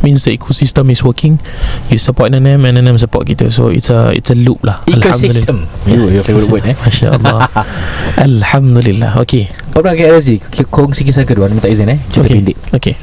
Means 0.00 0.22
the 0.22 0.32
ecosystem 0.36 0.86
is 0.88 1.02
working. 1.02 1.42
You 1.90 1.98
support 1.98 2.30
NNM 2.30 2.62
NNM 2.62 2.96
support 2.96 3.26
kita. 3.26 3.50
So 3.50 3.68
it's 3.68 3.90
a 3.90 4.14
It's 4.14 4.30
a 4.30 4.38
loop 4.38 4.62
lah. 4.62 4.78
Ecosystem. 4.86 5.66
You, 5.84 6.06
your 6.08 6.22
favourite 6.22 6.50
word 6.50 6.64
eh. 6.70 6.76
Masya 6.78 7.18
Allah 7.18 7.50
Alhamdulillah. 8.28 9.18
Okay. 9.20 9.50
Para 9.74 9.90
pendengar 9.90 10.20
KRSG 10.22 10.30
Kongsi 10.70 11.02
kisah 11.02 11.26
kedua. 11.26 11.50
Minta 11.50 11.66
izin 11.66 11.90
eh? 11.90 11.98
Cerita 12.08 12.30
Okay. 12.30 12.38
pendek. 12.38 12.56
Okay. 12.70 12.94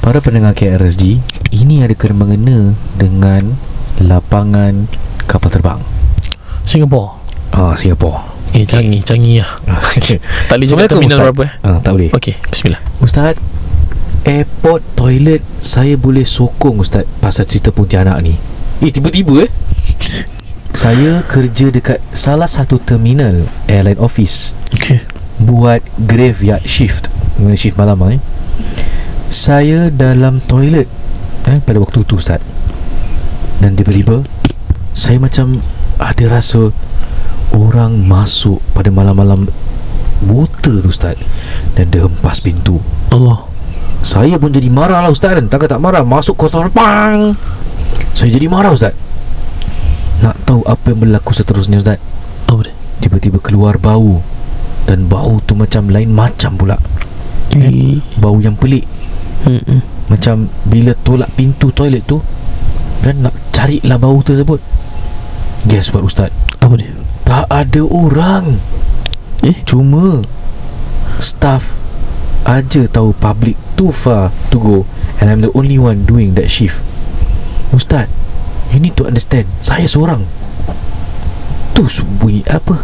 Para 0.00 0.22
pendengar 0.24 0.56
KRSG 0.56 1.20
Ini 1.52 1.84
ada 1.84 1.92
kena 1.92 2.16
mengena 2.24 2.72
Dengan 2.96 3.52
Lapangan 4.00 4.88
Kapal 5.30 5.46
terbang? 5.48 5.78
Singapore. 6.66 7.22
Ah, 7.50 7.74
Singapura 7.78 8.26
Eh 8.50 8.66
canggih 8.66 9.02
Canggih 9.02 9.42
lah. 9.42 9.58
Tak 10.50 10.54
boleh 10.58 10.66
cakap 10.66 10.86
terminal 10.90 11.06
Ustaz. 11.18 11.26
berapa 11.30 11.42
eh? 11.46 11.52
Ah, 11.62 11.78
Tak 11.78 11.92
boleh. 11.94 12.10
Okay 12.10 12.34
Bismillah. 12.50 12.82
Ustaz 12.98 13.34
Airport 14.26 14.82
toilet 14.94 15.42
Saya 15.58 15.94
boleh 15.94 16.26
sokong 16.26 16.82
Ustaz 16.82 17.06
Pasal 17.18 17.46
cerita 17.46 17.70
Pontianak 17.70 18.18
ni. 18.22 18.34
Eh 18.82 18.90
tiba-tiba 18.90 19.46
eh? 19.46 19.50
Saya 20.82 21.22
kerja 21.26 21.70
dekat 21.70 21.98
Salah 22.10 22.46
satu 22.46 22.78
terminal 22.78 23.46
Airline 23.66 23.98
office. 23.98 24.54
Okay. 24.74 25.02
Buat 25.38 25.82
graveyard 25.98 26.62
shift. 26.62 27.10
Mana 27.38 27.58
shift 27.58 27.74
malam 27.74 27.98
eh? 28.10 28.22
Saya 29.26 29.90
dalam 29.90 30.38
toilet 30.42 30.86
eh, 31.46 31.58
Pada 31.62 31.78
waktu 31.78 32.02
tu 32.02 32.18
Ustaz. 32.18 32.38
Dan 33.58 33.74
tiba-tiba 33.74 34.22
Saya 34.92 35.18
macam 35.22 35.62
Ada 35.98 36.24
rasa 36.30 36.74
Orang 37.54 38.06
masuk 38.06 38.62
Pada 38.74 38.88
malam-malam 38.94 39.50
Buta 40.20 40.84
tu 40.84 40.88
Ustaz. 40.92 41.16
Dan 41.72 41.88
dia 41.88 42.04
hempas 42.04 42.44
pintu. 42.44 42.76
Allah. 43.08 43.48
Saya 44.04 44.36
pun 44.36 44.52
jadi 44.52 44.68
marah 44.68 45.00
lah 45.00 45.10
Ustaz 45.12 45.36
kan? 45.36 45.48
Takkan 45.48 45.76
tak 45.76 45.80
marah? 45.80 46.04
Masuk 46.04 46.36
kotor 46.36 46.68
Pang! 46.72 47.36
Saya 48.12 48.28
jadi 48.32 48.48
marah 48.48 48.72
Ustaz. 48.72 48.92
Nak 50.20 50.36
tahu 50.44 50.60
apa 50.68 50.92
yang 50.92 51.00
berlaku 51.00 51.32
seterusnya 51.32 51.80
Ustaz? 51.80 51.98
Apa 52.48 52.68
dia? 52.68 52.74
Tiba-tiba 53.00 53.40
keluar 53.40 53.80
bau. 53.80 54.20
Dan 54.84 55.08
bau 55.08 55.40
tu 55.48 55.56
macam 55.56 55.88
lain 55.88 56.12
macam 56.12 56.56
pula. 56.60 56.76
Eh. 57.56 58.04
Bau 58.20 58.36
yang 58.44 58.56
pelik. 58.60 58.84
Mm-mm. 59.48 59.80
Macam 60.12 60.52
bila 60.68 60.92
tolak 61.00 61.32
pintu 61.32 61.72
toilet 61.72 62.04
tu 62.04 62.20
Kan 63.00 63.24
nak 63.24 63.32
carilah 63.56 63.96
bau 63.96 64.20
tersebut 64.20 64.60
Guess 65.68 65.92
what 65.92 66.08
Ustaz? 66.08 66.32
Apa 66.64 66.72
dia? 66.80 66.96
Tak 67.28 67.44
ada 67.52 67.82
orang. 67.84 68.56
Eh? 69.44 69.56
Cuma 69.68 70.24
Staff 71.20 71.76
Aja 72.48 72.88
tahu 72.88 73.12
public 73.12 73.60
Too 73.76 73.92
far 73.92 74.32
to 74.48 74.56
go. 74.56 74.78
And 75.20 75.28
I'm 75.28 75.44
the 75.44 75.52
only 75.52 75.76
one 75.76 76.08
doing 76.08 76.32
that 76.40 76.48
shift. 76.48 76.80
Ustaz 77.76 78.08
You 78.72 78.80
need 78.80 78.96
to 78.96 79.04
understand 79.04 79.52
Saya 79.60 79.84
seorang. 79.84 80.24
Tu 81.76 81.84
bunyi 82.16 82.40
apa? 82.48 82.80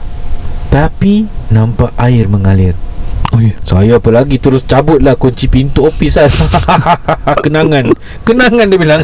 Tapi 0.68 1.24
Nampak 1.48 1.96
air 1.96 2.28
mengalir. 2.28 2.76
Oh 3.32 3.40
ya. 3.40 3.56
Saya 3.64 3.96
apa 3.96 4.12
lagi 4.12 4.36
Terus 4.36 4.68
cabut 4.68 5.00
lah 5.00 5.16
Kunci 5.16 5.48
pintu 5.48 5.88
office 5.88 6.20
kan 6.20 6.28
Kenangan. 7.44 7.88
Kenangan 8.28 8.68
dia 8.68 8.76
bilang. 8.76 9.00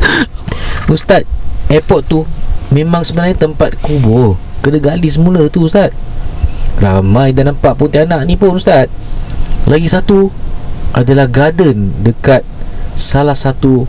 Ustaz 0.90 1.22
Airport 1.70 2.02
tu 2.10 2.26
Memang 2.70 3.02
sebenarnya 3.02 3.34
tempat 3.34 3.74
kubur 3.82 4.38
Kena 4.60 4.76
gali 4.76 5.08
semula 5.08 5.48
tu 5.48 5.64
Ustaz. 5.64 5.90
Ramai 6.78 7.32
dah 7.32 7.48
nampak 7.48 7.76
putih 7.76 8.04
anak 8.04 8.24
ni 8.28 8.36
pun 8.36 8.54
Ustaz. 8.54 8.86
Lagi 9.66 9.88
satu 9.88 10.28
Adalah 10.92 11.26
garden 11.26 11.90
Dekat 12.04 12.44
Salah 12.94 13.36
satu 13.36 13.88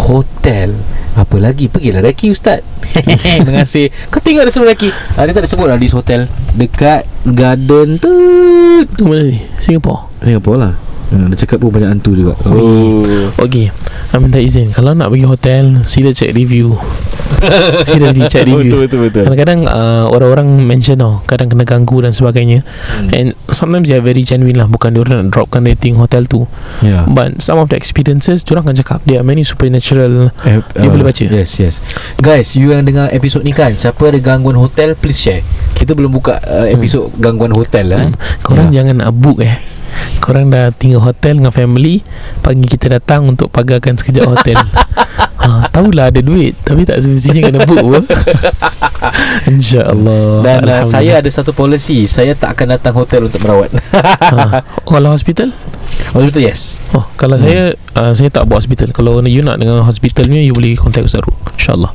Hotel. 0.00 0.76
Apa 1.18 1.36
lagi? 1.42 1.66
Pergilah 1.66 2.04
Reki 2.04 2.30
Ustaz. 2.30 2.62
Terima 3.24 3.64
kasih. 3.66 3.90
Kau 4.08 4.22
tengok 4.22 4.46
ada 4.46 4.52
semua 4.52 4.70
Reki 4.70 4.94
ah, 5.18 5.26
Dia 5.26 5.34
tak 5.34 5.42
ada 5.44 5.50
sebut 5.50 5.66
lah 5.66 5.76
Di 5.80 5.88
hotel 5.90 6.20
Dekat 6.54 7.02
Garden 7.26 7.98
tu. 7.98 8.14
Tu 8.86 9.04
mana 9.04 9.26
ni? 9.26 9.40
Singapore? 9.58 10.08
Singapura 10.22 10.56
lah. 10.56 10.74
Hmm, 11.10 11.26
Dia 11.32 11.42
cakap 11.42 11.58
pun 11.58 11.74
banyak 11.74 11.90
hantu 11.90 12.14
juga. 12.14 12.38
Oh. 12.46 13.34
Okay 13.42 13.74
I 14.10 14.18
minta 14.18 14.38
izin. 14.38 14.70
Kalau 14.70 14.94
nak 14.94 15.10
pergi 15.10 15.26
hotel 15.26 15.64
Sila 15.86 16.14
check 16.14 16.34
review 16.34 16.78
Seriously 17.88 18.24
check 18.26 18.44
reviews. 18.44 18.76
Betul 18.76 18.86
betul. 18.86 18.98
Betul 19.08 19.22
Kadang-kadang 19.26 19.60
uh, 19.66 20.04
Orang-orang 20.08 20.48
mention 20.60 20.96
tau 20.96 21.20
Kadang 21.24 21.48
kena 21.48 21.64
ganggu 21.64 22.00
dan 22.00 22.12
sebagainya. 22.12 22.60
Hmm. 22.64 23.08
And 23.10 23.28
sometimes 23.48 23.88
they 23.88 23.96
are 23.96 24.04
very 24.04 24.20
genuine 24.20 24.56
lah 24.56 24.66
Bukan 24.66 24.92
diorang 24.92 25.24
nak 25.24 25.32
dropkan 25.32 25.64
rating 25.64 25.96
hotel 25.96 26.24
tu. 26.24 26.44
Ya. 26.80 27.04
But 27.04 27.40
some 27.40 27.56
of 27.56 27.68
the 27.68 27.76
experiences 27.76 28.42
Diorang 28.42 28.66
akan 28.66 28.76
cakap 28.76 28.98
There 29.04 29.16
are 29.16 29.26
many 29.26 29.42
supernatural 29.42 30.30
Eh, 30.44 30.60
Dia 30.76 30.88
boleh 30.88 31.06
baca. 31.06 31.24
Yes 31.24 31.56
yes. 31.56 31.80
Guys 32.18 32.54
You 32.54 32.72
yang 32.72 32.84
dengar 32.84 33.08
episod 33.10 33.40
ni 33.40 33.50
kan 33.50 33.72
Siapa 33.74 34.10
ada 34.10 34.18
gangguan 34.18 34.56
hotel 34.56 34.92
Please 34.94 35.18
share. 35.18 35.42
Kita 35.72 35.96
belum 35.96 36.12
buka 36.12 36.38
uh, 36.40 36.68
episod 36.68 37.08
gangguan 37.16 37.52
hotel 37.52 37.86
lah 37.88 38.02
hmm. 38.08 38.16
Korang 38.40 38.68
Ya. 38.70 38.82
jangan 38.82 39.02
nak 39.02 39.10
book 39.16 39.40
eh 39.40 39.79
Korang 40.20 40.52
dah 40.52 40.70
tinggal 40.74 41.00
hotel 41.00 41.40
dengan 41.40 41.54
family 41.54 42.04
Pagi 42.44 42.66
kita 42.68 42.92
datang 42.92 43.26
untuk 43.26 43.48
pagarkan 43.48 43.96
sekejap 43.96 44.24
hotel 44.28 44.58
ha, 45.40 45.64
Tahulah 45.74 46.12
ada 46.12 46.20
duit 46.20 46.54
Tapi 46.62 46.84
tak 46.84 47.00
semestinya 47.00 47.48
kena 47.48 47.60
book 47.64 47.80
pun 47.80 48.04
InsyaAllah 49.50 50.44
Dan 50.44 50.58
uh, 50.68 50.82
saya 50.84 51.18
ada 51.24 51.30
satu 51.32 51.56
policy 51.56 52.04
Saya 52.04 52.36
tak 52.36 52.58
akan 52.58 52.76
datang 52.76 52.94
hotel 52.94 53.26
untuk 53.26 53.40
merawat 53.42 53.72
ha. 54.30 54.60
Kalau 54.90 55.10
hospital 55.10 55.50
Hospital 56.12 56.42
yes 56.44 56.80
Oh, 56.96 57.06
kalau 57.14 57.38
hmm. 57.38 57.44
saya 57.44 57.60
uh, 57.98 58.12
saya 58.16 58.32
tak 58.32 58.50
buat 58.50 58.62
hospital. 58.62 58.90
Kalau 58.90 59.22
you 59.26 59.46
nak 59.46 59.62
dengan 59.62 59.84
hospital 59.84 60.26
ni 60.26 60.48
you 60.48 60.54
boleh 60.54 60.74
contact 60.74 61.06
Ustaz 61.06 61.22
Rul. 61.22 61.36
InsyaAllah. 61.54 61.92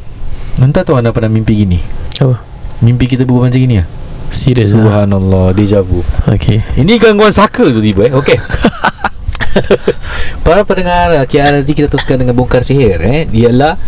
Entah 0.61 0.87
tu 0.87 0.95
anda 0.95 1.11
pernah 1.11 1.27
mimpi 1.27 1.67
gini 1.67 1.83
Apa? 2.23 2.39
Mimpi 2.79 3.11
kita 3.11 3.27
berbual 3.27 3.51
macam 3.51 3.59
gini 3.59 3.83
lah 3.83 3.87
Serius 4.36 4.75
lah. 4.75 5.07
Subhanallah 5.07 5.55
Deja 5.55 5.79
vu. 5.79 6.03
Okay. 6.27 6.59
Ini 6.75 6.99
gangguan 6.99 7.31
saka 7.31 7.71
tu 7.71 7.79
tiba 7.79 8.11
eh? 8.11 8.13
Okey 8.13 8.36
Para 10.45 10.67
pendengar 10.67 11.15
KRSG 11.23 11.71
kita 11.71 11.88
teruskan 11.88 12.19
dengan 12.19 12.36
bongkar 12.36 12.59
sihir 12.59 12.99
eh? 12.99 13.23
Ialah 13.31 13.79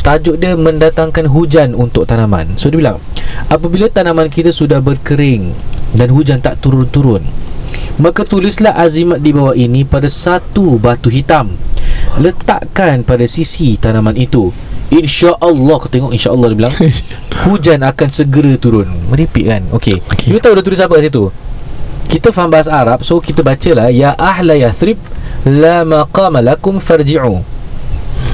Tajuk 0.00 0.40
dia 0.40 0.56
mendatangkan 0.56 1.28
hujan 1.28 1.76
untuk 1.76 2.06
tanaman. 2.06 2.54
So 2.54 2.70
dia 2.70 2.78
bilang 2.78 3.02
Apabila 3.50 3.90
tanaman 3.90 4.30
kita 4.30 4.54
sudah 4.54 4.78
berkering 4.78 5.50
Dan 5.92 6.14
hujan 6.14 6.38
tak 6.38 6.62
turun-turun 6.62 7.26
Maka 8.00 8.24
tulislah 8.24 8.72
azimat 8.80 9.20
di 9.20 9.34
bawah 9.34 9.52
ini 9.52 9.84
pada 9.84 10.08
satu 10.08 10.80
batu 10.80 11.12
hitam. 11.12 11.52
Letakkan 12.16 13.04
pada 13.04 13.28
sisi 13.28 13.76
tanaman 13.76 14.16
itu 14.16 14.48
InsyaAllah 14.90 15.76
Kau 15.78 15.88
tengok 15.88 16.10
insyaAllah 16.10 16.50
dia 16.50 16.58
bilang 16.58 16.74
Hujan 17.46 17.80
akan 17.80 18.08
segera 18.08 18.54
turun 18.54 18.90
Meripik 19.08 19.46
kan 19.46 19.62
Okey 19.70 20.02
Okey. 20.04 20.26
You 20.28 20.38
tahu 20.38 20.54
dia 20.54 20.62
tulis 20.62 20.78
apa 20.78 20.98
kat 20.98 21.06
situ 21.06 21.30
kita 22.10 22.34
faham 22.34 22.50
bahasa 22.50 22.74
Arab 22.74 23.00
so 23.00 23.22
kita 23.22 23.38
bacalah 23.40 23.86
ya 23.86 24.10
ahla 24.12 24.58
yathrib 24.58 24.98
la 25.46 25.86
maqama 25.86 26.42
lakum 26.42 26.76
farji'u 26.76 27.38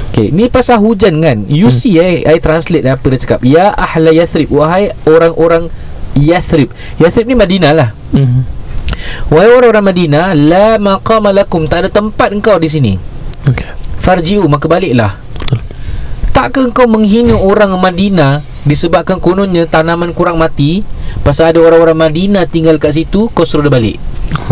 Okay, 0.09 0.33
ni 0.33 0.49
pasal 0.49 0.81
hujan 0.81 1.21
kan 1.21 1.45
You 1.45 1.69
Hmm. 1.69 1.77
see 1.77 1.93
eh 1.95 2.25
I 2.25 2.41
translate 2.41 2.81
apa 2.83 3.05
dia 3.05 3.19
cakap 3.21 3.45
Ya 3.45 3.69
ahla 3.69 4.09
yathrib 4.09 4.49
Wahai 4.49 4.89
orang-orang 5.05 5.69
Yathrib 6.17 6.73
Yathrib 6.97 7.27
ni 7.27 7.37
Madinah 7.37 7.71
lah 7.71 7.89
Mm. 8.09 8.41
Wahai 9.29 9.51
orang-orang 9.51 9.85
Madinah 9.85 10.33
La 10.33 10.81
maqama 10.81 11.29
lakum 11.29 11.69
Tak 11.69 11.85
ada 11.85 11.89
tempat 11.91 12.33
engkau 12.33 12.57
di 12.57 12.65
sini 12.65 12.93
Okay. 13.45 13.69
Farji'u 14.01 14.41
Maka 14.43 14.65
baliklah. 14.65 15.21
Takkah 16.37 16.69
engkau 16.69 16.85
menghina 16.85 17.33
orang 17.33 17.73
Madinah 17.81 18.45
Disebabkan 18.61 19.17
kononnya 19.17 19.65
tanaman 19.65 20.13
kurang 20.13 20.37
mati? 20.37 20.85
Pasal 21.25 21.49
ada 21.49 21.65
orang-orang 21.65 21.97
Madinah 21.97 22.45
tinggal 22.45 22.77
kat 22.77 22.93
situ 22.93 23.25
Kau 23.33 23.41
suruh 23.41 23.65
dia 23.65 23.73
balik. 23.73 23.97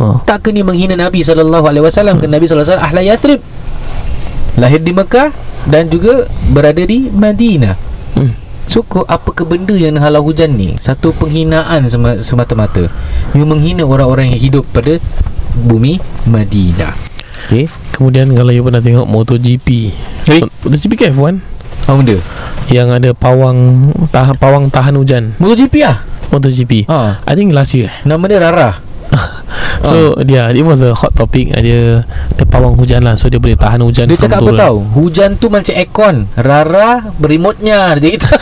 Ha. 0.01 0.25
Tak 0.25 0.49
kena 0.49 0.65
menghina 0.65 0.97
Nabi 0.97 1.21
SAW 1.21 1.45
Kerana 1.45 2.41
Nabi 2.41 2.45
SAW 2.49 2.81
Ahla 2.81 3.05
Yathrib. 3.05 3.37
Lahir 4.57 4.81
di 4.81 4.97
Mekah 4.97 5.29
Dan 5.69 5.93
juga 5.93 6.25
berada 6.49 6.81
di 6.81 7.05
Madinah. 7.05 7.77
Hmm. 8.17 8.33
So 8.65 8.81
ko, 8.81 9.05
apa 9.05 9.29
ke 9.29 9.45
benda 9.45 9.77
yang 9.77 10.01
halau 10.01 10.25
hujan 10.25 10.57
ni? 10.57 10.73
Satu 10.81 11.13
penghinaan 11.13 11.85
sema- 11.85 12.17
semata-mata. 12.17 12.89
You 13.37 13.45
menghina 13.45 13.85
orang-orang 13.85 14.33
yang 14.33 14.41
hidup 14.41 14.65
pada 14.73 14.97
Bumi 15.53 16.01
Madinah. 16.25 16.97
Okay 17.45 17.69
Kemudian 17.93 18.33
kalau 18.33 18.51
you 18.51 18.65
pernah 18.65 18.81
tengok 18.81 19.05
MotoGP. 19.05 19.67
Eh? 20.33 20.41
MotoGP 20.65 20.93
ke 20.97 21.05
F1 21.13 21.54
Apa 21.85 22.01
benda? 22.01 22.17
yang 22.65 22.89
ada 22.89 23.13
pawang 23.13 23.93
tahan 24.09 24.33
pawang 24.41 24.73
tahan 24.73 24.97
hujan. 24.97 25.37
MotoGP 25.37 25.85
lah 25.85 26.01
MotoGP. 26.33 26.89
ha. 26.89 27.21
I 27.21 27.37
think 27.37 27.53
last 27.53 27.77
year. 27.77 27.93
Nama 28.01 28.25
dia 28.25 28.41
Rara 28.41 28.81
So 29.85 30.17
dia 30.25 30.49
yeah, 30.49 30.57
it 30.57 30.65
was 30.65 30.81
a 30.81 30.97
hot 30.97 31.13
topic. 31.13 31.53
Dia 31.53 32.01
dia 32.09 32.45
pawang 32.49 32.73
hujan 32.73 33.05
lah 33.05 33.13
so 33.13 33.29
dia 33.29 33.37
boleh 33.37 33.53
tahan 33.53 33.85
hujan. 33.85 34.09
Dia 34.09 34.17
cakap 34.17 34.41
apa 34.41 34.49
turun. 34.49 34.57
tahu 34.57 34.77
Hujan 34.97 35.37
tu 35.37 35.53
macam 35.53 35.77
aircon 35.77 36.25
Rara 36.33 37.05
berimotnya 37.21 37.93
Dia 38.01 38.17
gitu 38.17 38.33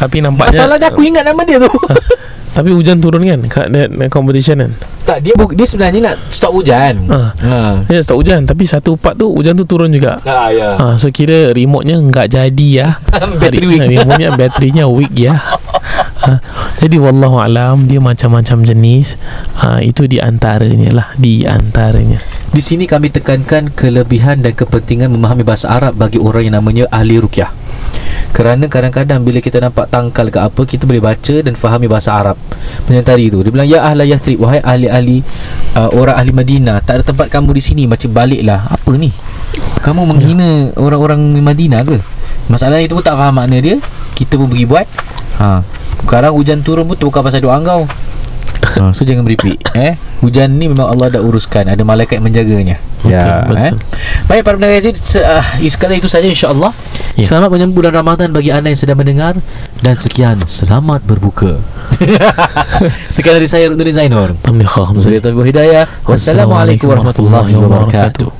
tapi 0.00 0.24
nampaknya 0.24 0.56
Masalah 0.56 0.76
dia 0.80 0.88
aku 0.88 1.04
ingat 1.12 1.22
nama 1.22 1.44
dia 1.44 1.60
tu 1.60 1.68
Tapi 2.50 2.74
hujan 2.74 2.98
turun 2.98 3.22
kan 3.22 3.40
kat 3.46 3.66
that, 3.70 3.88
that 3.94 4.10
competition 4.10 4.58
kan. 4.58 4.74
Tak 5.06 5.22
dia 5.22 5.38
bu- 5.38 5.54
dia 5.54 5.62
sebenarnya 5.62 6.12
nak 6.12 6.16
stop 6.34 6.50
hujan. 6.50 7.06
Ha. 7.06 7.20
Ha. 7.38 7.58
Dia 7.86 8.02
start 8.02 8.18
hujan 8.18 8.42
tapi 8.42 8.66
satu 8.66 8.98
part 8.98 9.14
tu 9.14 9.30
hujan 9.30 9.54
tu 9.54 9.62
turun 9.62 9.86
juga. 9.94 10.18
Ah 10.26 10.50
ya. 10.50 10.74
Ha, 10.74 10.98
so 10.98 11.14
kira 11.14 11.54
remote-nya 11.54 12.02
enggak 12.02 12.26
jadi 12.26 12.68
ya. 12.68 12.88
Battery 13.40 13.66
weak. 13.70 13.82
Remote-nya 13.94 14.34
baterinya 14.34 14.84
weak 14.90 15.14
ya. 15.14 15.38
Ha, 16.20 16.42
jadi 16.82 16.98
wallahu 16.98 17.38
alam 17.38 17.86
dia 17.86 18.02
macam-macam 18.02 18.66
jenis. 18.66 19.14
Ha, 19.62 19.78
itu 19.80 20.10
di 20.10 20.18
antaranya 20.18 20.90
lah, 20.90 21.06
di 21.14 21.46
antaranya. 21.46 22.18
Di 22.50 22.58
sini 22.58 22.84
kami 22.84 23.14
tekankan 23.14 23.70
kelebihan 23.72 24.42
dan 24.42 24.58
kepentingan 24.58 25.08
memahami 25.08 25.46
bahasa 25.46 25.70
Arab 25.70 25.94
bagi 25.96 26.18
orang 26.18 26.50
yang 26.50 26.58
namanya 26.58 26.90
ahli 26.90 27.16
rukyah. 27.16 27.54
Kerana 28.30 28.70
kadang-kadang 28.70 29.20
bila 29.26 29.42
kita 29.42 29.58
nampak 29.58 29.90
tangkal 29.90 30.30
ke 30.30 30.38
apa 30.38 30.62
kita 30.64 30.86
boleh 30.86 31.02
baca 31.02 31.34
dan 31.42 31.52
fahami 31.58 31.90
bahasa 31.90 32.14
Arab. 32.14 32.38
Menyantari 32.86 33.28
itu. 33.28 33.42
Dia 33.42 33.50
bilang 33.50 33.68
ya 33.68 33.82
ahla 33.84 34.06
Yathrib 34.06 34.38
wahai 34.40 34.62
ahli-ahli 34.62 35.20
uh, 35.76 35.90
orang 35.92 36.16
ahli 36.16 36.32
Madinah, 36.32 36.80
tak 36.80 37.02
ada 37.02 37.04
tempat 37.10 37.26
kamu 37.28 37.52
di 37.58 37.62
sini 37.62 37.82
macam 37.90 38.08
baliklah. 38.14 38.70
Apa 38.70 38.94
ni? 38.94 39.10
Kamu 39.82 40.06
menghina 40.06 40.70
orang-orang 40.78 41.20
Madinah 41.42 41.82
ke? 41.82 41.98
Masalahnya 42.46 42.86
itu 42.86 42.94
pun 42.98 43.04
tak 43.04 43.18
faham 43.18 43.34
makna 43.34 43.58
dia. 43.62 43.76
Kita 44.14 44.38
pun 44.38 44.50
pergi 44.50 44.66
buat. 44.66 44.86
Ha. 45.42 45.62
Sekarang 46.06 46.34
hujan 46.34 46.60
turun 46.66 46.84
pun 46.90 46.98
tu 46.98 47.06
bukan 47.06 47.22
pasal 47.22 47.40
doa 47.42 47.56
kau. 47.62 47.86
Ha, 48.60 48.92
so 48.92 49.06
jangan 49.06 49.24
beripik 49.24 49.56
eh. 49.72 49.96
Hujan 50.20 50.52
ni 50.52 50.66
memang 50.66 50.86
Allah 50.86 51.08
dah 51.10 51.20
uruskan 51.20 51.64
Ada 51.66 51.80
malaikat 51.80 52.20
menjaganya 52.20 52.76
Betul, 53.00 53.16
betul. 53.48 53.56
eh. 53.56 53.72
Baik 54.28 54.42
para 54.42 54.54
pendengar 54.54 54.76
jadi 54.78 54.92
se- 54.94 55.18
uh, 55.18 55.40
Sekali 55.62 55.96
itu 55.96 56.06
saja 56.06 56.24
insyaAllah 56.24 56.72
Ya. 57.10 57.26
Selamat 57.26 57.50
menyambut 57.50 57.74
bulan 57.76 57.92
Ramadan 57.92 58.30
Bagi 58.30 58.48
anda 58.48 58.68
yang 58.68 58.78
sedang 58.78 58.94
mendengar 58.94 59.34
Dan 59.76 59.94
sekian 59.94 60.38
Selamat 60.46 61.02
berbuka 61.02 61.58
Sekian 63.12 63.34
dari 63.34 63.44
saya 63.44 63.66
Rukun 63.66 63.90
Zainur. 63.90 64.38
Saya 64.96 65.18
Taufiq 65.18 65.42
Hidayah 65.44 65.84
Wassalamualaikum 66.06 66.86
warahmatullahi 66.88 67.52
wabarakatuh 67.52 68.30